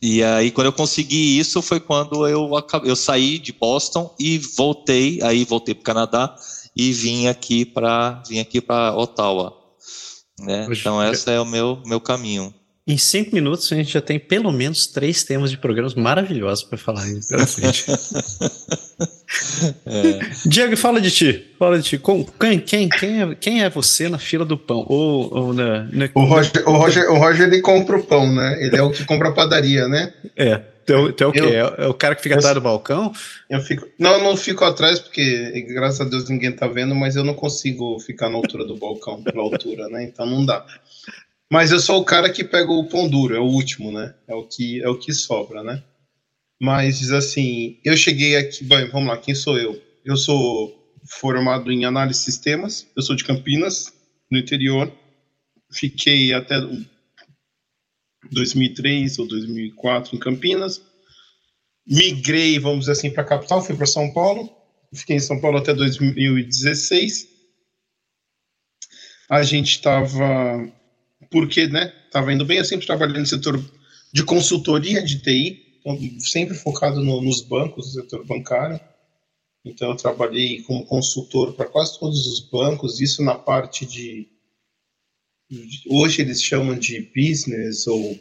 E 0.00 0.22
aí, 0.22 0.50
quando 0.50 0.66
eu 0.66 0.72
consegui 0.72 1.38
isso, 1.38 1.62
foi 1.62 1.80
quando 1.80 2.26
eu, 2.28 2.54
acabei, 2.54 2.90
eu 2.90 2.96
saí 2.96 3.38
de 3.38 3.52
Boston 3.52 4.14
e 4.20 4.38
voltei, 4.38 5.20
aí 5.22 5.44
voltei 5.44 5.74
para 5.74 5.80
o 5.80 5.84
Canadá 5.84 6.36
e 6.76 6.92
vim 6.92 7.26
aqui 7.26 7.64
para 7.64 8.22
vim 8.28 8.38
aqui 8.38 8.60
para 8.60 8.94
Ottawa. 8.94 9.54
Né? 10.38 10.68
Então, 10.70 11.02
esse 11.02 11.30
é 11.30 11.40
o 11.40 11.46
meu, 11.46 11.80
meu 11.86 12.00
caminho. 12.00 12.54
Em 12.88 12.96
cinco 12.96 13.34
minutos 13.34 13.72
a 13.72 13.74
gente 13.74 13.92
já 13.92 14.00
tem 14.00 14.16
pelo 14.16 14.52
menos 14.52 14.86
três 14.86 15.24
temas 15.24 15.50
de 15.50 15.58
programas 15.58 15.96
maravilhosos 15.96 16.62
para 16.62 16.78
falar 16.78 17.02
aí 17.02 17.18
pela 17.28 17.44
frente. 17.44 17.84
é. 19.84 20.20
Diego, 20.46 20.76
fala 20.76 21.00
de 21.00 21.10
ti. 21.10 21.50
Fala 21.58 21.80
de 21.80 21.84
ti. 21.84 22.00
Quem, 22.38 22.60
quem, 22.60 22.88
quem, 22.88 23.22
é, 23.22 23.34
quem 23.34 23.64
é 23.64 23.68
você 23.68 24.08
na 24.08 24.18
fila 24.18 24.44
do 24.44 24.56
pão? 24.56 24.86
Ou, 24.88 25.34
ou 25.34 25.52
na, 25.52 25.82
na... 25.90 26.08
O, 26.14 26.24
Roger, 26.26 26.68
o, 26.68 26.76
Roger, 26.76 27.10
o 27.10 27.18
Roger 27.18 27.48
ele 27.48 27.60
compra 27.60 27.96
o 27.96 28.04
pão, 28.04 28.32
né? 28.32 28.56
Ele 28.64 28.76
é 28.76 28.82
o 28.82 28.92
que 28.92 29.04
compra 29.04 29.30
a 29.30 29.32
padaria, 29.32 29.88
né? 29.88 30.14
É. 30.36 30.62
Então, 30.84 31.08
então 31.08 31.26
é 31.26 31.30
o 31.30 31.32
quê? 31.32 31.40
Eu, 31.40 31.74
é, 31.84 31.88
o 31.88 31.94
cara 31.94 32.14
que 32.14 32.22
fica 32.22 32.36
atrás 32.36 32.54
do 32.54 32.60
balcão? 32.60 33.10
Eu 33.50 33.60
fico. 33.60 33.84
Não, 33.98 34.12
eu 34.12 34.22
não 34.22 34.36
fico 34.36 34.64
atrás, 34.64 35.00
porque 35.00 35.66
graças 35.70 36.00
a 36.00 36.04
Deus 36.04 36.28
ninguém 36.28 36.52
tá 36.52 36.68
vendo, 36.68 36.94
mas 36.94 37.16
eu 37.16 37.24
não 37.24 37.34
consigo 37.34 37.98
ficar 37.98 38.30
na 38.30 38.36
altura 38.36 38.64
do 38.64 38.76
balcão, 38.76 39.20
pela 39.24 39.42
altura, 39.42 39.88
né? 39.88 40.04
Então 40.04 40.24
não 40.24 40.46
dá. 40.46 40.64
Mas 41.50 41.70
eu 41.70 41.78
sou 41.78 42.00
o 42.00 42.04
cara 42.04 42.30
que 42.30 42.42
pega 42.42 42.70
o 42.72 42.88
pão 42.88 43.08
duro, 43.08 43.34
é 43.34 43.38
o 43.38 43.44
último, 43.44 43.92
né? 43.92 44.14
É 44.26 44.34
o 44.34 44.44
que, 44.44 44.82
é 44.82 44.88
o 44.88 44.98
que 44.98 45.12
sobra, 45.12 45.62
né? 45.62 45.82
Mas, 46.60 47.12
assim, 47.12 47.78
eu 47.84 47.96
cheguei 47.96 48.36
aqui. 48.36 48.64
Bem, 48.64 48.88
vamos 48.88 49.08
lá, 49.08 49.18
quem 49.18 49.34
sou 49.34 49.58
eu? 49.58 49.80
Eu 50.04 50.16
sou 50.16 50.74
formado 51.08 51.70
em 51.70 51.84
análise 51.84 52.18
de 52.20 52.24
sistemas, 52.24 52.86
eu 52.96 53.02
sou 53.02 53.14
de 53.14 53.24
Campinas, 53.24 53.92
no 54.30 54.38
interior. 54.38 54.92
Fiquei 55.70 56.32
até 56.32 56.56
2003 58.30 59.18
ou 59.18 59.28
2004 59.28 60.16
em 60.16 60.18
Campinas. 60.18 60.82
Migrei, 61.86 62.58
vamos 62.58 62.80
dizer 62.80 62.92
assim, 62.92 63.10
para 63.10 63.22
a 63.22 63.26
capital, 63.26 63.62
fui 63.62 63.76
para 63.76 63.86
São 63.86 64.12
Paulo. 64.12 64.50
Fiquei 64.92 65.16
em 65.16 65.20
São 65.20 65.40
Paulo 65.40 65.58
até 65.58 65.74
2016. 65.74 67.28
A 69.28 69.42
gente 69.42 69.70
estava 69.70 70.72
porque, 71.30 71.66
né, 71.66 71.92
estava 72.06 72.32
indo 72.32 72.44
bem, 72.44 72.58
eu 72.58 72.64
sempre 72.64 72.86
trabalhei 72.86 73.18
no 73.18 73.26
setor 73.26 73.62
de 74.12 74.24
consultoria 74.24 75.02
de 75.02 75.20
TI, 75.20 75.80
então, 75.80 76.20
sempre 76.20 76.54
focado 76.54 77.02
no, 77.02 77.20
nos 77.20 77.42
bancos, 77.42 77.86
no 77.86 78.02
setor 78.02 78.24
bancário. 78.24 78.80
Então, 79.64 79.90
eu 79.90 79.96
trabalhei 79.96 80.62
como 80.62 80.84
consultor 80.84 81.52
para 81.54 81.66
quase 81.66 81.98
todos 81.98 82.26
os 82.26 82.40
bancos, 82.50 83.00
isso 83.00 83.22
na 83.22 83.34
parte 83.34 83.84
de. 83.86 84.28
Hoje 85.88 86.22
eles 86.22 86.42
chamam 86.42 86.76
de 86.76 87.10
business 87.14 87.86
ou 87.86 88.18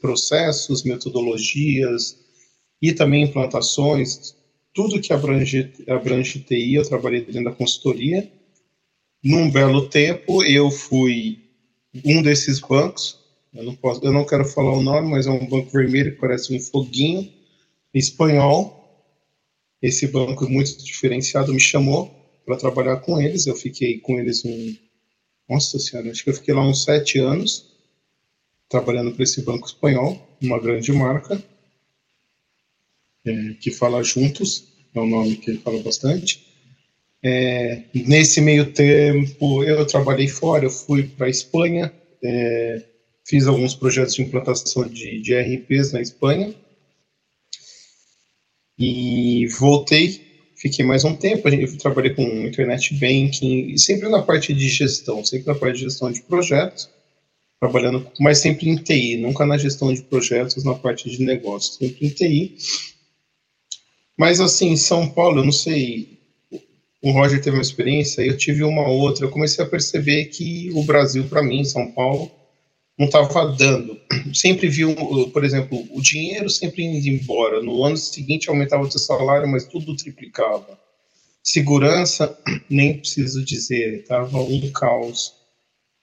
processos, 0.00 0.82
metodologias 0.82 2.18
e 2.82 2.92
também 2.92 3.24
implantações, 3.24 4.34
tudo 4.74 5.00
que 5.00 5.12
abrange, 5.12 5.72
abrange 5.88 6.40
TI, 6.40 6.74
eu 6.74 6.86
trabalhei 6.86 7.24
dentro 7.24 7.44
da 7.44 7.52
consultoria. 7.52 8.30
Num 9.22 9.50
belo 9.50 9.88
tempo, 9.88 10.42
eu 10.42 10.70
fui 10.70 11.43
um 12.04 12.22
desses 12.22 12.60
bancos, 12.60 13.18
eu 13.52 13.62
não, 13.62 13.74
posso, 13.74 14.04
eu 14.04 14.12
não 14.12 14.26
quero 14.26 14.44
falar 14.44 14.72
o 14.72 14.82
nome, 14.82 15.10
mas 15.10 15.26
é 15.26 15.30
um 15.30 15.46
banco 15.46 15.70
vermelho 15.70 16.14
que 16.14 16.20
parece 16.20 16.54
um 16.54 16.60
foguinho, 16.60 17.32
espanhol. 17.92 18.80
Esse 19.80 20.06
banco 20.08 20.48
muito 20.48 20.82
diferenciado 20.82 21.52
me 21.52 21.60
chamou 21.60 22.10
para 22.44 22.56
trabalhar 22.56 22.96
com 22.96 23.20
eles. 23.20 23.46
Eu 23.46 23.54
fiquei 23.54 23.98
com 24.00 24.18
eles 24.18 24.44
um. 24.44 24.76
Nossa 25.48 25.78
Senhora, 25.78 26.10
acho 26.10 26.24
que 26.24 26.30
eu 26.30 26.34
fiquei 26.34 26.54
lá 26.54 26.66
uns 26.66 26.84
sete 26.84 27.18
anos 27.18 27.74
trabalhando 28.68 29.12
para 29.12 29.22
esse 29.22 29.42
banco 29.42 29.66
espanhol, 29.66 30.18
uma 30.40 30.58
grande 30.58 30.90
marca, 30.90 31.40
é, 33.24 33.54
que 33.60 33.70
fala 33.70 34.02
Juntos, 34.02 34.64
é 34.94 35.00
um 35.00 35.06
nome 35.06 35.36
que 35.36 35.50
ele 35.50 35.58
fala 35.58 35.80
bastante. 35.80 36.43
É, 37.26 37.80
nesse 37.94 38.42
meio 38.42 38.70
tempo, 38.70 39.64
eu 39.64 39.86
trabalhei 39.86 40.28
fora, 40.28 40.66
eu 40.66 40.70
fui 40.70 41.04
para 41.04 41.26
a 41.26 41.30
Espanha, 41.30 41.90
é, 42.22 42.82
fiz 43.26 43.46
alguns 43.46 43.74
projetos 43.74 44.14
de 44.14 44.22
implantação 44.22 44.86
de, 44.86 45.22
de 45.22 45.34
RPs 45.34 45.92
na 45.92 46.02
Espanha 46.02 46.54
e 48.78 49.46
voltei, 49.58 50.20
fiquei 50.54 50.84
mais 50.84 51.02
um 51.02 51.16
tempo. 51.16 51.48
Eu 51.48 51.78
trabalhei 51.78 52.12
com 52.12 52.22
internet 52.22 52.92
banking, 52.94 53.74
sempre 53.78 54.10
na 54.10 54.20
parte 54.20 54.52
de 54.52 54.68
gestão, 54.68 55.24
sempre 55.24 55.46
na 55.46 55.58
parte 55.58 55.76
de 55.76 55.84
gestão 55.84 56.12
de 56.12 56.20
projetos, 56.20 56.90
trabalhando, 57.58 58.06
mas 58.20 58.36
sempre 58.36 58.68
em 58.68 58.76
TI, 58.76 59.16
nunca 59.16 59.46
na 59.46 59.56
gestão 59.56 59.94
de 59.94 60.02
projetos, 60.02 60.62
na 60.62 60.74
parte 60.74 61.08
de 61.08 61.24
negócios, 61.24 61.76
sempre 61.76 62.06
em 62.06 62.10
TI. 62.10 62.54
Mas 64.18 64.40
assim, 64.40 64.76
São 64.76 65.08
Paulo, 65.08 65.40
eu 65.40 65.44
não 65.44 65.52
sei, 65.52 66.13
o 67.04 67.10
Roger 67.10 67.38
teve 67.38 67.54
uma 67.54 67.62
experiência, 67.62 68.22
eu 68.22 68.34
tive 68.34 68.64
uma 68.64 68.88
outra. 68.88 69.26
Eu 69.26 69.30
comecei 69.30 69.62
a 69.62 69.68
perceber 69.68 70.24
que 70.24 70.70
o 70.72 70.82
Brasil, 70.84 71.24
para 71.24 71.42
mim, 71.42 71.62
São 71.62 71.92
Paulo, 71.92 72.30
não 72.98 73.04
estava 73.04 73.52
dando. 73.52 74.00
Sempre 74.32 74.68
vi, 74.68 74.84
por 75.30 75.44
exemplo, 75.44 75.86
o 75.90 76.00
dinheiro 76.00 76.48
sempre 76.48 76.82
indo 76.82 77.06
embora. 77.06 77.62
No 77.62 77.84
ano 77.84 77.98
seguinte 77.98 78.48
aumentava 78.48 78.84
o 78.84 78.90
seu 78.90 78.98
salário, 78.98 79.46
mas 79.46 79.66
tudo 79.66 79.94
triplicava. 79.94 80.80
Segurança, 81.42 82.34
nem 82.70 82.96
preciso 82.96 83.44
dizer, 83.44 84.00
estava 84.00 84.40
um 84.40 84.70
caos. 84.70 85.34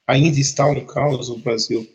Ainda 0.05 0.39
está 0.39 0.67
um 0.67 0.85
caos 0.85 1.29
o 1.29 1.37
Brasil. 1.37 1.87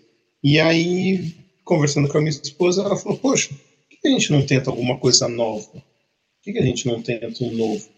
E 0.43 0.59
aí, 0.59 1.33
conversando 1.65 2.09
com 2.09 2.19
a 2.19 2.21
minha 2.21 2.33
esposa, 2.33 2.83
ela 2.83 2.97
falou: 2.97 3.19
Poxa, 3.19 3.51
por 3.51 4.01
que 4.01 4.09
a 4.09 4.11
gente 4.11 4.33
não 4.33 4.45
tenta 4.45 4.69
alguma 4.69 4.99
coisa 4.99 5.29
nova? 5.29 5.71
Por 5.71 6.53
que 6.53 6.59
a 6.59 6.63
gente 6.63 6.89
não 6.89 7.01
tenta 7.01 7.45
um 7.45 7.53
novo? 7.53 7.96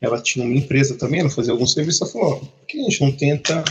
Ela 0.00 0.20
tinha 0.20 0.44
uma 0.44 0.56
empresa 0.56 0.96
também, 0.96 1.20
ela 1.20 1.30
fazia 1.30 1.52
alguns 1.52 1.72
serviços, 1.72 2.00
ela 2.02 2.10
falou, 2.10 2.40
por 2.40 2.66
que 2.66 2.80
a 2.80 2.82
gente 2.84 3.00
não 3.00 3.12
tenta... 3.12 3.64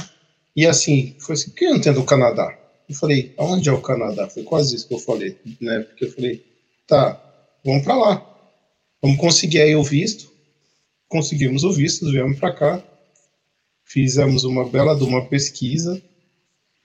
E 0.55 0.65
assim, 0.65 1.15
foi 1.19 1.33
assim, 1.33 1.49
por 1.49 1.57
que 1.57 1.69
não 1.69 1.79
tenta 1.79 1.99
o 1.99 2.05
Canadá? 2.05 2.57
Eu 2.87 2.95
falei, 2.95 3.33
aonde 3.37 3.69
é 3.69 3.71
o 3.71 3.81
Canadá? 3.81 4.27
Foi 4.27 4.43
quase 4.43 4.75
isso 4.75 4.87
que 4.87 4.93
eu 4.93 4.99
falei, 4.99 5.37
né? 5.61 5.81
Porque 5.81 6.05
eu 6.05 6.11
falei, 6.11 6.43
tá, 6.87 7.21
vamos 7.63 7.83
para 7.83 7.95
lá. 7.95 8.39
Vamos 9.01 9.17
conseguir 9.17 9.61
aí 9.61 9.75
o 9.75 9.83
visto. 9.83 10.31
Conseguimos 11.07 11.63
o 11.63 11.71
visto, 11.71 12.11
viemos 12.11 12.39
para 12.39 12.53
cá. 12.53 12.83
Fizemos 13.85 14.43
uma 14.43 14.67
bela 14.67 14.95
de 14.95 15.03
uma 15.03 15.25
pesquisa. 15.25 16.01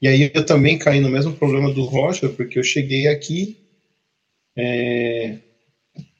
E 0.01 0.07
aí 0.07 0.31
eu 0.35 0.45
também 0.45 0.79
caí 0.79 1.01
no 1.01 1.09
mesmo 1.09 1.33
problema 1.33 1.73
do 1.73 1.85
Rocha, 1.85 2.29
porque 2.29 2.59
eu 2.59 2.63
cheguei 2.63 3.09
aqui, 3.09 3.57
é, 4.55 5.39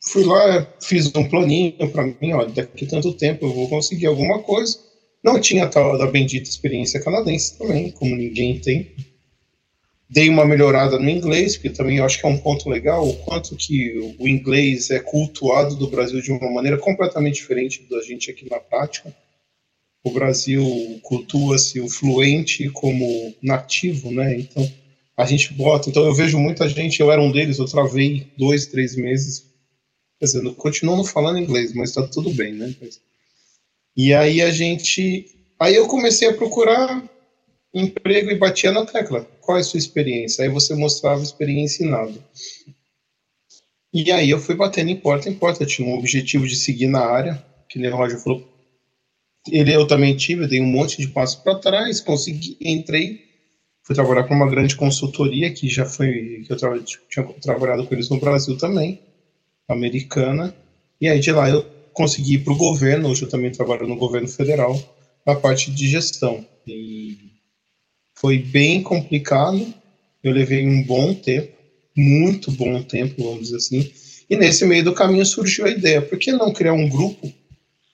fui 0.05 0.25
lá, 0.25 0.67
fiz 0.81 1.07
um 1.15 1.25
planinho 1.25 1.91
para 1.91 2.05
mim, 2.05 2.33
olha, 2.33 2.49
daqui 2.49 2.87
tanto 2.87 3.13
tempo 3.15 3.47
eu 3.47 3.53
vou 3.53 3.69
conseguir 3.69 4.07
alguma 4.07 4.39
coisa. 4.41 4.79
Não 5.23 5.41
tinha 5.41 5.67
tal 5.67 5.97
da 5.97 6.07
bendita 6.07 6.49
experiência 6.49 7.01
canadense 7.01 7.57
também, 7.59 7.91
como 7.91 8.15
ninguém 8.15 8.61
tem. 8.61 8.93
Dei 10.09 10.29
uma 10.29 10.45
melhorada 10.45 10.99
no 10.99 11.09
inglês, 11.09 11.57
porque 11.57 11.71
também 11.71 11.97
eu 11.97 12.05
acho 12.05 12.21
que 12.21 12.27
é 12.27 12.29
um 12.29 12.37
ponto 12.37 12.69
legal, 12.69 13.09
o 13.09 13.17
quanto 13.25 13.57
que 13.57 14.15
o 14.19 14.29
inglês 14.29 14.91
é 14.91 15.01
cultuado 15.01 15.75
do 15.77 15.89
Brasil 15.89 16.21
de 16.21 16.31
uma 16.31 16.51
maneira 16.51 16.77
completamente 16.77 17.37
diferente 17.37 17.87
da 17.91 18.03
gente 18.03 18.31
aqui 18.31 18.49
na 18.49 18.61
prática. 18.61 19.15
O 20.05 20.11
Brasil 20.11 20.63
cultua-se 21.03 21.81
o 21.81 21.89
fluente 21.89 22.69
como 22.69 23.35
nativo, 23.43 24.11
né? 24.11 24.39
Então, 24.39 24.71
a 25.17 25.25
gente 25.25 25.55
bota. 25.55 25.89
Então, 25.89 26.05
eu 26.05 26.15
vejo 26.15 26.39
muita 26.39 26.69
gente, 26.69 27.01
eu 27.01 27.11
era 27.11 27.23
um 27.23 27.33
deles, 27.33 27.59
eu 27.59 27.65
travei 27.65 28.27
dois, 28.37 28.67
três 28.67 28.95
meses 28.95 29.54
Quer 30.25 30.71
dizer, 30.71 30.87
não 30.87 31.05
falando 31.05 31.39
inglês, 31.39 31.75
mas 31.75 31.93
tá 31.93 32.07
tudo 32.07 32.31
bem, 32.31 32.55
né? 32.55 32.75
E 33.97 34.15
aí 34.15 34.41
a 34.41 34.51
gente. 34.51 35.27
Aí 35.61 35.75
eu 35.75 35.87
comecei 35.87 36.29
a 36.29 36.35
procurar 36.35 37.05
emprego 37.73 38.31
e 38.31 38.39
batia 38.39 38.73
na 38.73 38.87
tecla. 38.87 39.29
Qual 39.41 39.59
é 39.59 39.61
a 39.61 39.65
sua 39.65 39.79
experiência? 39.79 40.43
Aí 40.43 40.49
você 40.49 40.75
mostrava 40.75 41.23
experiência 41.23 41.85
em 41.85 41.91
nada. 41.91 42.15
E 43.93 44.11
aí 44.11 44.31
eu 44.31 44.39
fui 44.39 44.55
batendo 44.55 44.91
em 44.91 44.97
porta 44.97 45.29
em 45.29 45.35
porta. 45.35 45.63
Eu 45.63 45.67
tinha 45.67 45.87
um 45.87 45.99
objetivo 45.99 46.47
de 46.47 46.57
seguir 46.57 46.89
na 46.89 47.01
área, 47.01 47.45
que 47.69 47.79
nem 47.79 47.91
o 47.91 47.97
Roger 47.97 48.19
falou. 48.19 48.49
Ele 49.51 49.75
eu 49.75 49.87
também 49.87 50.17
tive, 50.17 50.45
eu 50.45 50.49
dei 50.49 50.61
um 50.61 50.67
monte 50.67 50.97
de 50.97 51.09
passos 51.09 51.37
para 51.37 51.59
trás, 51.59 52.01
consegui, 52.01 52.57
entrei, 52.63 53.23
fui 53.83 53.95
trabalhar 53.95 54.25
com 54.25 54.33
uma 54.33 54.49
grande 54.49 54.75
consultoria 54.75 55.53
que 55.53 55.69
já 55.69 55.85
foi 55.85 56.43
que 56.47 56.51
eu 56.51 56.57
tra 56.57 56.79
tinha 57.11 57.27
trabalhado 57.43 57.87
com 57.87 57.95
eles 57.95 58.09
no 58.09 58.19
Brasil 58.19 58.57
também 58.57 59.03
americana. 59.69 60.55
E 61.01 61.09
aí 61.09 61.21
de 61.21 61.33
lá 61.33 61.49
eu 61.49 61.65
consegui 61.93 62.35
ir 62.35 62.45
para 62.45 62.53
o 62.53 62.57
governo, 62.57 63.09
hoje 63.09 63.23
eu 63.23 63.29
também 63.29 63.53
trabalho 63.53 63.87
no 63.87 63.97
governo 63.97 64.29
federal, 64.29 64.79
na 65.27 65.35
parte 65.35 65.71
de 65.71 65.89
gestão. 65.89 66.45
E 66.67 67.17
foi 68.15 68.39
bem 68.39 68.83
complicado, 68.83 69.73
eu 70.23 70.33
levei 70.33 70.67
um 70.67 70.83
bom 70.83 71.15
tempo, 71.15 71.53
muito 71.97 72.51
bom 72.51 72.83
tempo, 72.83 73.23
vamos 73.23 73.45
dizer 73.45 73.57
assim, 73.57 73.91
e 74.29 74.37
nesse 74.37 74.65
meio 74.65 74.85
do 74.85 74.95
caminho 74.95 75.27
surgiu 75.27 75.67
a 75.67 75.71
ideia, 75.71 76.01
por 76.01 76.19
que 76.19 76.33
não 76.33 76.53
criar 76.53 76.73
um 76.73 76.89
grupo 76.89 77.33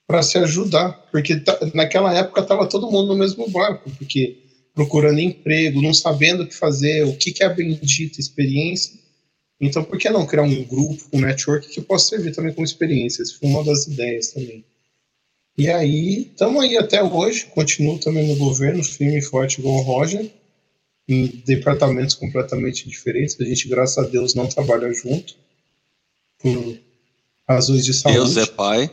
para 0.07 0.23
se 0.23 0.39
ajudar? 0.39 0.93
Porque 1.11 1.43
naquela 1.75 2.17
época 2.17 2.41
estava 2.41 2.69
todo 2.69 2.91
mundo 2.91 3.09
no 3.09 3.19
mesmo 3.19 3.49
barco, 3.51 3.91
porque 3.99 4.39
procurando 4.75 5.19
emprego, 5.19 5.83
não 5.83 5.93
sabendo 5.93 6.43
o 6.45 6.47
que 6.47 6.55
fazer, 6.55 7.05
o 7.05 7.17
que, 7.17 7.33
que 7.33 7.43
é 7.43 7.47
a 7.47 7.51
bendita 7.51 8.21
experiência. 8.21 8.99
Então, 9.61 9.85
por 9.85 9.99
que 9.99 10.09
não 10.09 10.27
criar 10.27 10.43
um 10.43 10.65
grupo, 10.65 11.05
um 11.13 11.21
network 11.21 11.69
que 11.69 11.83
possa 11.83 12.09
servir 12.09 12.33
também 12.33 12.55
como 12.55 12.65
experiência? 12.65 13.23
Essa 13.23 13.35
foi 13.39 13.49
uma 13.49 13.63
das 13.63 13.87
ideias 13.87 14.29
também. 14.29 14.65
E 15.59 15.69
aí, 15.69 16.31
estamos 16.31 16.63
aí 16.65 16.79
até 16.79 17.03
hoje, 17.03 17.45
continuo 17.47 17.99
também 17.99 18.27
no 18.27 18.37
governo, 18.37 18.83
firme 18.83 19.19
e 19.19 19.23
forte 19.23 19.61
igual 19.61 19.77
o 19.77 19.83
Roger, 19.83 20.31
em 21.07 21.27
departamentos 21.45 22.15
completamente 22.15 22.89
diferentes. 22.89 23.39
A 23.39 23.45
gente, 23.45 23.69
graças 23.69 23.99
a 23.99 24.09
Deus, 24.09 24.35
não 24.35 24.47
trabalha 24.47 24.91
junto, 24.95 25.37
por 26.39 26.79
razões 27.47 27.85
de 27.85 27.93
saúde. 27.93 28.19
Deus 28.19 28.37
é 28.39 28.47
pai. 28.47 28.91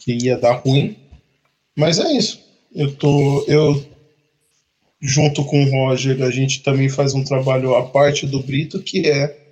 Que 0.00 0.12
ia 0.24 0.36
dar 0.36 0.54
ruim. 0.54 0.96
Mas 1.76 2.00
é 2.00 2.12
isso. 2.12 2.40
Eu 2.74 2.92
tô. 2.96 3.44
Eu, 3.46 3.86
junto 5.00 5.44
com 5.44 5.62
o 5.62 5.70
Roger, 5.70 6.20
a 6.22 6.30
gente 6.30 6.62
também 6.62 6.88
faz 6.88 7.14
um 7.14 7.22
trabalho 7.22 7.74
à 7.76 7.86
parte 7.86 8.26
do 8.26 8.42
Brito, 8.42 8.82
que 8.82 9.08
é 9.08 9.47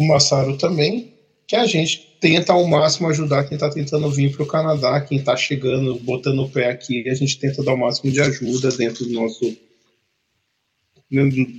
o 0.00 0.08
Massaro 0.08 0.56
também, 0.56 1.12
que 1.46 1.54
a 1.54 1.66
gente 1.66 2.16
tenta 2.20 2.52
ao 2.52 2.66
máximo 2.66 3.08
ajudar 3.08 3.44
quem 3.44 3.56
está 3.56 3.68
tentando 3.68 4.10
vir 4.10 4.32
para 4.32 4.42
o 4.42 4.46
Canadá, 4.46 5.00
quem 5.00 5.18
está 5.18 5.36
chegando, 5.36 5.94
botando 5.96 6.40
o 6.40 6.48
pé 6.48 6.70
aqui, 6.70 7.06
a 7.08 7.14
gente 7.14 7.38
tenta 7.38 7.62
dar 7.62 7.74
o 7.74 7.76
máximo 7.76 8.10
de 8.10 8.20
ajuda 8.20 8.70
dentro 8.70 9.04
do 9.04 9.12
nosso 9.12 9.56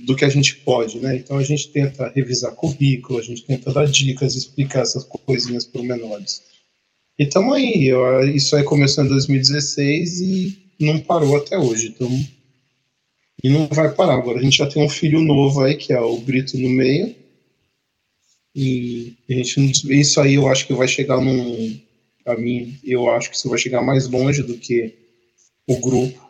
do 0.06 0.16
que 0.16 0.24
a 0.24 0.30
gente 0.30 0.56
pode, 0.56 0.98
né? 0.98 1.16
Então 1.16 1.36
a 1.36 1.44
gente 1.44 1.68
tenta 1.68 2.10
revisar 2.14 2.52
currículo, 2.52 3.18
a 3.18 3.22
gente 3.22 3.44
tenta 3.44 3.70
dar 3.70 3.86
dicas, 3.86 4.34
explicar 4.34 4.80
essas 4.80 5.04
coisinhas 5.04 5.70
menores. 5.74 6.42
E 7.18 7.24
estamos 7.24 7.54
aí, 7.54 7.90
isso 8.34 8.56
aí 8.56 8.64
começou 8.64 9.04
em 9.04 9.08
2016 9.08 10.20
e 10.22 10.58
não 10.80 10.98
parou 10.98 11.36
até 11.36 11.58
hoje, 11.58 11.88
então 11.88 12.08
e 13.44 13.50
não 13.50 13.66
vai 13.66 13.92
parar. 13.94 14.14
Agora 14.14 14.38
a 14.38 14.42
gente 14.42 14.56
já 14.56 14.66
tem 14.66 14.82
um 14.82 14.88
filho 14.88 15.20
novo 15.20 15.60
aí 15.60 15.76
que 15.76 15.92
é 15.92 16.00
o 16.00 16.16
Brito 16.16 16.56
no 16.56 16.70
meio, 16.70 17.14
e 18.54 19.16
a 19.28 19.32
gente, 19.32 20.00
isso 20.00 20.20
aí 20.20 20.34
eu 20.34 20.46
acho 20.48 20.66
que 20.66 20.74
vai 20.74 20.86
chegar 20.86 21.20
num. 21.20 21.80
A 22.24 22.36
mim, 22.36 22.78
eu 22.84 23.10
acho 23.10 23.30
que 23.30 23.36
isso 23.36 23.48
vai 23.48 23.58
chegar 23.58 23.82
mais 23.82 24.08
longe 24.08 24.42
do 24.42 24.56
que 24.56 24.94
o 25.66 25.76
grupo, 25.78 26.20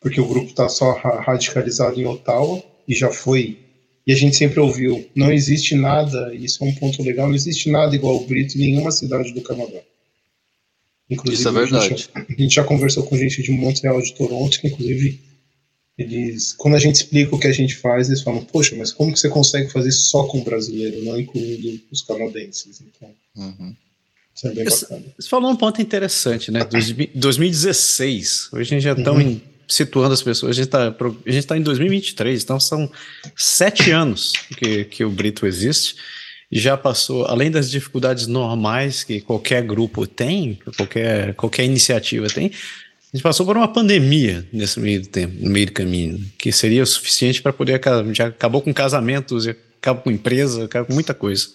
porque 0.00 0.20
o 0.20 0.26
grupo 0.26 0.50
está 0.50 0.68
só 0.68 0.92
radicalizado 0.92 2.00
em 2.00 2.06
Ottawa 2.06 2.62
e 2.86 2.94
já 2.94 3.10
foi. 3.10 3.58
E 4.06 4.12
a 4.12 4.16
gente 4.16 4.36
sempre 4.36 4.60
ouviu: 4.60 5.08
não 5.14 5.32
existe 5.32 5.74
nada, 5.74 6.32
isso 6.34 6.62
é 6.62 6.66
um 6.66 6.74
ponto 6.74 7.02
legal, 7.02 7.28
não 7.28 7.34
existe 7.34 7.70
nada 7.70 7.94
igual 7.94 8.16
o 8.16 8.26
Brito 8.26 8.56
em 8.56 8.60
nenhuma 8.60 8.92
cidade 8.92 9.32
do 9.32 9.40
Canadá. 9.40 9.80
Inclusive, 11.08 11.40
isso 11.40 11.48
é 11.48 11.52
verdade. 11.52 11.86
A 11.86 11.88
gente, 11.88 12.10
a 12.14 12.42
gente 12.42 12.54
já 12.54 12.64
conversou 12.64 13.02
com 13.04 13.16
gente 13.16 13.42
de 13.42 13.50
Montreal, 13.50 14.00
de 14.00 14.14
Toronto, 14.14 14.60
inclusive 14.62 15.20
eles, 16.00 16.54
quando 16.54 16.76
a 16.76 16.78
gente 16.78 16.94
explica 16.94 17.34
o 17.34 17.38
que 17.38 17.46
a 17.46 17.52
gente 17.52 17.76
faz, 17.76 18.08
eles 18.08 18.22
falam, 18.22 18.42
poxa, 18.42 18.74
mas 18.74 18.90
como 18.90 19.12
que 19.12 19.20
você 19.20 19.28
consegue 19.28 19.70
fazer 19.70 19.92
só 19.92 20.24
com 20.24 20.42
brasileiro, 20.42 21.04
não 21.04 21.20
incluindo 21.20 21.78
os 21.90 22.00
canadenses? 22.00 22.80
Então, 22.80 23.10
uhum. 23.36 23.76
isso 24.34 24.48
é 24.48 24.54
bem 24.54 24.64
bacana. 24.64 25.04
Você 25.18 25.28
falou 25.28 25.50
um 25.50 25.56
ponto 25.56 25.82
interessante, 25.82 26.50
né? 26.50 26.60
2016, 26.64 28.48
hoje 28.52 28.62
a 28.62 28.64
gente 28.64 28.82
já 28.82 28.92
está 28.92 29.12
uhum. 29.12 29.38
situando 29.68 30.14
as 30.14 30.22
pessoas, 30.22 30.52
a 30.52 30.54
gente 30.54 30.68
está 30.68 30.90
tá 30.90 31.58
em 31.58 31.62
2023, 31.62 32.42
então 32.42 32.58
são 32.58 32.90
sete 33.36 33.90
anos 33.90 34.32
que, 34.56 34.84
que 34.86 35.04
o 35.04 35.10
Brito 35.10 35.46
existe 35.46 35.96
já 36.52 36.76
passou, 36.76 37.26
além 37.26 37.48
das 37.48 37.70
dificuldades 37.70 38.26
normais 38.26 39.04
que 39.04 39.20
qualquer 39.20 39.62
grupo 39.62 40.04
tem, 40.04 40.58
qualquer, 40.76 41.34
qualquer 41.34 41.64
iniciativa 41.64 42.26
tem, 42.28 42.50
a 43.12 43.16
gente 43.16 43.24
passou 43.24 43.44
por 43.44 43.56
uma 43.56 43.66
pandemia 43.66 44.48
nesse 44.52 44.78
meio 44.78 45.02
do 45.02 45.08
tempo, 45.08 45.34
no 45.42 45.50
meio 45.50 45.66
do 45.66 45.72
caminho, 45.72 46.24
que 46.38 46.52
seria 46.52 46.82
o 46.82 46.86
suficiente 46.86 47.42
para 47.42 47.52
poder. 47.52 47.80
Já 48.12 48.28
acabou 48.28 48.62
com 48.62 48.72
casamentos, 48.72 49.48
acabou 49.48 50.04
com 50.04 50.10
empresa, 50.12 50.64
acabou 50.64 50.86
com 50.86 50.94
muita 50.94 51.12
coisa. 51.12 51.48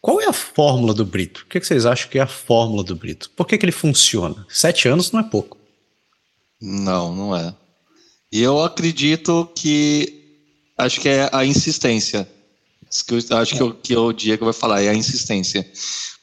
Qual 0.00 0.22
é 0.22 0.26
a 0.26 0.32
fórmula 0.32 0.94
do 0.94 1.04
Brito? 1.04 1.42
O 1.42 1.46
que, 1.46 1.60
que 1.60 1.66
vocês 1.66 1.84
acham 1.84 2.08
que 2.08 2.18
é 2.18 2.22
a 2.22 2.26
fórmula 2.26 2.82
do 2.82 2.96
Brito? 2.96 3.30
Por 3.36 3.46
que, 3.46 3.58
que 3.58 3.64
ele 3.64 3.72
funciona? 3.72 4.46
Sete 4.48 4.88
anos 4.88 5.12
não 5.12 5.20
é 5.20 5.22
pouco. 5.22 5.58
Não, 6.60 7.14
não 7.14 7.36
é. 7.36 7.54
E 8.32 8.42
eu 8.42 8.62
acredito 8.62 9.50
que. 9.54 10.22
Acho 10.78 11.00
que 11.00 11.08
é 11.10 11.28
a 11.30 11.44
insistência. 11.44 12.26
Acho 13.30 13.54
que, 13.54 13.62
o 13.62 13.74
que 13.74 13.96
o 13.96 14.12
Diego 14.12 14.46
vai 14.46 14.54
falar, 14.54 14.82
é 14.82 14.88
a 14.88 14.94
insistência. 14.94 15.66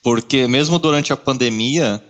Porque 0.01 0.47
mesmo 0.47 0.79
durante 0.79 1.13
a 1.13 1.17
pandemia, 1.17 2.03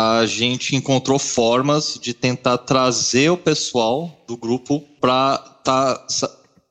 a 0.00 0.24
gente 0.26 0.76
encontrou 0.76 1.18
formas 1.18 1.98
de 2.00 2.14
tentar 2.14 2.56
trazer 2.58 3.30
o 3.30 3.36
pessoal 3.36 4.24
do 4.28 4.36
grupo 4.36 4.78
para 5.00 5.38
tá, 5.38 6.06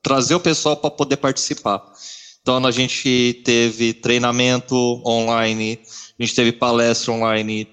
trazer 0.02 0.34
o 0.34 0.40
pessoal 0.40 0.74
para 0.78 0.90
poder 0.90 1.18
participar. 1.18 1.84
Então 2.40 2.64
a 2.64 2.70
gente 2.70 3.42
teve 3.44 3.92
treinamento 3.92 4.74
online, 5.04 5.78
a 6.18 6.22
gente 6.24 6.34
teve 6.34 6.52
palestra 6.52 7.12
online, 7.12 7.68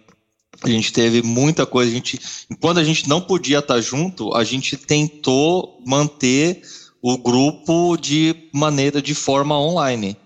a 0.62 0.70
gente 0.70 0.92
teve 0.92 1.22
muita 1.22 1.66
coisa. 1.66 1.90
A 1.90 1.94
gente, 1.94 2.20
quando 2.60 2.80
a 2.80 2.84
gente 2.84 3.08
não 3.08 3.22
podia 3.22 3.60
estar 3.60 3.80
junto, 3.80 4.36
a 4.36 4.44
gente 4.44 4.76
tentou 4.76 5.82
manter 5.88 6.64
o 7.02 7.18
grupo 7.18 7.96
de 7.96 8.50
maneira 8.54 9.02
de 9.02 9.16
forma 9.16 9.58
online. 9.58 10.18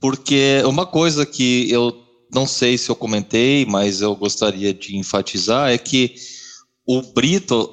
Porque 0.00 0.64
uma 0.66 0.84
coisa 0.84 1.24
que 1.24 1.70
eu 1.70 2.03
não 2.34 2.46
sei 2.46 2.76
se 2.76 2.90
eu 2.90 2.96
comentei, 2.96 3.64
mas 3.64 4.00
eu 4.00 4.14
gostaria 4.16 4.74
de 4.74 4.96
enfatizar, 4.96 5.70
é 5.70 5.78
que 5.78 6.16
o 6.84 7.00
Brito, 7.00 7.72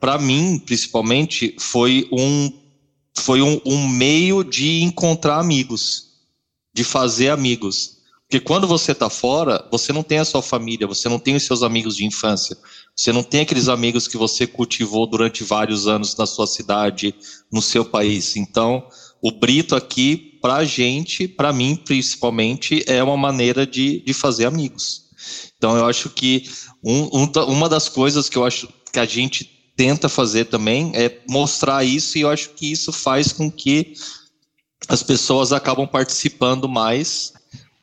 para 0.00 0.18
mim, 0.18 0.58
principalmente, 0.58 1.54
foi 1.58 2.08
um, 2.12 2.52
foi 3.16 3.40
um, 3.40 3.60
um 3.64 3.88
meio 3.88 4.42
de 4.42 4.82
encontrar 4.82 5.38
amigos, 5.38 6.08
de 6.74 6.82
fazer 6.82 7.30
amigos. 7.30 7.96
Porque 8.28 8.40
quando 8.40 8.66
você 8.66 8.90
está 8.90 9.08
fora, 9.08 9.64
você 9.70 9.92
não 9.92 10.02
tem 10.02 10.18
a 10.18 10.24
sua 10.24 10.42
família, 10.42 10.86
você 10.86 11.08
não 11.08 11.18
tem 11.18 11.36
os 11.36 11.44
seus 11.44 11.62
amigos 11.62 11.96
de 11.96 12.04
infância, 12.04 12.58
você 12.94 13.12
não 13.12 13.22
tem 13.22 13.42
aqueles 13.42 13.68
amigos 13.68 14.08
que 14.08 14.16
você 14.16 14.48
cultivou 14.48 15.06
durante 15.06 15.44
vários 15.44 15.86
anos 15.86 16.16
na 16.16 16.26
sua 16.26 16.46
cidade, 16.48 17.14
no 17.52 17.62
seu 17.62 17.84
país. 17.84 18.34
Então, 18.36 18.88
o 19.22 19.30
Brito 19.30 19.76
aqui 19.76 20.35
para 20.46 20.58
a 20.58 20.64
gente, 20.64 21.26
para 21.26 21.52
mim 21.52 21.74
principalmente, 21.74 22.84
é 22.86 23.02
uma 23.02 23.16
maneira 23.16 23.66
de, 23.66 23.98
de 23.98 24.14
fazer 24.14 24.46
amigos. 24.46 25.06
Então 25.58 25.76
eu 25.76 25.84
acho 25.84 26.08
que 26.08 26.48
um, 26.84 27.24
um, 27.24 27.32
uma 27.48 27.68
das 27.68 27.88
coisas 27.88 28.28
que 28.28 28.38
eu 28.38 28.44
acho 28.44 28.68
que 28.92 29.00
a 29.00 29.04
gente 29.04 29.44
tenta 29.76 30.08
fazer 30.08 30.44
também 30.44 30.92
é 30.94 31.18
mostrar 31.28 31.82
isso 31.82 32.16
e 32.16 32.20
eu 32.20 32.30
acho 32.30 32.50
que 32.50 32.70
isso 32.70 32.92
faz 32.92 33.32
com 33.32 33.50
que 33.50 33.94
as 34.88 35.02
pessoas 35.02 35.52
acabam 35.52 35.84
participando 35.84 36.68
mais, 36.68 37.32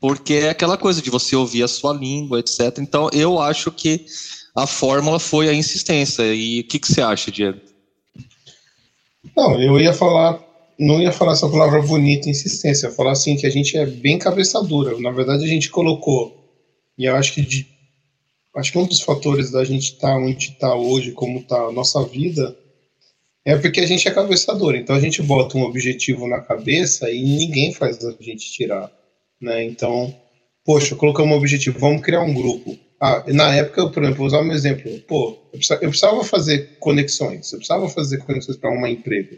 porque 0.00 0.32
é 0.32 0.48
aquela 0.48 0.78
coisa 0.78 1.02
de 1.02 1.10
você 1.10 1.36
ouvir 1.36 1.64
a 1.64 1.68
sua 1.68 1.92
língua, 1.92 2.40
etc. 2.40 2.78
Então 2.78 3.10
eu 3.12 3.38
acho 3.42 3.70
que 3.70 4.06
a 4.56 4.66
fórmula 4.66 5.18
foi 5.18 5.50
a 5.50 5.52
insistência. 5.52 6.34
E 6.34 6.60
o 6.60 6.64
que, 6.64 6.78
que 6.78 6.90
você 6.90 7.02
acha, 7.02 7.30
Diego? 7.30 7.60
Não, 9.36 9.60
eu 9.60 9.78
ia 9.78 9.92
falar 9.92 10.53
não 10.78 11.00
ia 11.00 11.12
falar 11.12 11.32
essa 11.32 11.48
palavra 11.48 11.82
bonita, 11.82 12.28
insistência, 12.28 12.86
ia 12.86 12.92
falar 12.92 13.12
assim 13.12 13.36
que 13.36 13.46
a 13.46 13.50
gente 13.50 13.76
é 13.76 13.86
bem 13.86 14.18
cabeça 14.18 14.62
dura. 14.62 14.98
Na 15.00 15.10
verdade, 15.10 15.44
a 15.44 15.48
gente 15.48 15.70
colocou, 15.70 16.34
e 16.98 17.04
eu 17.04 17.14
acho 17.16 17.34
que 17.34 17.42
de, 17.42 17.66
acho 18.56 18.72
que 18.72 18.78
um 18.78 18.86
dos 18.86 19.00
fatores 19.00 19.50
da 19.50 19.64
gente 19.64 19.92
estar 19.94 20.14
tá 20.14 20.16
onde 20.16 20.50
está 20.50 20.74
hoje, 20.74 21.12
como 21.12 21.40
está 21.40 21.56
a 21.56 21.72
nossa 21.72 22.02
vida, 22.04 22.56
é 23.44 23.56
porque 23.56 23.80
a 23.80 23.86
gente 23.86 24.08
é 24.08 24.10
cabeça 24.10 24.54
dura. 24.54 24.78
Então 24.78 24.96
a 24.96 25.00
gente 25.00 25.22
bota 25.22 25.58
um 25.58 25.62
objetivo 25.62 26.26
na 26.26 26.40
cabeça 26.40 27.10
e 27.10 27.22
ninguém 27.22 27.72
faz 27.72 28.02
a 28.04 28.14
gente 28.20 28.50
tirar, 28.50 28.90
né? 29.40 29.64
Então, 29.64 30.14
poxa, 30.64 30.96
colocamos 30.96 31.34
um 31.34 31.38
objetivo, 31.38 31.78
vamos 31.78 32.02
criar 32.02 32.22
um 32.22 32.32
grupo. 32.32 32.76
Ah, 33.00 33.22
na 33.28 33.54
época, 33.54 33.90
por 33.90 34.02
exemplo, 34.02 34.18
vou 34.18 34.26
usar 34.26 34.40
um 34.40 34.52
exemplo. 34.52 34.90
Pô, 35.00 35.36
eu 35.52 35.88
precisava, 35.88 36.24
fazer 36.24 36.78
conexões, 36.78 37.52
eu 37.52 37.58
precisava 37.58 37.88
fazer 37.88 38.18
conexões 38.18 38.56
para 38.56 38.70
um 38.70 38.86
emprego. 38.86 39.36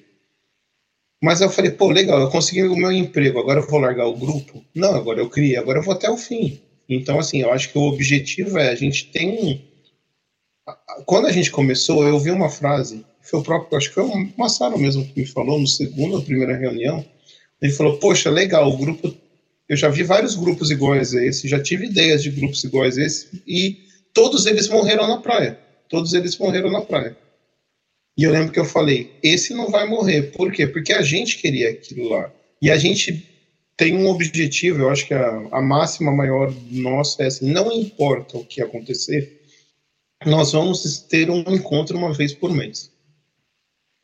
Mas 1.23 1.41
eu 1.41 1.49
falei, 1.49 1.71
pô, 1.71 1.89
legal, 1.89 2.21
eu 2.21 2.31
consegui 2.31 2.63
o 2.63 2.77
meu 2.77 2.93
emprego, 2.93 3.39
agora 3.39 3.61
eu 3.61 3.67
vou 3.67 3.81
largar 3.81 4.07
o 4.07 4.17
grupo? 4.17 4.65
Não, 4.75 4.95
agora 4.95 5.21
eu 5.21 5.31
criei, 5.31 5.57
agora 5.57 5.79
eu 5.79 5.83
vou 5.83 5.95
até 5.95 6.11
o 6.11 6.17
fim. 6.17 6.61
Então, 6.89 7.19
assim, 7.19 7.41
eu 7.41 7.53
acho 7.53 7.71
que 7.71 7.79
o 7.79 7.83
objetivo 7.83 8.59
é 8.59 8.69
a 8.69 8.75
gente 8.75 9.07
tem. 9.11 9.65
Quando 11.05 11.27
a 11.27 11.33
gente 11.33 11.51
começou, 11.51 12.07
eu 12.07 12.19
vi 12.19 12.31
uma 12.31 12.51
frase, 12.51 13.05
foi 13.23 13.41
o 13.41 13.43
próprio, 13.43 13.77
acho 13.77 13.89
que 13.89 13.95
foi 13.95 14.05
o 14.05 14.29
Massaro 14.37 14.79
mesmo 14.79 15.05
que 15.05 15.21
me 15.21 15.27
falou 15.27 15.59
no 15.59 15.67
segundo 15.67 16.17
ou 16.17 16.23
primeira 16.23 16.57
reunião. 16.57 17.05
Ele 17.61 17.73
falou: 17.73 17.99
Poxa, 17.99 18.31
legal, 18.31 18.69
o 18.69 18.77
grupo 18.77 19.13
eu 19.69 19.77
já 19.77 19.89
vi 19.89 20.05
vários 20.05 20.37
grupos 20.37 20.71
iguais 20.71 21.15
a 21.15 21.25
esse, 21.25 21.49
já 21.49 21.61
tive 21.61 21.87
ideias 21.87 22.23
de 22.23 22.31
grupos 22.31 22.63
iguais 22.63 22.97
a 22.97 23.03
esse, 23.03 23.43
e 23.47 23.79
todos 24.15 24.47
eles 24.47 24.69
morreram 24.69 25.09
na 25.09 25.19
praia. 25.19 25.59
Todos 25.89 26.15
eles 26.15 26.37
morreram 26.39 26.71
na 26.71 26.83
praia. 26.83 27.17
E 28.17 28.25
eu 28.25 28.33
lembro 28.33 28.53
que 28.53 28.59
eu 28.59 28.65
falei: 28.65 29.13
esse 29.23 29.53
não 29.53 29.71
vai 29.71 29.87
morrer. 29.87 30.33
Por 30.33 30.51
quê? 30.51 30.67
Porque 30.67 30.93
a 30.93 31.03
gente 31.03 31.39
queria 31.39 31.71
aquilo 31.71 32.09
lá. 32.09 32.33
E 32.61 32.71
a 32.71 32.77
gente 32.77 33.27
tem 33.77 33.95
um 33.95 34.09
objetivo, 34.09 34.83
eu 34.83 34.91
acho 34.91 35.07
que 35.07 35.13
a, 35.13 35.49
a 35.53 35.61
máxima 35.61 36.11
maior 36.11 36.53
nossa 36.71 37.23
é 37.23 37.27
assim: 37.27 37.51
não 37.51 37.71
importa 37.71 38.39
o 38.39 38.45
que 38.45 38.63
acontecer, 38.63 39.43
nós 40.25 40.53
vamos 40.53 40.99
ter 41.01 41.31
um 41.31 41.41
encontro 41.41 41.97
uma 41.97 42.13
vez 42.13 42.33
por 42.33 42.53
mês. 42.53 42.91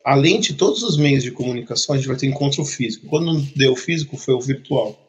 Além 0.05 0.39
de 0.39 0.53
todos 0.53 0.83
os 0.83 0.97
meios 0.97 1.23
de 1.23 1.31
comunicação, 1.31 1.95
a 1.95 1.97
gente 1.97 2.07
vai 2.07 2.17
ter 2.17 2.27
encontro 2.27 2.63
físico. 2.65 3.07
Quando 3.07 3.25
não 3.25 3.41
deu 3.55 3.75
físico, 3.75 4.17
foi 4.17 4.33
o 4.33 4.41
virtual. 4.41 4.99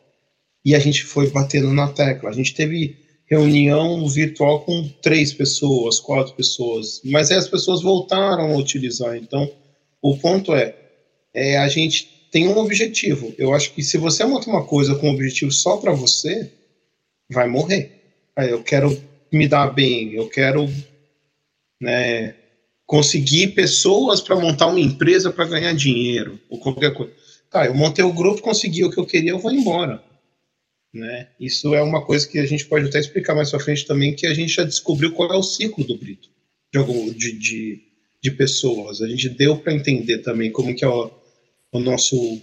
E 0.64 0.74
a 0.74 0.78
gente 0.78 1.04
foi 1.04 1.28
batendo 1.30 1.72
na 1.74 1.88
tecla. 1.88 2.30
A 2.30 2.32
gente 2.32 2.54
teve 2.54 3.03
reunião 3.26 4.06
virtual 4.08 4.60
com 4.60 4.88
três 5.02 5.32
pessoas, 5.32 5.98
quatro 5.98 6.34
pessoas, 6.34 7.00
mas 7.04 7.30
aí 7.30 7.38
as 7.38 7.48
pessoas 7.48 7.82
voltaram 7.82 8.52
a 8.52 8.56
utilizar. 8.56 9.16
Então, 9.16 9.50
o 10.00 10.16
ponto 10.16 10.54
é, 10.54 10.74
é 11.32 11.58
a 11.58 11.68
gente 11.68 12.08
tem 12.30 12.48
um 12.48 12.58
objetivo. 12.58 13.34
Eu 13.38 13.54
acho 13.54 13.72
que 13.72 13.82
se 13.82 13.96
você 13.96 14.24
monta 14.24 14.50
uma 14.50 14.64
coisa 14.64 14.94
com 14.94 15.08
um 15.08 15.12
objetivo 15.12 15.52
só 15.52 15.76
para 15.76 15.92
você, 15.92 16.50
vai 17.30 17.48
morrer. 17.48 17.90
Aí 18.36 18.50
eu 18.50 18.62
quero 18.62 19.00
me 19.32 19.48
dar 19.48 19.68
bem, 19.68 20.12
eu 20.12 20.28
quero 20.28 20.68
né, 21.80 22.34
conseguir 22.86 23.48
pessoas 23.48 24.20
para 24.20 24.36
montar 24.36 24.66
uma 24.66 24.80
empresa 24.80 25.30
para 25.30 25.46
ganhar 25.46 25.72
dinheiro 25.74 26.38
ou 26.48 26.58
qualquer 26.58 26.92
coisa. 26.92 27.12
Tá, 27.50 27.66
eu 27.66 27.74
montei 27.74 28.04
o 28.04 28.12
grupo, 28.12 28.42
consegui 28.42 28.84
o 28.84 28.90
que 28.90 28.98
eu 28.98 29.06
queria, 29.06 29.30
eu 29.30 29.38
vou 29.38 29.52
embora. 29.52 30.02
Né? 30.94 31.26
Isso 31.40 31.74
é 31.74 31.82
uma 31.82 32.04
coisa 32.04 32.26
que 32.26 32.38
a 32.38 32.46
gente 32.46 32.66
pode 32.66 32.86
até 32.86 33.00
explicar 33.00 33.34
mais 33.34 33.50
para 33.50 33.58
frente 33.58 33.84
também, 33.84 34.14
que 34.14 34.28
a 34.28 34.32
gente 34.32 34.52
já 34.52 34.62
descobriu 34.62 35.10
qual 35.10 35.32
é 35.32 35.36
o 35.36 35.42
ciclo 35.42 35.82
do 35.82 35.98
Brito, 35.98 36.28
de, 37.16 37.32
de, 37.32 37.82
de 38.22 38.30
pessoas. 38.30 39.02
A 39.02 39.08
gente 39.08 39.28
deu 39.28 39.56
para 39.56 39.74
entender 39.74 40.18
também 40.18 40.52
como 40.52 40.72
que 40.72 40.84
é 40.84 40.88
o, 40.88 41.10
o, 41.72 41.80
nosso 41.80 42.40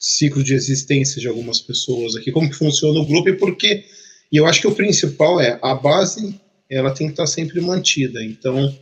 ciclo 0.00 0.42
de 0.42 0.52
existência 0.52 1.20
de 1.20 1.28
algumas 1.28 1.60
pessoas 1.60 2.16
aqui, 2.16 2.32
como 2.32 2.50
que 2.50 2.56
funciona 2.56 2.98
o 2.98 3.06
grupo 3.06 3.28
e 3.28 3.36
por 3.36 3.56
quê. 3.56 3.84
E 4.32 4.36
eu 4.36 4.46
acho 4.46 4.60
que 4.60 4.66
o 4.66 4.74
principal 4.74 5.40
é 5.40 5.60
a 5.62 5.72
base, 5.72 6.40
ela 6.68 6.90
tem 6.90 7.06
que 7.06 7.12
estar 7.12 7.28
sempre 7.28 7.60
mantida. 7.60 8.20
Então, 8.24 8.76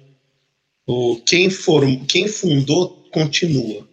o, 0.86 1.20
quem, 1.26 1.50
for, 1.50 1.84
quem 2.06 2.26
fundou 2.26 3.06
continua 3.12 3.86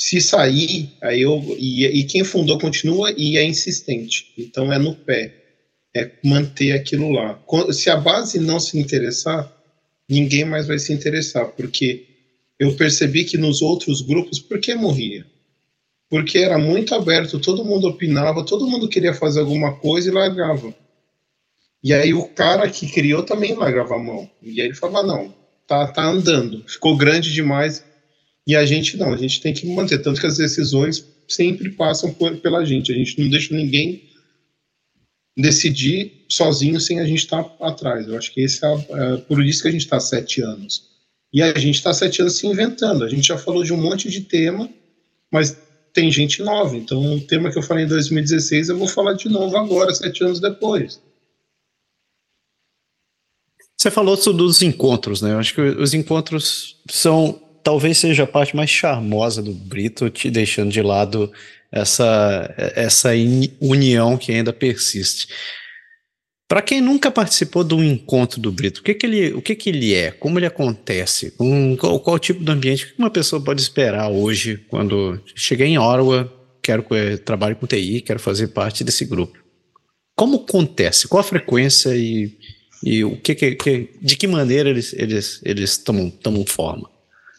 se 0.00 0.18
sair, 0.18 0.96
aí 1.02 1.20
eu 1.20 1.44
e, 1.58 1.84
e, 1.84 2.04
quem 2.04 2.24
fundou 2.24 2.58
continua 2.58 3.12
e 3.18 3.36
é 3.36 3.44
insistente. 3.44 4.32
Então 4.38 4.72
é 4.72 4.78
no 4.78 4.94
pé, 4.96 5.34
é 5.94 6.10
manter 6.24 6.72
aquilo 6.72 7.10
lá. 7.10 7.38
Se 7.70 7.90
a 7.90 7.98
base 7.98 8.38
não 8.38 8.58
se 8.58 8.78
interessar, 8.78 9.52
ninguém 10.08 10.46
mais 10.46 10.66
vai 10.66 10.78
se 10.78 10.90
interessar, 10.90 11.48
porque 11.48 12.06
eu 12.58 12.74
percebi 12.76 13.24
que 13.24 13.36
nos 13.36 13.60
outros 13.60 14.00
grupos, 14.00 14.40
por 14.40 14.58
que 14.58 14.74
morria? 14.74 15.26
Porque 16.08 16.38
era 16.38 16.56
muito 16.56 16.94
aberto, 16.94 17.38
todo 17.38 17.62
mundo 17.62 17.86
opinava, 17.86 18.42
todo 18.42 18.66
mundo 18.66 18.88
queria 18.88 19.12
fazer 19.12 19.40
alguma 19.40 19.74
coisa 19.76 20.08
e 20.08 20.14
largava. 20.14 20.74
E 21.84 21.92
aí 21.92 22.14
o 22.14 22.26
cara 22.26 22.70
que 22.70 22.90
criou 22.90 23.22
também 23.22 23.54
largava 23.54 23.96
a 23.96 23.98
mão. 23.98 24.30
E 24.42 24.62
aí 24.62 24.68
ele 24.68 24.74
falava, 24.74 25.06
não, 25.06 25.34
tá, 25.66 25.86
tá 25.88 26.06
andando, 26.06 26.64
ficou 26.66 26.96
grande 26.96 27.30
demais, 27.30 27.84
e 28.46 28.56
a 28.56 28.64
gente 28.64 28.96
não, 28.96 29.12
a 29.12 29.16
gente 29.16 29.40
tem 29.40 29.52
que 29.52 29.66
manter, 29.66 29.98
tanto 29.98 30.20
que 30.20 30.26
as 30.26 30.36
decisões 30.36 31.04
sempre 31.28 31.70
passam 31.70 32.12
por, 32.12 32.36
pela 32.38 32.64
gente, 32.64 32.92
a 32.92 32.94
gente 32.94 33.20
não 33.20 33.28
deixa 33.28 33.54
ninguém 33.54 34.10
decidir 35.36 36.24
sozinho 36.28 36.80
sem 36.80 37.00
a 37.00 37.04
gente 37.04 37.20
estar 37.20 37.42
tá 37.42 37.66
atrás. 37.66 38.06
Eu 38.06 38.16
acho 38.16 38.32
que 38.32 38.40
esse 38.40 38.64
é, 38.64 38.68
é, 38.72 39.16
por 39.18 39.44
isso 39.44 39.62
que 39.62 39.68
a 39.68 39.70
gente 39.70 39.82
está 39.82 40.00
sete 40.00 40.42
anos. 40.42 40.90
E 41.32 41.42
a 41.42 41.56
gente 41.58 41.76
está 41.76 41.92
sete 41.92 42.20
anos 42.20 42.36
se 42.36 42.46
inventando. 42.46 43.04
A 43.04 43.08
gente 43.08 43.28
já 43.28 43.38
falou 43.38 43.62
de 43.62 43.72
um 43.72 43.80
monte 43.80 44.10
de 44.10 44.22
tema, 44.22 44.68
mas 45.32 45.56
tem 45.92 46.10
gente 46.10 46.42
nova. 46.42 46.76
Então, 46.76 47.16
o 47.16 47.20
tema 47.20 47.50
que 47.50 47.58
eu 47.58 47.62
falei 47.62 47.84
em 47.84 47.88
2016, 47.88 48.68
eu 48.68 48.78
vou 48.78 48.88
falar 48.88 49.14
de 49.14 49.28
novo 49.28 49.56
agora, 49.56 49.94
sete 49.94 50.24
anos 50.24 50.40
depois. 50.40 51.00
Você 53.76 53.90
falou 53.90 54.16
dos 54.16 54.60
encontros, 54.60 55.22
né? 55.22 55.32
Eu 55.32 55.38
acho 55.38 55.54
que 55.54 55.60
os 55.60 55.94
encontros 55.94 56.76
são 56.90 57.40
talvez 57.62 57.98
seja 57.98 58.24
a 58.24 58.26
parte 58.26 58.56
mais 58.56 58.70
charmosa 58.70 59.42
do 59.42 59.52
Brito, 59.52 60.10
te 60.10 60.30
deixando 60.30 60.70
de 60.70 60.82
lado 60.82 61.32
essa, 61.70 62.52
essa 62.74 63.10
união 63.60 64.16
que 64.16 64.32
ainda 64.32 64.52
persiste. 64.52 65.28
Para 66.48 66.62
quem 66.62 66.80
nunca 66.80 67.12
participou 67.12 67.62
de 67.62 67.74
um 67.74 67.84
encontro 67.84 68.40
do 68.40 68.50
Brito, 68.50 68.80
o 68.80 68.82
que, 68.82 68.92
que, 68.92 69.06
ele, 69.06 69.32
o 69.34 69.40
que, 69.40 69.54
que 69.54 69.70
ele 69.70 69.94
é? 69.94 70.10
Como 70.10 70.36
ele 70.36 70.46
acontece? 70.46 71.32
Um, 71.38 71.76
qual, 71.76 72.00
qual 72.00 72.18
tipo 72.18 72.42
de 72.42 72.50
ambiente 72.50 72.88
que 72.88 72.98
uma 72.98 73.08
pessoa 73.08 73.40
pode 73.40 73.60
esperar 73.60 74.10
hoje 74.10 74.56
quando 74.68 75.20
cheguei 75.36 75.68
em 75.68 75.78
Orwa, 75.78 76.28
quero 76.60 76.84
trabalho 77.24 77.54
com 77.54 77.68
TI, 77.68 78.00
quero 78.00 78.18
fazer 78.18 78.48
parte 78.48 78.82
desse 78.82 79.04
grupo? 79.04 79.38
Como 80.16 80.38
acontece? 80.38 81.06
Qual 81.06 81.20
a 81.20 81.24
frequência 81.24 81.96
e, 81.96 82.36
e 82.82 83.04
o 83.04 83.16
que, 83.16 83.34
que, 83.36 83.90
de 84.02 84.16
que 84.16 84.26
maneira 84.26 84.68
eles, 84.70 84.92
eles, 84.92 85.40
eles 85.44 85.78
tomam, 85.78 86.10
tomam 86.10 86.44
forma? 86.44 86.90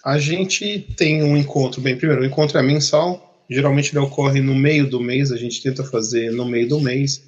A 0.04 0.18
gente 0.18 0.80
tem 0.98 1.24
um 1.24 1.38
encontro, 1.38 1.80
bem, 1.80 1.96
primeiro, 1.96 2.24
o 2.24 2.26
encontro 2.26 2.58
é 2.58 2.64
mensal, 2.64 3.46
geralmente 3.48 3.92
ele 3.92 4.00
ocorre 4.00 4.42
no 4.42 4.56
meio 4.56 4.90
do 4.90 5.00
mês, 5.00 5.32
a 5.32 5.38
gente 5.38 5.62
tenta 5.62 5.84
fazer 5.84 6.32
no 6.32 6.44
meio 6.44 6.68
do 6.68 6.80
mês, 6.80 7.24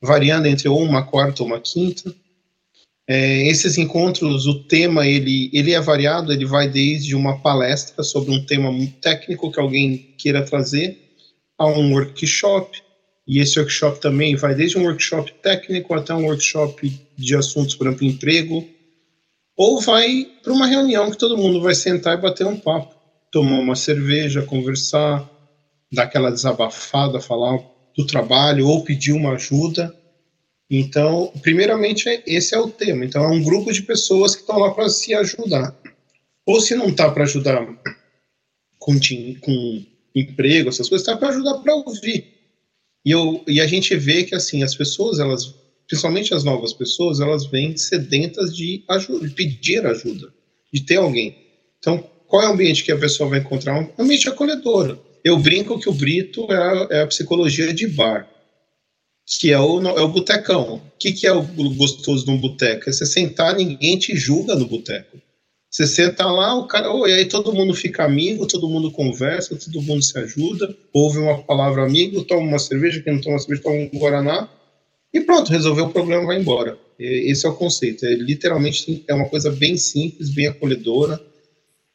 variando 0.00 0.48
entre 0.48 0.68
ou 0.68 0.82
uma 0.82 1.04
quarta 1.04 1.42
ou 1.42 1.46
uma 1.46 1.60
quinta. 1.60 2.12
É, 3.06 3.46
esses 3.46 3.78
encontros, 3.78 4.46
o 4.46 4.64
tema 4.64 5.06
ele, 5.06 5.50
ele 5.52 5.72
é 5.72 5.80
variado, 5.80 6.32
ele 6.32 6.44
vai 6.44 6.68
desde 6.68 7.14
uma 7.14 7.38
palestra 7.40 8.02
sobre 8.02 8.32
um 8.32 8.44
tema 8.44 8.70
técnico 9.00 9.52
que 9.52 9.60
alguém 9.60 10.14
queira 10.18 10.42
trazer, 10.42 10.98
a 11.56 11.66
um 11.66 11.92
workshop, 11.92 12.82
e 13.24 13.38
esse 13.38 13.56
workshop 13.60 14.00
também 14.00 14.34
vai 14.34 14.52
desde 14.52 14.76
um 14.76 14.82
workshop 14.82 15.32
técnico 15.40 15.94
até 15.94 16.12
um 16.12 16.24
workshop 16.24 16.92
de 17.16 17.36
assuntos, 17.36 17.76
por 17.76 17.86
exemplo, 17.86 18.04
emprego, 18.04 18.66
ou 19.56 19.80
vai 19.80 20.28
para 20.42 20.52
uma 20.52 20.66
reunião 20.66 21.10
que 21.10 21.18
todo 21.18 21.36
mundo 21.36 21.60
vai 21.60 21.74
sentar 21.74 22.18
e 22.18 22.20
bater 22.20 22.46
um 22.46 22.58
papo, 22.58 22.94
tomar 23.30 23.58
uma 23.58 23.76
cerveja, 23.76 24.42
conversar, 24.42 25.28
dar 25.92 26.04
aquela 26.04 26.30
desabafada, 26.30 27.20
falar 27.20 27.58
do 27.96 28.06
trabalho 28.06 28.66
ou 28.66 28.82
pedir 28.82 29.12
uma 29.12 29.32
ajuda. 29.32 29.94
Então, 30.70 31.30
primeiramente, 31.42 32.08
esse 32.26 32.54
é 32.54 32.58
o 32.58 32.68
tema. 32.68 33.04
Então, 33.04 33.22
é 33.24 33.28
um 33.28 33.42
grupo 33.42 33.72
de 33.72 33.82
pessoas 33.82 34.34
que 34.34 34.40
estão 34.40 34.58
lá 34.58 34.70
para 34.70 34.88
se 34.88 35.14
ajudar. 35.14 35.76
Ou 36.46 36.60
se 36.60 36.74
não 36.74 36.88
está 36.88 37.10
para 37.10 37.24
ajudar 37.24 37.66
com, 38.78 38.98
com 39.40 39.82
emprego, 40.14 40.70
essas 40.70 40.88
coisas, 40.88 41.06
está 41.06 41.16
para 41.16 41.28
ajudar 41.28 41.58
para 41.58 41.74
ouvir. 41.74 42.32
E, 43.04 43.10
eu, 43.10 43.44
e 43.46 43.60
a 43.60 43.66
gente 43.66 43.94
vê 43.96 44.24
que, 44.24 44.34
assim, 44.34 44.62
as 44.62 44.74
pessoas, 44.74 45.18
elas 45.18 45.54
principalmente 45.92 46.32
as 46.32 46.42
novas 46.42 46.72
pessoas, 46.72 47.20
elas 47.20 47.44
vêm 47.44 47.76
sedentas 47.76 48.56
de 48.56 48.82
ajuda, 48.88 49.28
de 49.28 49.34
pedir 49.34 49.86
ajuda, 49.86 50.32
de 50.72 50.80
ter 50.80 50.96
alguém. 50.96 51.36
Então, 51.78 52.02
qual 52.26 52.42
é 52.42 52.48
o 52.48 52.52
ambiente 52.52 52.82
que 52.82 52.90
a 52.90 52.96
pessoa 52.96 53.28
vai 53.28 53.40
encontrar? 53.40 53.78
Um 53.78 54.02
ambiente 54.02 54.26
acolhedor. 54.26 54.98
Eu 55.22 55.38
brinco 55.38 55.78
que 55.78 55.90
o 55.90 55.92
Brito 55.92 56.50
é 56.50 56.56
a, 56.56 56.88
é 56.90 57.02
a 57.02 57.06
psicologia 57.06 57.74
de 57.74 57.86
bar, 57.88 58.26
que 59.38 59.52
é 59.52 59.60
o, 59.60 59.82
é 59.82 60.00
o 60.00 60.08
botecão. 60.08 60.76
O 60.76 60.98
que, 60.98 61.12
que 61.12 61.26
é 61.26 61.32
o 61.32 61.42
gostoso 61.74 62.24
de 62.24 62.30
um 62.30 62.38
boteco? 62.38 62.88
É 62.88 62.92
você 62.92 63.04
sentar, 63.04 63.54
ninguém 63.54 63.98
te 63.98 64.16
julga 64.16 64.54
no 64.54 64.64
boteco. 64.64 65.18
Você 65.70 65.86
senta 65.86 66.24
lá, 66.24 66.54
o 66.54 66.66
cara, 66.66 66.90
oh, 66.90 67.06
e 67.06 67.12
aí 67.12 67.26
todo 67.26 67.52
mundo 67.52 67.74
fica 67.74 68.02
amigo, 68.02 68.46
todo 68.46 68.68
mundo 68.68 68.90
conversa, 68.90 69.54
todo 69.56 69.82
mundo 69.82 70.02
se 70.02 70.18
ajuda, 70.18 70.74
ouve 70.90 71.18
uma 71.18 71.42
palavra 71.42 71.84
amigo, 71.84 72.24
toma 72.24 72.40
uma 72.40 72.58
cerveja, 72.58 73.02
quem 73.02 73.12
não 73.12 73.20
toma 73.20 73.38
cerveja 73.38 73.62
toma 73.62 73.76
um 73.76 73.98
guaraná, 73.98 74.48
e 75.12 75.20
pronto, 75.20 75.50
resolveu 75.50 75.86
o 75.86 75.92
problema, 75.92 76.24
vai 76.24 76.38
embora. 76.38 76.78
Esse 76.98 77.46
é 77.46 77.48
o 77.48 77.54
conceito. 77.54 78.06
É, 78.06 78.14
literalmente 78.14 79.04
é 79.06 79.14
uma 79.14 79.28
coisa 79.28 79.50
bem 79.50 79.76
simples, 79.76 80.30
bem 80.30 80.46
acolhedora. 80.46 81.20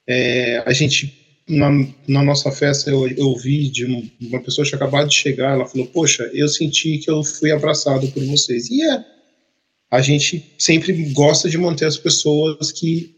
É, 0.08 0.64
a 0.66 0.72
gente, 0.74 1.42
na, 1.48 1.70
na, 2.08 2.24
nossa 2.24 2.52
festa, 2.52 2.90
eu, 2.90 3.08
eu 3.08 3.28
ouvi 3.28 3.70
de 3.70 3.86
uma 4.22 4.42
pessoa 4.42 4.64
que 4.64 4.70
tinha 4.70 4.78
acabado 4.78 5.08
de 5.08 5.16
chegar, 5.16 5.54
ela 5.54 5.66
falou, 5.66 5.88
poxa, 5.88 6.30
eu 6.34 6.48
senti 6.48 7.00
que 7.00 7.10
eu 7.10 7.24
fui 7.24 7.52
abraçado 7.52 8.08
por 8.10 8.24
vocês. 8.26 8.70
E 8.70 8.84
é, 8.84 9.04
a 9.90 10.02
gente 10.02 10.54
sempre 10.58 10.94
gosta 11.14 11.50
de 11.50 11.58
manter 11.58 11.86
as 11.86 11.98
pessoas 11.98 12.72
que 12.72 13.16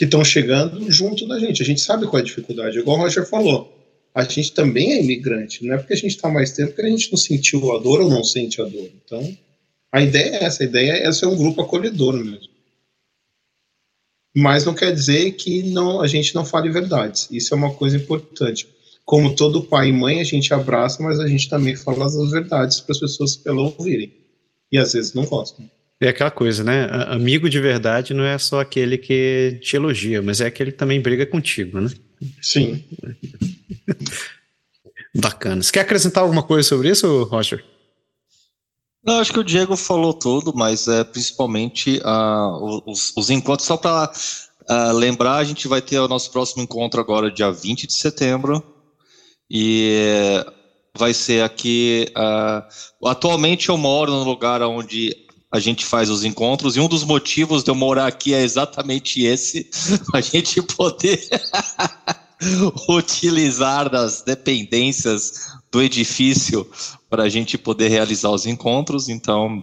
estão 0.00 0.24
chegando 0.24 0.90
junto 0.90 1.26
da 1.26 1.38
gente. 1.38 1.62
A 1.62 1.66
gente 1.66 1.80
sabe 1.80 2.06
qual 2.06 2.18
é 2.18 2.22
a 2.22 2.24
dificuldade. 2.24 2.78
Igual 2.78 2.98
o 2.98 3.00
Roger 3.02 3.28
falou, 3.28 3.81
a 4.14 4.24
gente 4.24 4.52
também 4.52 4.92
é 4.92 5.02
imigrante. 5.02 5.64
Não 5.64 5.74
é 5.74 5.78
porque 5.78 5.94
a 5.94 5.96
gente 5.96 6.10
está 6.10 6.28
mais 6.28 6.52
tempo 6.52 6.74
que 6.74 6.82
a 6.82 6.88
gente 6.88 7.10
não 7.10 7.18
sentiu 7.18 7.72
a 7.72 7.78
dor 7.78 8.00
ou 8.00 8.10
não 8.10 8.22
sente 8.22 8.60
a 8.60 8.64
dor. 8.64 8.90
Então, 9.04 9.36
a 9.90 10.02
ideia 10.02 10.36
é 10.36 10.44
essa. 10.44 10.62
A 10.62 10.66
ideia 10.66 10.92
é 10.92 11.12
ser 11.12 11.26
um 11.26 11.36
grupo 11.36 11.62
acolhedor 11.62 12.14
mesmo. 12.14 12.52
Mas 14.34 14.64
não 14.64 14.74
quer 14.74 14.92
dizer 14.92 15.32
que 15.32 15.62
não, 15.62 16.00
a 16.00 16.06
gente 16.06 16.34
não 16.34 16.44
fale 16.44 16.70
verdades. 16.70 17.28
Isso 17.30 17.52
é 17.52 17.56
uma 17.56 17.74
coisa 17.74 17.96
importante. 17.96 18.66
como 19.04 19.34
todo 19.34 19.64
pai 19.64 19.88
e 19.88 19.92
mãe, 19.92 20.20
a 20.20 20.24
gente 20.24 20.54
abraça, 20.54 21.02
mas 21.02 21.18
a 21.20 21.26
gente 21.26 21.48
também 21.48 21.76
fala 21.76 22.06
as 22.06 22.30
verdades 22.30 22.80
para 22.80 22.92
as 22.92 23.00
pessoas 23.00 23.40
ela 23.44 23.60
ouvirem. 23.60 24.12
E 24.70 24.78
às 24.78 24.92
vezes 24.92 25.12
não 25.12 25.24
gostam. 25.24 25.68
É 26.00 26.08
aquela 26.08 26.30
coisa, 26.30 26.64
né? 26.64 26.88
Amigo 27.08 27.48
de 27.48 27.60
verdade 27.60 28.14
não 28.14 28.24
é 28.24 28.36
só 28.38 28.60
aquele 28.60 28.98
que 28.98 29.58
te 29.60 29.76
elogia, 29.76 30.20
mas 30.22 30.40
é 30.40 30.46
aquele 30.46 30.72
que 30.72 30.78
também 30.78 31.00
briga 31.00 31.26
contigo, 31.26 31.80
né? 31.80 31.90
Sim. 32.40 32.82
Bacana. 35.14 35.62
Você 35.62 35.72
quer 35.72 35.80
acrescentar 35.80 36.22
alguma 36.22 36.42
coisa 36.42 36.68
sobre 36.68 36.90
isso, 36.90 37.24
Roger? 37.24 37.64
Não, 39.04 39.18
acho 39.18 39.32
que 39.32 39.40
o 39.40 39.44
Diego 39.44 39.76
falou 39.76 40.14
tudo, 40.14 40.52
mas 40.54 40.86
é 40.86 41.02
principalmente 41.02 42.00
uh, 42.04 42.82
os, 42.86 43.12
os 43.16 43.30
encontros. 43.30 43.66
Só 43.66 43.76
para 43.76 44.04
uh, 44.04 44.12
ah, 44.68 44.92
lembrar, 44.92 45.36
a 45.36 45.44
gente 45.44 45.66
vai 45.66 45.82
ter 45.82 45.98
o 45.98 46.08
nosso 46.08 46.30
próximo 46.30 46.62
encontro 46.62 47.00
agora, 47.00 47.30
dia 47.30 47.50
20 47.50 47.86
de 47.86 47.94
setembro. 47.94 48.62
E 49.50 50.44
vai 50.96 51.12
ser 51.12 51.42
aqui. 51.42 52.06
Uh, 52.16 53.08
atualmente 53.08 53.68
eu 53.68 53.76
moro 53.76 54.12
no 54.12 54.24
lugar 54.24 54.62
onde 54.62 55.16
a 55.50 55.60
gente 55.60 55.84
faz 55.84 56.08
os 56.08 56.24
encontros, 56.24 56.76
e 56.76 56.80
um 56.80 56.88
dos 56.88 57.04
motivos 57.04 57.62
de 57.62 57.70
eu 57.70 57.74
morar 57.74 58.06
aqui 58.06 58.32
é 58.32 58.42
exatamente 58.42 59.22
esse: 59.22 59.68
a 60.14 60.20
gente 60.20 60.62
poder 60.62 61.20
utilizar 62.88 63.88
das 63.90 64.22
dependências 64.22 65.52
do 65.70 65.82
edifício 65.82 66.68
para 67.08 67.24
a 67.24 67.28
gente 67.28 67.56
poder 67.56 67.88
realizar 67.88 68.30
os 68.30 68.46
encontros. 68.46 69.08
Então, 69.08 69.62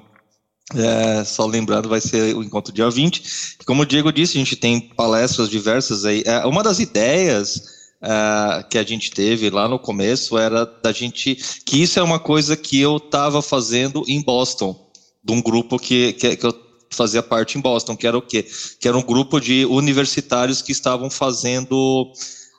é, 0.75 1.23
só 1.23 1.45
lembrando, 1.45 1.89
vai 1.89 2.01
ser 2.01 2.35
o 2.35 2.43
encontro 2.43 2.73
dia 2.73 2.89
20. 2.89 3.57
Como 3.65 3.81
o 3.81 3.85
Diego 3.85 4.11
disse, 4.11 4.37
a 4.37 4.39
gente 4.39 4.55
tem 4.55 4.79
palestras 4.79 5.49
diversas 5.49 6.05
aí. 6.05 6.23
É, 6.25 6.45
uma 6.45 6.63
das 6.63 6.79
ideias 6.79 7.61
é, 8.01 8.63
que 8.69 8.77
a 8.77 8.83
gente 8.83 9.11
teve 9.11 9.49
lá 9.49 9.67
no 9.67 9.79
começo 9.79 10.37
era 10.37 10.65
da 10.65 10.91
gente. 10.91 11.35
que 11.65 11.81
isso 11.81 11.99
é 11.99 12.03
uma 12.03 12.19
coisa 12.19 12.55
que 12.55 12.79
eu 12.79 12.97
estava 12.97 13.41
fazendo 13.41 14.03
em 14.07 14.21
Boston, 14.21 14.89
de 15.23 15.33
um 15.33 15.41
grupo 15.41 15.77
que, 15.77 16.13
que, 16.13 16.35
que 16.37 16.45
eu 16.45 16.69
fazia 16.91 17.21
parte 17.21 17.57
em 17.57 17.61
Boston, 17.61 17.95
que 17.95 18.07
era 18.07 18.17
o 18.17 18.21
quê? 18.21 18.45
Que 18.79 18.87
era 18.87 18.97
um 18.97 19.03
grupo 19.03 19.39
de 19.39 19.65
universitários 19.65 20.61
que 20.61 20.71
estavam 20.71 21.09
fazendo 21.09 22.11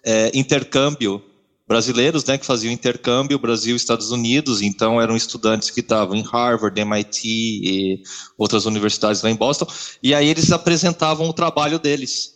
é, 0.05 0.31
intercâmbio 0.35 1.23
brasileiros, 1.71 2.25
né, 2.25 2.37
que 2.37 2.45
faziam 2.45 2.73
intercâmbio 2.73 3.39
Brasil 3.39 3.77
Estados 3.77 4.11
Unidos, 4.11 4.61
então 4.61 5.01
eram 5.01 5.15
estudantes 5.15 5.71
que 5.71 5.79
estavam 5.79 6.17
em 6.17 6.23
Harvard, 6.23 6.81
MIT 6.81 7.29
e 7.29 8.03
outras 8.37 8.67
universidades 8.67 9.23
lá 9.23 9.31
em 9.31 9.37
Boston, 9.37 9.69
e 10.03 10.13
aí 10.13 10.29
eles 10.29 10.51
apresentavam 10.51 11.29
o 11.29 11.33
trabalho 11.33 11.79
deles, 11.79 12.35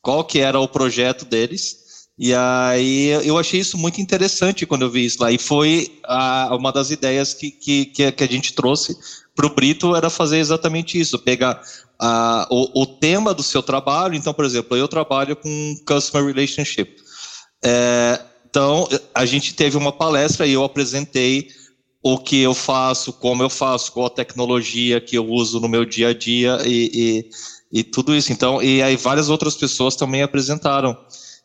qual 0.00 0.24
que 0.24 0.38
era 0.38 0.58
o 0.58 0.66
projeto 0.66 1.26
deles, 1.26 2.06
e 2.18 2.32
aí 2.32 3.08
eu 3.26 3.36
achei 3.36 3.60
isso 3.60 3.76
muito 3.76 4.00
interessante 4.00 4.64
quando 4.64 4.86
eu 4.86 4.90
vi 4.90 5.04
isso 5.04 5.22
lá, 5.22 5.30
e 5.30 5.36
foi 5.36 6.00
a, 6.04 6.56
uma 6.56 6.72
das 6.72 6.90
ideias 6.90 7.34
que, 7.34 7.50
que, 7.50 7.84
que 7.84 8.24
a 8.24 8.26
gente 8.26 8.54
trouxe 8.54 8.96
para 9.34 9.46
o 9.46 9.54
Brito 9.54 9.96
era 9.96 10.10
fazer 10.10 10.38
exatamente 10.38 11.00
isso, 11.00 11.18
pegar 11.18 11.62
o, 12.50 12.82
o 12.82 12.86
tema 12.86 13.32
do 13.32 13.42
seu 13.42 13.62
trabalho, 13.62 14.14
então, 14.14 14.34
por 14.34 14.44
exemplo, 14.44 14.76
eu 14.76 14.88
trabalho 14.88 15.36
com 15.36 15.76
Customer 15.86 16.34
Relationship, 16.34 16.96
é, 17.64 18.20
então, 18.52 18.86
a 19.14 19.24
gente 19.24 19.54
teve 19.54 19.78
uma 19.78 19.92
palestra 19.92 20.46
e 20.46 20.52
eu 20.52 20.62
apresentei 20.62 21.48
o 22.02 22.18
que 22.18 22.42
eu 22.42 22.52
faço, 22.52 23.12
como 23.12 23.42
eu 23.42 23.48
faço, 23.48 23.92
qual 23.92 24.06
a 24.06 24.10
tecnologia 24.10 25.00
que 25.00 25.16
eu 25.16 25.26
uso 25.26 25.60
no 25.60 25.68
meu 25.68 25.84
dia 25.84 26.08
a 26.08 26.12
dia 26.14 26.58
e, 26.66 26.90
e, 27.72 27.80
e 27.80 27.84
tudo 27.84 28.14
isso. 28.14 28.32
Então, 28.32 28.60
e 28.60 28.82
aí 28.82 28.96
várias 28.96 29.30
outras 29.30 29.54
pessoas 29.54 29.96
também 29.96 30.20
apresentaram 30.20 30.94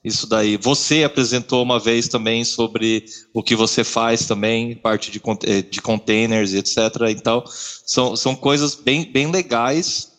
isso 0.08 0.26
daí. 0.28 0.58
Você 0.58 1.04
apresentou 1.04 1.62
uma 1.62 1.80
vez 1.80 2.08
também 2.08 2.44
sobre 2.44 3.06
o 3.34 3.44
que 3.44 3.56
você 3.56 3.84
faz 3.84 4.26
também, 4.26 4.76
parte 4.76 5.12
de, 5.12 5.22
eh, 5.44 5.62
de 5.62 5.82
containers 5.82 6.54
etc. 6.54 6.78
Então, 7.10 7.44
são, 7.86 8.16
são 8.16 8.36
coisas 8.36 8.76
bem, 8.76 9.12
bem 9.12 9.30
legais 9.30 10.12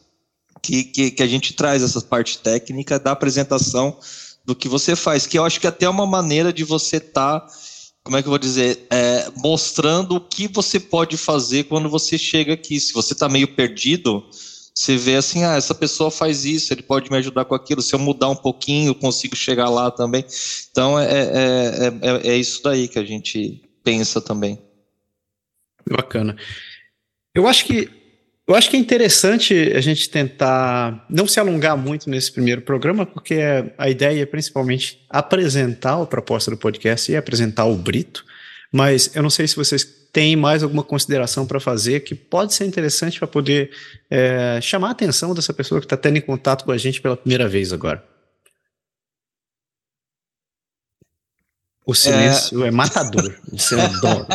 que, 0.62 0.84
que, 0.84 1.10
que 1.10 1.22
a 1.22 1.26
gente 1.26 1.54
traz 1.54 1.82
essa 1.82 2.00
parte 2.00 2.38
técnica 2.38 2.98
da 2.98 3.12
apresentação 3.12 3.98
do 4.44 4.54
que 4.54 4.68
você 4.68 4.96
faz, 4.96 5.26
que 5.26 5.38
eu 5.38 5.44
acho 5.44 5.60
que 5.60 5.66
até 5.66 5.84
é 5.86 5.90
uma 5.90 6.06
maneira 6.06 6.52
de 6.52 6.64
você 6.64 6.96
estar, 6.96 7.40
tá, 7.40 7.46
como 8.02 8.16
é 8.16 8.22
que 8.22 8.28
eu 8.28 8.30
vou 8.30 8.38
dizer, 8.38 8.86
é, 8.90 9.30
mostrando 9.36 10.16
o 10.16 10.20
que 10.20 10.48
você 10.48 10.80
pode 10.80 11.16
fazer 11.18 11.64
quando 11.64 11.90
você 11.90 12.16
chega 12.16 12.54
aqui. 12.54 12.80
Se 12.80 12.94
você 12.94 13.12
está 13.12 13.28
meio 13.28 13.48
perdido, 13.48 14.24
você 14.78 14.96
vê 14.96 15.16
assim, 15.16 15.42
ah, 15.42 15.56
essa 15.56 15.74
pessoa 15.74 16.08
faz 16.08 16.44
isso, 16.44 16.72
ele 16.72 16.82
pode 16.82 17.10
me 17.10 17.16
ajudar 17.16 17.44
com 17.44 17.54
aquilo. 17.54 17.82
Se 17.82 17.96
eu 17.96 17.98
mudar 17.98 18.28
um 18.28 18.36
pouquinho, 18.36 18.90
eu 18.90 18.94
consigo 18.94 19.34
chegar 19.34 19.68
lá 19.68 19.90
também. 19.90 20.24
Então 20.70 20.96
é, 20.96 21.04
é, 21.04 21.86
é, 22.00 22.28
é 22.28 22.36
isso 22.36 22.62
daí 22.62 22.86
que 22.86 22.96
a 22.96 23.04
gente 23.04 23.68
pensa 23.82 24.20
também. 24.20 24.56
Bacana. 25.90 26.36
Eu 27.34 27.48
acho 27.48 27.64
que 27.64 27.90
eu 28.46 28.54
acho 28.54 28.70
que 28.70 28.76
é 28.76 28.78
interessante 28.78 29.52
a 29.74 29.80
gente 29.80 30.08
tentar 30.08 31.04
não 31.10 31.26
se 31.26 31.40
alongar 31.40 31.76
muito 31.76 32.08
nesse 32.08 32.30
primeiro 32.30 32.62
programa, 32.62 33.04
porque 33.04 33.40
a 33.76 33.90
ideia 33.90 34.22
é 34.22 34.26
principalmente 34.26 35.04
apresentar 35.10 36.00
a 36.00 36.06
proposta 36.06 36.52
do 36.52 36.56
podcast 36.56 37.10
e 37.10 37.16
apresentar 37.16 37.64
o 37.64 37.74
Brito, 37.74 38.24
mas 38.72 39.14
eu 39.16 39.24
não 39.24 39.28
sei 39.28 39.48
se 39.48 39.56
vocês 39.56 39.97
têm 40.12 40.36
mais 40.36 40.62
alguma 40.62 40.82
consideração 40.82 41.46
para 41.46 41.60
fazer 41.60 42.00
que 42.00 42.14
pode 42.14 42.54
ser 42.54 42.64
interessante 42.66 43.18
para 43.18 43.28
poder 43.28 43.70
é, 44.10 44.58
chamar 44.60 44.88
a 44.88 44.92
atenção 44.92 45.34
dessa 45.34 45.52
pessoa 45.52 45.80
que 45.80 45.86
está 45.86 45.96
tendo 45.96 46.16
em 46.16 46.22
contato 46.22 46.64
com 46.64 46.72
a 46.72 46.78
gente 46.78 47.00
pela 47.00 47.16
primeira 47.16 47.48
vez 47.48 47.72
agora. 47.72 48.02
O 51.86 51.94
silêncio 51.94 52.64
é, 52.64 52.68
é 52.68 52.70
matador. 52.70 53.34
Você 53.50 53.74
adora. 53.80 54.26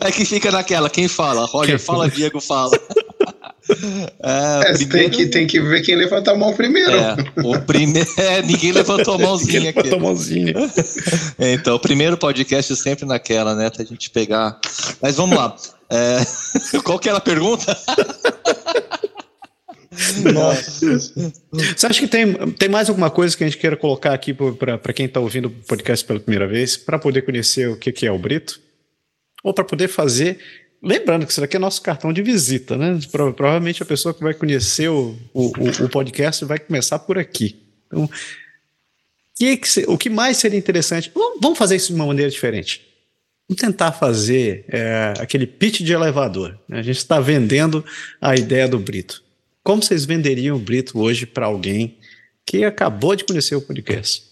É 0.00 0.10
que 0.10 0.24
fica 0.24 0.50
naquela, 0.50 0.88
quem 0.88 1.06
fala? 1.06 1.44
Roger 1.44 1.76
quem 1.76 1.86
fala, 1.86 2.08
Diego 2.08 2.40
fala. 2.40 2.70
É, 4.22 4.70
é 4.70 4.72
primeiro... 4.72 4.88
tem, 4.88 5.10
que, 5.10 5.26
tem 5.26 5.46
que 5.46 5.60
ver 5.60 5.82
quem 5.82 5.94
levanta 5.94 6.32
a 6.32 6.34
mão 6.34 6.54
primeiro. 6.54 6.90
É, 6.90 7.16
o 7.44 7.60
primeiro. 7.60 8.08
É, 8.18 8.42
ninguém 8.42 8.72
levantou 8.72 9.14
a 9.14 9.18
mãozinha 9.18 9.60
ninguém 9.60 9.68
aqui. 9.68 9.78
Levantou 9.78 9.98
a 9.98 10.02
mãozinha. 10.02 10.54
então, 11.38 11.76
o 11.76 11.80
primeiro 11.80 12.16
podcast 12.16 12.74
sempre 12.76 13.04
naquela, 13.06 13.54
né? 13.54 13.70
Pra 13.70 13.84
gente 13.84 14.10
pegar. 14.10 14.58
Mas 15.00 15.16
vamos 15.16 15.36
lá. 15.36 15.54
É... 15.90 16.18
Qual 16.82 16.98
que 16.98 17.08
era 17.08 17.18
a 17.18 17.20
pergunta? 17.20 17.76
Nossa. 20.32 20.98
Você 21.52 21.86
acha 21.86 22.00
que 22.00 22.08
tem, 22.08 22.34
tem 22.52 22.68
mais 22.68 22.88
alguma 22.88 23.10
coisa 23.10 23.36
que 23.36 23.44
a 23.44 23.46
gente 23.46 23.58
queira 23.58 23.76
colocar 23.76 24.12
aqui 24.12 24.34
para 24.34 24.92
quem 24.92 25.06
está 25.06 25.20
ouvindo 25.20 25.46
o 25.46 25.50
podcast 25.50 26.04
pela 26.04 26.20
primeira 26.20 26.46
vez, 26.46 26.76
para 26.76 26.98
poder 26.98 27.22
conhecer 27.22 27.68
o 27.68 27.76
que, 27.76 27.92
que 27.92 28.06
é 28.06 28.12
o 28.12 28.18
Brito? 28.18 28.60
Ou 29.42 29.54
para 29.54 29.64
poder 29.64 29.88
fazer. 29.88 30.38
Lembrando 30.82 31.26
que 31.26 31.32
isso 31.32 31.40
daqui 31.40 31.56
é 31.56 31.58
nosso 31.58 31.82
cartão 31.82 32.12
de 32.12 32.22
visita, 32.22 32.76
né? 32.76 32.98
Provavelmente 33.10 33.82
a 33.82 33.86
pessoa 33.86 34.14
que 34.14 34.22
vai 34.22 34.32
conhecer 34.32 34.88
o, 34.88 35.16
o, 35.34 35.46
o 35.84 35.88
podcast 35.88 36.44
vai 36.44 36.58
começar 36.58 37.00
por 37.00 37.18
aqui. 37.18 37.60
Então, 37.86 38.08
que 39.34 39.56
que, 39.56 39.84
o 39.88 39.98
que 39.98 40.10
mais 40.10 40.36
seria 40.36 40.58
interessante? 40.58 41.10
Vamos 41.40 41.58
fazer 41.58 41.76
isso 41.76 41.88
de 41.88 41.94
uma 41.94 42.06
maneira 42.06 42.30
diferente. 42.30 42.86
Vamos 43.48 43.60
tentar 43.60 43.92
fazer 43.92 44.64
é, 44.68 45.14
aquele 45.18 45.46
pitch 45.46 45.80
de 45.80 45.92
elevador. 45.92 46.58
A 46.70 46.82
gente 46.82 46.98
está 46.98 47.18
vendendo 47.18 47.84
a 48.20 48.36
ideia 48.36 48.68
do 48.68 48.78
Brito. 48.78 49.22
Como 49.64 49.82
vocês 49.82 50.04
venderiam 50.04 50.56
o 50.56 50.60
Brito 50.60 50.98
hoje 51.00 51.26
para 51.26 51.46
alguém 51.46 51.98
que 52.44 52.64
acabou 52.64 53.16
de 53.16 53.24
conhecer 53.24 53.56
o 53.56 53.62
podcast? 53.62 54.27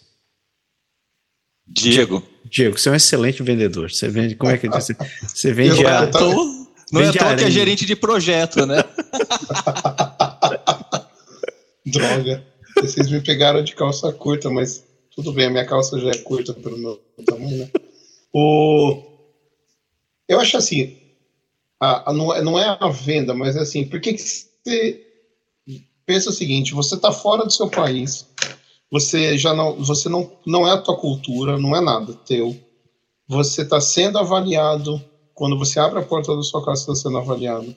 Diego. 1.67 2.23
Diego, 2.45 2.79
você 2.79 2.89
é 2.89 2.93
um 2.93 2.95
excelente 2.95 3.43
vendedor. 3.43 3.91
Você 3.91 4.09
vende, 4.09 4.37
como 4.37 4.53
é 4.53 4.59
que 4.59 4.69
diz? 4.69 4.89
Você 5.23 5.53
vende 5.53 5.83
eu, 5.83 5.89
a. 5.89 6.07
Tô, 6.07 6.67
não 6.93 7.01
é 7.01 7.09
à 7.09 7.37
que 7.37 7.45
é 7.45 7.51
gerente 7.51 7.85
de 7.85 7.97
projeto, 7.97 8.65
né? 8.65 8.85
Droga. 11.85 12.47
Vocês 12.81 13.11
me 13.11 13.21
pegaram 13.21 13.65
de 13.65 13.75
calça 13.75 14.13
curta, 14.13 14.49
mas 14.51 14.85
tudo 15.15 15.33
bem, 15.33 15.47
a 15.47 15.51
minha 15.51 15.65
calça 15.65 15.99
já 15.99 16.11
é 16.11 16.19
curta 16.19 16.55
pelo 16.55 16.79
meu 16.79 17.01
tamanho, 17.25 17.59
né? 17.59 17.71
O... 18.33 19.03
Eu 20.29 20.39
acho 20.41 20.57
assim, 20.57 20.97
a, 21.81 22.11
a, 22.11 22.13
não, 22.13 22.35
é, 22.35 22.43
não 22.43 22.59
é 22.59 22.77
a 22.79 22.89
venda, 22.89 23.33
mas 23.33 23.57
é 23.57 23.61
assim, 23.61 23.87
por 23.87 24.01
que, 24.01 24.13
que 24.13 24.23
você 24.23 25.07
pensa 26.05 26.31
o 26.31 26.33
seguinte: 26.33 26.75
você 26.75 26.95
está 26.95 27.11
fora 27.11 27.45
do 27.45 27.51
seu 27.51 27.69
país, 27.69 28.27
você 28.91 29.37
já 29.39 29.55
não, 29.55 29.83
você 29.83 30.09
não, 30.09 30.31
não 30.47 30.67
é 30.67 30.73
a 30.73 30.81
tua 30.81 30.97
cultura, 30.97 31.59
não 31.59 31.75
é 31.75 31.81
nada 31.81 32.15
teu. 32.15 32.57
Você 33.29 33.63
está 33.63 33.81
sendo 33.81 34.19
avaliado 34.19 35.03
quando 35.35 35.59
você 35.59 35.79
abre 35.79 35.99
a 35.99 36.03
porta 36.03 36.35
da 36.35 36.43
sua 36.43 36.65
casa, 36.65 36.81
está 36.81 36.95
sendo 36.95 37.19
avaliado. 37.19 37.75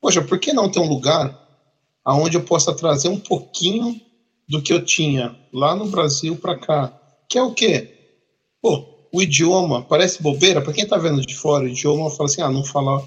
Poxa, 0.00 0.22
por 0.22 0.38
que 0.38 0.52
não 0.52 0.70
ter 0.70 0.80
um 0.80 0.88
lugar 0.88 1.38
aonde 2.04 2.36
eu 2.36 2.42
possa 2.42 2.74
trazer 2.74 3.08
um 3.08 3.18
pouquinho 3.18 4.00
do 4.48 4.60
que 4.60 4.72
eu 4.72 4.84
tinha 4.84 5.36
lá 5.52 5.74
no 5.74 5.86
Brasil 5.86 6.36
para 6.36 6.58
cá? 6.58 6.92
Que 7.28 7.38
é 7.38 7.42
o 7.42 7.52
quê? 7.52 7.96
Pô, 8.60 8.84
o 9.12 9.22
idioma 9.22 9.82
parece 9.82 10.22
bobeira 10.22 10.60
para 10.60 10.72
quem 10.72 10.84
está 10.84 10.96
vendo 10.96 11.24
de 11.24 11.34
fora. 11.34 11.64
O 11.64 11.68
idioma 11.68 12.10
fala 12.10 12.28
assim, 12.28 12.42
ah, 12.42 12.50
não 12.50 12.64
falar 12.64 13.02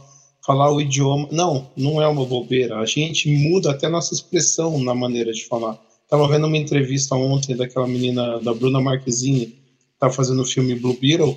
falar 0.46 0.72
o 0.72 0.82
idioma. 0.82 1.28
Não, 1.32 1.70
não 1.76 2.02
é 2.02 2.08
uma 2.08 2.26
bobeira. 2.26 2.80
A 2.80 2.86
gente 2.86 3.30
muda 3.30 3.72
até 3.72 3.88
nossa 3.88 4.14
expressão 4.14 4.80
na 4.84 4.94
maneira 4.94 5.32
de 5.32 5.46
falar. 5.46 5.80
Estava 6.14 6.28
vendo 6.28 6.46
uma 6.46 6.58
entrevista 6.58 7.16
ontem 7.16 7.56
daquela 7.56 7.88
menina, 7.88 8.40
da 8.40 8.54
Bruna 8.54 8.80
Marquezine. 8.80 9.58
tá 9.98 10.12
fazendo 10.12 10.44
o 10.44 10.46
filme 10.46 10.76
Blue 10.76 10.96
Beetle, 10.96 11.36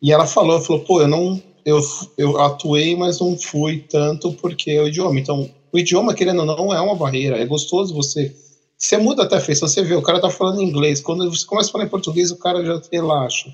e 0.00 0.12
ela 0.12 0.24
falou, 0.24 0.52
ela 0.52 0.64
falou, 0.64 0.84
pô, 0.84 1.00
eu 1.00 1.08
não, 1.08 1.42
eu, 1.64 1.80
eu 2.16 2.40
atuei, 2.40 2.94
mas 2.94 3.18
não 3.18 3.36
fui 3.36 3.80
tanto 3.90 4.32
porque 4.34 4.70
é 4.70 4.80
o 4.80 4.86
idioma. 4.86 5.18
Então, 5.18 5.50
o 5.72 5.78
idioma, 5.80 6.14
querendo 6.14 6.38
ou 6.42 6.46
não, 6.46 6.72
é 6.72 6.80
uma 6.80 6.94
barreira. 6.94 7.38
É 7.38 7.44
gostoso 7.44 7.92
você. 7.92 8.32
Você 8.76 8.96
muda 8.98 9.24
até 9.24 9.34
a 9.34 9.40
feição, 9.40 9.66
você 9.66 9.82
vê, 9.82 9.96
o 9.96 10.02
cara 10.02 10.20
tá 10.20 10.30
falando 10.30 10.62
inglês. 10.62 11.00
Quando 11.00 11.28
você 11.28 11.44
começa 11.44 11.68
a 11.68 11.72
falar 11.72 11.84
em 11.86 11.88
português, 11.88 12.30
o 12.30 12.38
cara 12.38 12.64
já 12.64 12.80
relaxa. 12.92 13.52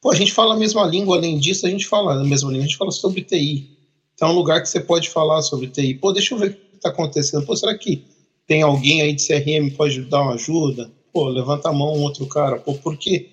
Pô, 0.00 0.10
a 0.10 0.16
gente 0.16 0.32
fala 0.32 0.54
a 0.54 0.58
mesma 0.58 0.84
língua, 0.84 1.16
além 1.16 1.38
disso, 1.38 1.64
a 1.64 1.70
gente 1.70 1.86
fala 1.86 2.20
a 2.20 2.24
mesma 2.24 2.50
língua, 2.50 2.64
a 2.64 2.66
gente 2.66 2.76
fala 2.76 2.90
sobre 2.90 3.22
TI. 3.22 3.70
Então 4.16 4.30
é 4.30 4.32
um 4.32 4.34
lugar 4.34 4.60
que 4.60 4.68
você 4.68 4.80
pode 4.80 5.08
falar 5.10 5.42
sobre 5.42 5.68
TI. 5.68 5.94
Pô, 5.94 6.10
deixa 6.10 6.34
eu 6.34 6.38
ver 6.38 6.50
o 6.50 6.54
que 6.54 6.80
tá 6.80 6.88
acontecendo. 6.88 7.46
Pô, 7.46 7.54
será 7.54 7.78
que 7.78 8.02
tem 8.46 8.62
alguém 8.62 9.02
aí 9.02 9.12
de 9.14 9.26
CRM 9.26 9.70
pode 9.76 10.00
dar 10.02 10.22
uma 10.22 10.34
ajuda? 10.34 10.90
Pô, 11.12 11.28
levanta 11.28 11.68
a 11.68 11.72
mão 11.72 12.00
outro 12.02 12.26
cara. 12.26 12.58
Pô, 12.58 12.74
por 12.74 12.96
quê? 12.96 13.30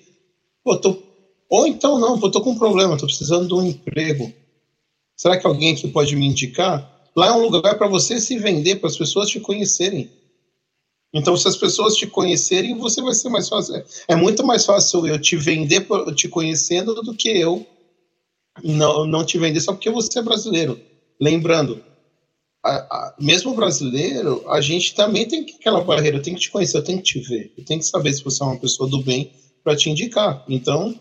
Pô, 0.63 0.77
tô 0.77 0.97
ou 1.49 1.65
então, 1.65 1.97
não, 1.97 2.19
eu 2.21 2.29
tô 2.29 2.41
com 2.41 2.51
um 2.51 2.57
problema, 2.57 2.95
tô 2.95 3.07
precisando 3.07 3.47
de 3.47 3.53
um 3.55 3.63
emprego. 3.63 4.31
Será 5.17 5.35
que 5.35 5.47
alguém 5.47 5.73
aqui 5.73 5.87
pode 5.87 6.15
me 6.15 6.27
indicar? 6.27 6.87
Lá 7.15 7.27
é 7.27 7.31
um 7.31 7.47
lugar 7.47 7.75
para 7.75 7.87
você 7.87 8.19
se 8.19 8.37
vender, 8.37 8.75
para 8.75 8.87
as 8.87 8.95
pessoas 8.95 9.29
te 9.29 9.39
conhecerem. 9.39 10.11
Então, 11.11 11.35
se 11.35 11.47
as 11.47 11.57
pessoas 11.57 11.95
te 11.95 12.05
conhecerem, 12.05 12.77
você 12.77 13.01
vai 13.01 13.15
ser 13.15 13.29
mais 13.29 13.49
fácil. 13.49 13.83
É 14.07 14.15
muito 14.15 14.45
mais 14.45 14.63
fácil 14.63 15.07
eu 15.07 15.19
te 15.19 15.35
vender 15.35 15.87
te 16.15 16.29
conhecendo 16.29 16.93
do 17.01 17.15
que 17.15 17.29
eu 17.29 17.65
não, 18.63 19.07
não 19.07 19.25
te 19.25 19.39
vender 19.39 19.59
só 19.59 19.73
porque 19.73 19.89
você 19.89 20.19
é 20.19 20.21
brasileiro. 20.21 20.79
Lembrando, 21.19 21.83
a, 22.63 22.71
a, 22.71 23.15
mesmo 23.19 23.53
brasileiro, 23.53 24.43
a 24.49 24.59
gente 24.61 24.93
também 24.93 25.27
tem 25.27 25.45
aquela 25.59 25.81
barreira. 25.81 26.17
Eu 26.17 26.21
tenho 26.21 26.35
que 26.35 26.43
te 26.43 26.51
conhecer, 26.51 26.77
eu 26.77 26.83
tenho 26.83 26.97
que 26.99 27.05
te 27.05 27.19
ver, 27.19 27.53
eu 27.57 27.63
tenho 27.63 27.79
que 27.79 27.85
saber 27.85 28.13
se 28.13 28.23
você 28.23 28.43
é 28.43 28.45
uma 28.45 28.59
pessoa 28.59 28.89
do 28.89 29.01
bem 29.01 29.31
para 29.63 29.75
te 29.75 29.89
indicar. 29.89 30.43
Então, 30.47 30.97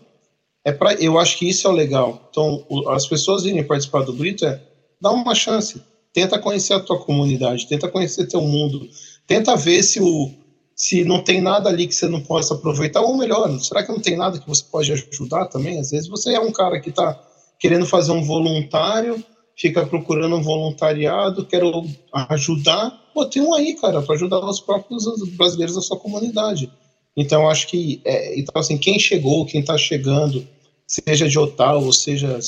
é 0.63 0.71
para 0.71 0.93
eu 0.95 1.19
acho 1.19 1.37
que 1.37 1.49
isso 1.49 1.67
é 1.67 1.69
o 1.69 1.73
legal. 1.73 2.27
Então, 2.29 2.65
o, 2.69 2.89
as 2.89 3.05
pessoas 3.07 3.43
virem 3.43 3.63
participar 3.63 4.03
do 4.03 4.13
Brito 4.13 4.45
é 4.45 4.61
dá 5.01 5.11
uma 5.11 5.35
chance, 5.35 5.81
tenta 6.13 6.39
conhecer 6.39 6.73
a 6.73 6.79
tua 6.79 6.99
comunidade, 6.99 7.67
tenta 7.67 7.87
conhecer 7.87 8.27
teu 8.27 8.41
mundo, 8.41 8.87
tenta 9.27 9.55
ver 9.55 9.83
se 9.83 9.99
o 9.99 10.31
se 10.75 11.03
não 11.03 11.21
tem 11.21 11.41
nada 11.41 11.67
ali 11.67 11.85
que 11.85 11.93
você 11.93 12.07
não 12.07 12.21
possa 12.21 12.53
aproveitar, 12.53 13.01
ou 13.01 13.17
melhor, 13.17 13.51
será 13.59 13.83
que 13.83 13.91
não 13.91 13.99
tem 13.99 14.15
nada 14.15 14.39
que 14.39 14.47
você 14.47 14.63
pode 14.63 14.89
ajudar 14.93 15.47
também? 15.47 15.77
Às 15.77 15.91
vezes 15.91 16.07
você 16.07 16.33
é 16.33 16.39
um 16.39 16.53
cara 16.53 16.79
que 16.79 16.89
está 16.89 17.21
querendo 17.59 17.85
fazer 17.85 18.13
um 18.13 18.23
voluntário, 18.23 19.21
fica 19.59 19.85
procurando 19.85 20.37
um 20.37 20.41
voluntariado, 20.41 21.45
quero 21.45 21.85
ajudar, 22.29 22.91
pô, 23.13 23.25
tem 23.25 23.41
um 23.41 23.53
aí, 23.53 23.75
cara, 23.75 24.01
para 24.01 24.15
ajudar 24.15 24.39
os 24.39 24.61
próprios 24.61 25.03
brasileiros 25.35 25.75
da 25.75 25.81
sua 25.81 25.97
comunidade. 25.97 26.71
Então, 27.15 27.49
acho 27.49 27.67
que, 27.67 28.01
é, 28.05 28.39
então, 28.39 28.53
assim, 28.59 28.77
quem 28.77 28.97
chegou, 28.97 29.45
quem 29.45 29.59
está 29.59 29.77
chegando, 29.77 30.47
seja 30.87 31.27
de 31.27 31.37
Otal, 31.37 31.83
ou 31.83 31.91
seja, 31.91 32.39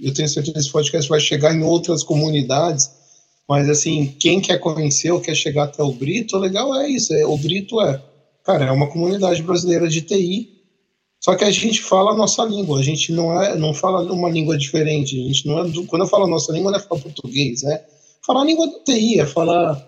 eu 0.00 0.14
tenho 0.14 0.28
certeza 0.28 0.52
que 0.52 0.58
esse 0.60 0.70
podcast 0.70 1.08
vai 1.08 1.18
chegar 1.18 1.52
em 1.52 1.64
outras 1.64 2.04
comunidades, 2.04 2.88
mas, 3.48 3.68
assim, 3.68 4.14
quem 4.20 4.40
quer 4.40 4.58
conhecer 4.58 5.10
ou 5.10 5.20
quer 5.20 5.34
chegar 5.34 5.64
até 5.64 5.82
o 5.82 5.92
Brito, 5.92 6.38
legal 6.38 6.72
é 6.80 6.88
isso, 6.88 7.12
é, 7.12 7.26
o 7.26 7.36
Brito 7.36 7.80
é, 7.80 8.00
cara, 8.44 8.66
é 8.66 8.70
uma 8.70 8.86
comunidade 8.86 9.42
brasileira 9.42 9.88
de 9.88 10.02
TI, 10.02 10.59
só 11.20 11.34
que 11.34 11.44
a 11.44 11.50
gente 11.50 11.82
fala 11.82 12.12
a 12.12 12.16
nossa 12.16 12.42
língua, 12.44 12.80
a 12.80 12.82
gente 12.82 13.12
não 13.12 13.40
é, 13.40 13.54
não 13.54 13.74
fala 13.74 14.10
uma 14.10 14.30
língua 14.30 14.56
diferente, 14.56 15.20
a 15.20 15.26
gente 15.26 15.46
não 15.46 15.58
é, 15.60 15.70
quando 15.86 16.02
eu 16.02 16.08
falo 16.08 16.24
a 16.24 16.28
nossa 16.28 16.50
língua, 16.50 16.70
não 16.70 16.78
é 16.78 16.82
falar 16.82 17.02
português, 17.02 17.62
é 17.62 17.84
falar 18.26 18.40
a 18.40 18.44
língua 18.46 18.66
do 18.66 18.82
TI, 18.84 19.20
é 19.20 19.26
falar 19.26 19.86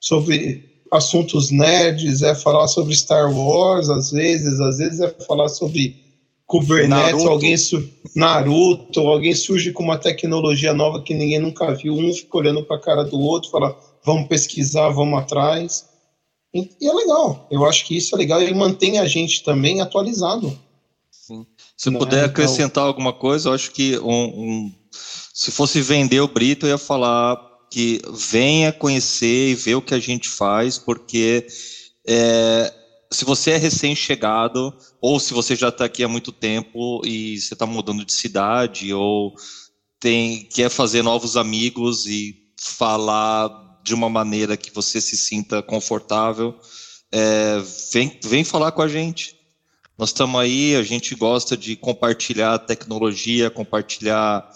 sobre 0.00 0.64
assuntos 0.90 1.50
nerds, 1.50 2.22
é 2.22 2.34
falar 2.34 2.68
sobre 2.68 2.96
Star 2.96 3.30
Wars, 3.30 3.90
às 3.90 4.10
vezes, 4.10 4.58
às 4.60 4.78
vezes 4.78 5.00
é 5.00 5.08
falar 5.26 5.48
sobre 5.48 6.02
Kubernetes, 6.46 6.88
Naruto. 6.88 7.28
alguém 7.28 7.56
Naruto, 8.16 9.00
alguém 9.00 9.34
surge 9.34 9.72
com 9.72 9.82
uma 9.82 9.98
tecnologia 9.98 10.72
nova 10.72 11.02
que 11.02 11.14
ninguém 11.14 11.38
nunca 11.38 11.74
viu, 11.74 11.94
um 11.94 12.12
fica 12.14 12.38
olhando 12.38 12.62
para 12.62 12.76
a 12.76 12.80
cara 12.80 13.04
do 13.04 13.20
outro, 13.20 13.50
fala, 13.50 13.76
vamos 14.04 14.26
pesquisar, 14.28 14.88
vamos 14.88 15.18
atrás. 15.18 15.91
E, 16.54 16.70
e, 16.80 16.88
é 16.88 16.92
legal, 16.92 17.46
eu 17.50 17.64
acho 17.64 17.86
que 17.86 17.96
isso 17.96 18.14
é 18.14 18.18
legal 18.18 18.42
e 18.42 18.52
mantém 18.52 18.98
a 18.98 19.06
gente 19.06 19.42
também 19.42 19.80
atualizado. 19.80 20.58
Sim. 21.10 21.46
Se 21.76 21.90
né? 21.90 21.98
puder 21.98 22.18
então 22.18 22.30
acrescentar 22.30 22.84
alguma 22.84 23.12
coisa, 23.12 23.48
eu 23.48 23.54
acho 23.54 23.70
que 23.70 23.98
um, 23.98 24.24
um, 24.24 24.74
se 25.32 25.50
fosse 25.50 25.80
vender 25.80 26.20
o 26.20 26.28
Brito, 26.28 26.66
eu 26.66 26.70
ia 26.70 26.78
falar 26.78 27.40
que 27.70 28.02
venha 28.12 28.70
conhecer 28.70 29.50
e 29.50 29.54
ver 29.54 29.76
o 29.76 29.82
que 29.82 29.94
a 29.94 29.98
gente 29.98 30.28
faz, 30.28 30.76
porque 30.76 31.46
é, 32.06 32.72
se 33.10 33.24
você 33.24 33.52
é 33.52 33.56
recém-chegado, 33.56 34.74
ou 35.00 35.18
se 35.18 35.32
você 35.32 35.56
já 35.56 35.68
está 35.68 35.86
aqui 35.86 36.02
há 36.02 36.08
muito 36.08 36.32
tempo 36.32 37.00
e 37.04 37.40
você 37.40 37.54
está 37.54 37.64
mudando 37.64 38.04
de 38.04 38.12
cidade, 38.12 38.92
ou 38.92 39.34
tem, 39.98 40.44
quer 40.44 40.68
fazer 40.68 41.02
novos 41.02 41.36
amigos 41.36 42.06
e 42.06 42.34
falar 42.60 43.71
de 43.82 43.94
uma 43.94 44.08
maneira 44.08 44.56
que 44.56 44.72
você 44.72 45.00
se 45.00 45.16
sinta 45.16 45.62
confortável, 45.62 46.54
é, 47.10 47.58
vem, 47.92 48.18
vem 48.24 48.44
falar 48.44 48.72
com 48.72 48.82
a 48.82 48.88
gente. 48.88 49.36
Nós 49.98 50.10
estamos 50.10 50.40
aí, 50.40 50.74
a 50.74 50.82
gente 50.82 51.14
gosta 51.14 51.56
de 51.56 51.76
compartilhar 51.76 52.58
tecnologia, 52.60 53.50
compartilhar 53.50 54.48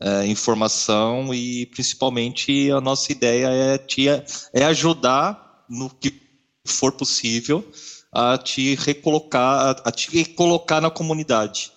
é, 0.00 0.26
informação 0.26 1.32
e 1.32 1.66
principalmente 1.66 2.70
a 2.70 2.80
nossa 2.80 3.12
ideia 3.12 3.46
é, 3.48 3.78
te, 3.78 4.08
é 4.08 4.64
ajudar 4.64 5.64
no 5.68 5.90
que 5.90 6.20
for 6.66 6.92
possível 6.92 7.64
a 8.12 8.36
te 8.36 8.74
recolocar, 8.74 9.80
a 9.84 9.92
te 9.92 10.24
colocar 10.24 10.80
na 10.80 10.90
comunidade. 10.90 11.70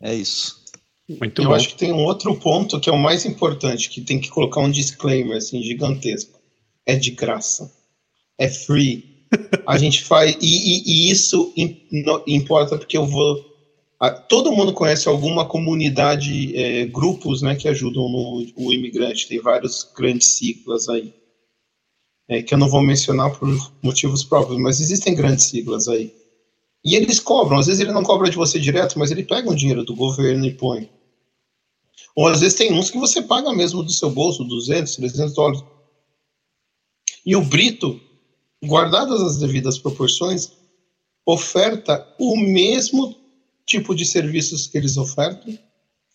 É 0.00 0.14
isso. 0.14 0.64
Muito 1.08 1.42
Eu 1.42 1.48
bom. 1.48 1.54
acho 1.54 1.68
que 1.68 1.76
tem 1.76 1.92
um 1.92 2.04
outro 2.04 2.34
ponto 2.36 2.80
que 2.80 2.90
é 2.90 2.92
o 2.92 2.98
mais 2.98 3.24
importante, 3.24 3.88
que 3.90 4.00
tem 4.00 4.20
que 4.20 4.28
colocar 4.28 4.60
um 4.60 4.70
disclaimer 4.70 5.36
assim 5.36 5.62
gigantesco. 5.62 6.35
É 6.86 6.96
de 6.96 7.10
graça. 7.10 7.70
É 8.38 8.48
free. 8.48 9.26
A 9.66 9.76
gente 9.78 10.04
faz. 10.04 10.36
E, 10.40 10.46
e, 10.46 10.82
e 10.86 11.10
isso 11.10 11.52
importa 12.26 12.78
porque 12.78 12.96
eu 12.96 13.04
vou 13.04 13.56
todo 14.28 14.52
mundo 14.52 14.72
conhece 14.72 15.08
alguma 15.08 15.46
comunidade, 15.46 16.54
é, 16.56 16.86
grupos 16.86 17.40
né, 17.42 17.54
que 17.54 17.68
ajudam 17.68 18.08
no, 18.08 18.46
o 18.56 18.72
imigrante, 18.72 19.26
tem 19.26 19.40
vários 19.40 19.90
grandes 19.96 20.36
siglas 20.36 20.88
aí, 20.88 21.14
é, 22.28 22.42
que 22.42 22.52
eu 22.52 22.58
não 22.58 22.68
vou 22.68 22.82
mencionar 22.82 23.36
por 23.38 23.48
motivos 23.82 24.22
próprios, 24.22 24.60
mas 24.60 24.80
existem 24.80 25.14
grandes 25.14 25.46
siglas 25.46 25.88
aí. 25.88 26.14
E 26.84 26.94
eles 26.94 27.18
cobram, 27.18 27.58
às 27.58 27.66
vezes 27.66 27.80
ele 27.80 27.92
não 27.92 28.02
cobra 28.02 28.30
de 28.30 28.36
você 28.36 28.60
direto, 28.60 28.98
mas 28.98 29.10
ele 29.10 29.24
pega 29.24 29.50
um 29.50 29.54
dinheiro 29.54 29.82
do 29.82 29.96
governo 29.96 30.44
e 30.44 30.54
põe. 30.54 30.88
Ou 32.14 32.28
às 32.28 32.40
vezes 32.40 32.56
tem 32.56 32.72
uns 32.72 32.90
que 32.90 32.98
você 32.98 33.22
paga 33.22 33.52
mesmo 33.52 33.82
do 33.82 33.90
seu 33.90 34.10
bolso, 34.10 34.44
200, 34.44 34.96
300 34.96 35.34
dólares. 35.34 35.64
E 37.26 37.34
o 37.34 37.42
Brito, 37.42 38.00
guardadas 38.64 39.20
as 39.20 39.38
devidas 39.38 39.78
proporções, 39.78 40.52
oferta 41.26 42.06
o 42.20 42.36
mesmo 42.36 43.16
tipo 43.66 43.96
de 43.96 44.06
serviços 44.06 44.68
que 44.68 44.78
eles 44.78 44.96
ofertam 44.96 45.58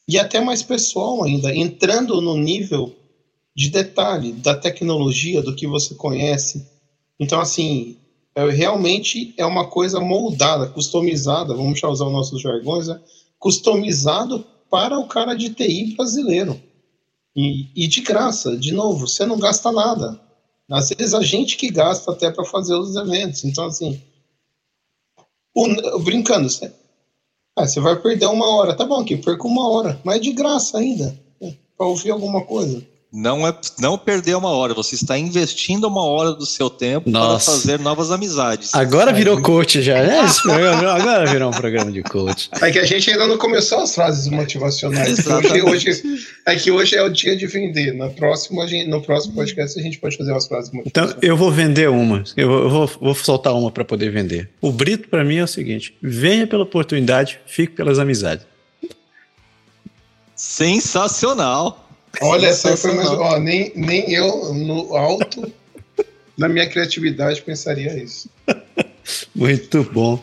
e 0.07 0.17
até 0.17 0.39
mais 0.39 0.63
pessoal 0.63 1.23
ainda, 1.23 1.53
entrando 1.53 2.21
no 2.21 2.37
nível 2.37 2.95
de 3.53 3.69
detalhe 3.69 4.31
da 4.31 4.55
tecnologia, 4.55 5.41
do 5.41 5.53
que 5.53 5.67
você 5.67 5.93
conhece. 5.95 6.65
Então, 7.19 7.41
assim, 7.41 7.97
é, 8.33 8.49
realmente 8.49 9.33
é 9.37 9.45
uma 9.45 9.67
coisa 9.67 9.99
moldada, 9.99 10.67
customizada, 10.67 11.53
vamos 11.53 11.77
já 11.77 11.89
usar 11.89 12.05
os 12.05 12.13
nossos 12.13 12.41
jargões, 12.41 12.87
né? 12.87 12.99
customizado 13.37 14.45
para 14.69 14.97
o 14.97 15.07
cara 15.07 15.33
de 15.33 15.49
TI 15.49 15.93
brasileiro. 15.97 16.61
E, 17.35 17.67
e 17.75 17.87
de 17.87 18.01
graça, 18.01 18.55
de 18.55 18.73
novo, 18.73 19.07
você 19.07 19.25
não 19.25 19.37
gasta 19.37 19.71
nada. 19.71 20.30
Às 20.71 20.89
vezes 20.89 21.13
a 21.13 21.21
gente 21.21 21.57
que 21.57 21.69
gasta 21.69 22.11
até 22.11 22.31
para 22.31 22.45
fazer 22.45 22.75
os 22.75 22.95
eventos. 22.95 23.43
Então, 23.43 23.65
assim, 23.65 24.01
o, 25.53 25.99
brincando, 25.99 26.47
ah, 27.55 27.67
você 27.67 27.79
vai 27.81 28.01
perder 28.01 28.27
uma 28.27 28.47
hora. 28.55 28.73
Tá 28.73 28.85
bom, 28.85 29.03
que 29.03 29.17
perca 29.17 29.45
uma 29.45 29.69
hora, 29.69 29.99
mas 30.03 30.15
é 30.15 30.19
de 30.19 30.31
graça 30.31 30.77
ainda, 30.77 31.19
né? 31.41 31.55
para 31.77 31.87
ouvir 31.87 32.11
alguma 32.11 32.45
coisa. 32.45 32.85
Não 33.13 33.45
é 33.45 33.53
não 33.77 33.97
perder 33.97 34.37
uma 34.37 34.51
hora, 34.51 34.73
você 34.73 34.95
está 34.95 35.17
investindo 35.17 35.85
uma 35.85 36.01
hora 36.01 36.31
do 36.31 36.45
seu 36.45 36.69
tempo 36.69 37.09
Nossa. 37.09 37.51
para 37.51 37.57
fazer 37.57 37.79
novas 37.79 38.09
amizades. 38.09 38.73
Agora 38.73 39.11
virou 39.11 39.41
coach 39.41 39.81
já, 39.81 40.01
né? 40.01 40.19
Agora 40.89 41.29
virou 41.29 41.49
um 41.49 41.53
programa 41.53 41.91
de 41.91 42.01
coach. 42.03 42.49
É 42.61 42.71
que 42.71 42.79
a 42.79 42.85
gente 42.85 43.11
ainda 43.11 43.27
não 43.27 43.37
começou 43.37 43.79
as 43.79 43.93
frases 43.93 44.29
motivacionais. 44.29 45.27
Hoje, 45.27 45.61
hoje, 45.61 46.03
é 46.47 46.55
que 46.55 46.71
hoje 46.71 46.95
é 46.95 47.03
o 47.03 47.09
dia 47.09 47.35
de 47.35 47.45
vender. 47.47 47.93
No 47.93 48.09
próximo, 48.11 48.65
gente, 48.65 48.89
no 48.89 49.01
próximo 49.01 49.33
podcast 49.33 49.77
a 49.77 49.83
gente 49.83 49.99
pode 49.99 50.15
fazer 50.15 50.33
as 50.33 50.47
frases 50.47 50.71
motivacionais. 50.71 51.17
Então 51.17 51.29
eu 51.29 51.35
vou 51.35 51.51
vender 51.51 51.89
uma. 51.89 52.23
Eu 52.37 52.69
vou, 52.69 52.87
vou 52.87 53.13
soltar 53.13 53.53
uma 53.53 53.69
para 53.69 53.83
poder 53.83 54.09
vender. 54.09 54.49
O 54.61 54.71
Brito 54.71 55.09
para 55.09 55.25
mim 55.25 55.35
é 55.35 55.43
o 55.43 55.47
seguinte: 55.47 55.93
venha 56.01 56.47
pela 56.47 56.63
oportunidade, 56.63 57.41
fique 57.45 57.73
pelas 57.73 57.99
amizades. 57.99 58.45
Sensacional. 60.33 61.90
Olha, 62.19 62.47
essa 62.47 62.75
foi 62.75 62.93
mais. 62.93 63.09
Ó, 63.09 63.39
nem, 63.39 63.71
nem 63.75 64.11
eu, 64.11 64.53
no 64.53 64.95
alto, 64.95 65.51
na 66.37 66.49
minha 66.49 66.67
criatividade, 66.67 67.41
pensaria 67.41 67.95
isso. 68.01 68.29
Muito 69.33 69.83
bom. 69.83 70.21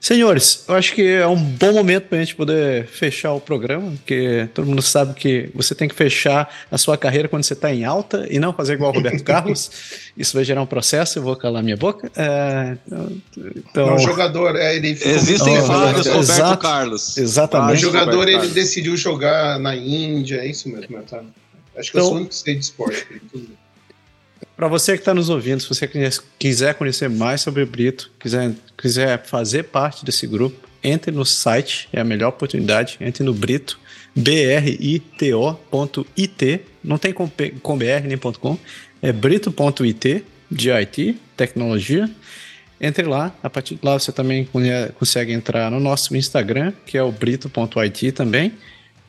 Senhores, 0.00 0.64
eu 0.66 0.74
acho 0.74 0.94
que 0.94 1.06
é 1.06 1.26
um 1.26 1.36
bom 1.36 1.74
momento 1.74 2.04
para 2.04 2.16
a 2.16 2.20
gente 2.22 2.34
poder 2.34 2.86
fechar 2.86 3.34
o 3.34 3.40
programa, 3.40 3.90
porque 3.90 4.48
todo 4.54 4.66
mundo 4.66 4.80
sabe 4.80 5.12
que 5.12 5.50
você 5.54 5.74
tem 5.74 5.86
que 5.86 5.94
fechar 5.94 6.50
a 6.70 6.78
sua 6.78 6.96
carreira 6.96 7.28
quando 7.28 7.44
você 7.44 7.52
está 7.52 7.70
em 7.70 7.84
alta 7.84 8.26
e 8.30 8.38
não 8.38 8.50
fazer 8.50 8.72
igual 8.72 8.92
o 8.92 8.94
Roberto 8.94 9.22
Carlos. 9.24 9.70
Isso 10.16 10.34
vai 10.34 10.42
gerar 10.42 10.62
um 10.62 10.66
processo, 10.66 11.18
eu 11.18 11.22
vou 11.22 11.36
calar 11.36 11.62
minha 11.62 11.76
boca. 11.76 12.10
É, 12.16 12.78
então, 12.88 13.88
não, 13.88 13.96
o 13.96 13.98
jogador, 13.98 14.56
é, 14.56 14.74
ele 14.74 14.88
Existem 14.88 15.58
oh, 15.58 15.66
vários 15.66 16.06
Roberto 16.06 16.18
Exato, 16.18 16.62
Carlos. 16.62 17.18
Exatamente. 17.18 17.76
O 17.76 17.80
jogador, 17.80 18.26
ele 18.26 18.48
decidiu 18.48 18.96
jogar 18.96 19.58
na 19.58 19.76
Índia, 19.76 20.36
é 20.36 20.46
isso 20.46 20.66
mesmo, 20.70 21.02
tá? 21.02 21.22
Acho 21.76 21.92
que 21.92 21.98
então, 21.98 22.00
eu 22.00 22.04
sou 22.04 22.12
o 22.14 22.16
único 22.16 22.30
que 22.30 22.36
sei 22.36 22.54
de 22.54 22.64
esporte. 22.64 23.06
Tudo 23.30 23.50
para 24.60 24.68
você 24.68 24.92
que 24.92 24.98
está 24.98 25.14
nos 25.14 25.30
ouvindo, 25.30 25.58
se 25.58 25.66
você 25.66 25.88
quiser 26.38 26.74
conhecer 26.74 27.08
mais 27.08 27.40
sobre 27.40 27.62
o 27.62 27.66
Brito, 27.66 28.10
quiser, 28.20 28.52
quiser 28.76 29.24
fazer 29.24 29.62
parte 29.62 30.04
desse 30.04 30.26
grupo, 30.26 30.68
entre 30.84 31.10
no 31.10 31.24
site, 31.24 31.88
é 31.90 31.98
a 31.98 32.04
melhor 32.04 32.28
oportunidade. 32.28 32.98
Entre 33.00 33.24
no 33.24 33.32
Brito, 33.32 33.80
brito.it, 34.14 34.60
não 36.84 36.98
tem 36.98 37.10
com, 37.10 37.26
com 37.62 37.78
br 37.78 37.86
nem 38.04 38.18
.com, 38.18 38.58
é 39.00 39.10
brito.it, 39.10 40.26
de 40.50 40.70
IT, 40.70 41.16
tecnologia. 41.38 42.10
Entre 42.78 43.06
lá, 43.06 43.34
a 43.42 43.48
partir 43.48 43.76
de 43.76 43.80
lá 43.82 43.98
você 43.98 44.12
também 44.12 44.46
consegue 44.98 45.32
entrar 45.32 45.70
no 45.70 45.80
nosso 45.80 46.14
Instagram, 46.14 46.74
que 46.84 46.98
é 46.98 47.02
o 47.02 47.10
brito.it 47.10 48.12
também. 48.12 48.52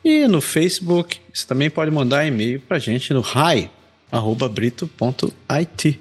E 0.02 0.26
no 0.26 0.40
Facebook, 0.40 1.20
você 1.30 1.46
também 1.46 1.68
pode 1.68 1.90
mandar 1.90 2.26
e-mail 2.26 2.58
para 2.58 2.78
gente 2.78 3.12
no 3.12 3.20
hi 3.20 3.68
arroba 4.12 4.48
brito.it. 4.48 6.00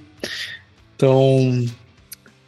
Então, 0.95 1.65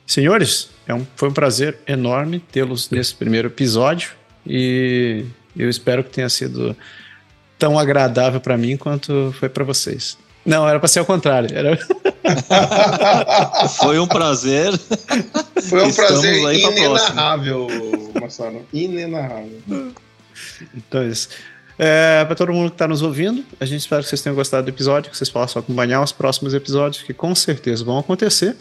senhores, 0.06 0.70
é 0.86 0.94
um, 0.94 1.08
foi 1.16 1.30
um 1.30 1.34
prazer 1.34 1.80
enorme 1.88 2.40
tê-los 2.40 2.90
nesse 2.90 3.16
primeiro 3.16 3.48
episódio 3.48 4.12
e 4.46 5.26
eu 5.56 5.70
espero 5.70 6.04
que 6.04 6.10
tenha 6.10 6.30
sido 6.30 6.76
tão 7.58 7.80
agradável 7.80 8.42
para 8.42 8.58
mim 8.58 8.76
quanto 8.76 9.34
foi 9.40 9.48
para 9.48 9.64
vocês. 9.64 10.18
Não, 10.46 10.68
era 10.68 10.78
para 10.78 10.90
ser 10.90 11.00
ao 11.00 11.06
contrário. 11.06 11.50
Era... 11.56 11.80
foi 13.80 13.98
um 13.98 14.08
prazer. 14.08 14.78
Foi 15.70 15.84
um 15.84 15.88
Estamos 15.88 15.96
prazer 15.96 16.54
inenarrável, 16.54 17.68
Marcelo. 18.20 18.66
Inenarrável. 18.74 19.62
Então, 20.76 21.02
é 21.02 21.08
isso. 21.08 21.30
É, 21.78 22.24
para 22.26 22.36
todo 22.36 22.54
mundo 22.54 22.70
que 22.70 22.76
está 22.76 22.88
nos 22.88 23.02
ouvindo, 23.02 23.44
a 23.60 23.66
gente 23.66 23.82
espera 23.82 24.02
que 24.02 24.10
vocês 24.10 24.22
tenham 24.22 24.36
gostado 24.36 24.64
do 24.66 24.70
episódio, 24.70 25.10
que 25.10 25.18
vocês 25.18 25.30
possam 25.30 25.60
acompanhar 25.60 26.02
os 26.02 26.12
próximos 26.12 26.54
episódios, 26.54 27.04
que 27.04 27.14
com 27.14 27.34
certeza 27.34 27.84
vão 27.84 27.98
acontecer. 27.98 28.56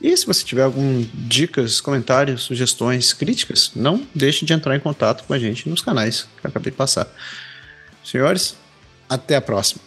E 0.00 0.14
se 0.16 0.26
você 0.26 0.44
tiver 0.44 0.62
algumas 0.62 1.06
dicas, 1.14 1.80
comentários, 1.80 2.42
sugestões, 2.42 3.12
críticas, 3.12 3.72
não 3.74 4.06
deixe 4.14 4.44
de 4.44 4.52
entrar 4.52 4.76
em 4.76 4.80
contato 4.80 5.24
com 5.24 5.32
a 5.32 5.38
gente 5.38 5.68
nos 5.68 5.80
canais 5.80 6.28
que 6.40 6.46
eu 6.46 6.50
acabei 6.50 6.70
de 6.70 6.76
passar. 6.76 7.08
Senhores, 8.04 8.56
até 9.08 9.36
a 9.36 9.40
próxima. 9.40 9.80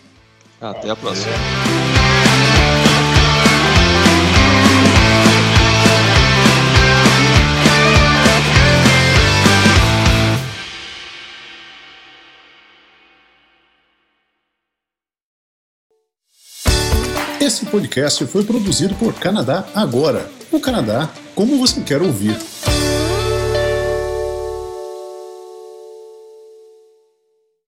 Até 0.59 0.89
a 0.89 0.95
próxima. 0.95 1.31
Esse 17.49 17.65
podcast 17.65 18.27
foi 18.27 18.43
produzido 18.43 18.93
por 18.93 19.11
Canadá 19.15 19.65
Agora. 19.73 20.29
O 20.51 20.59
Canadá 20.59 21.09
como 21.33 21.57
você 21.57 21.81
quer 21.81 21.99
ouvir. 21.99 22.37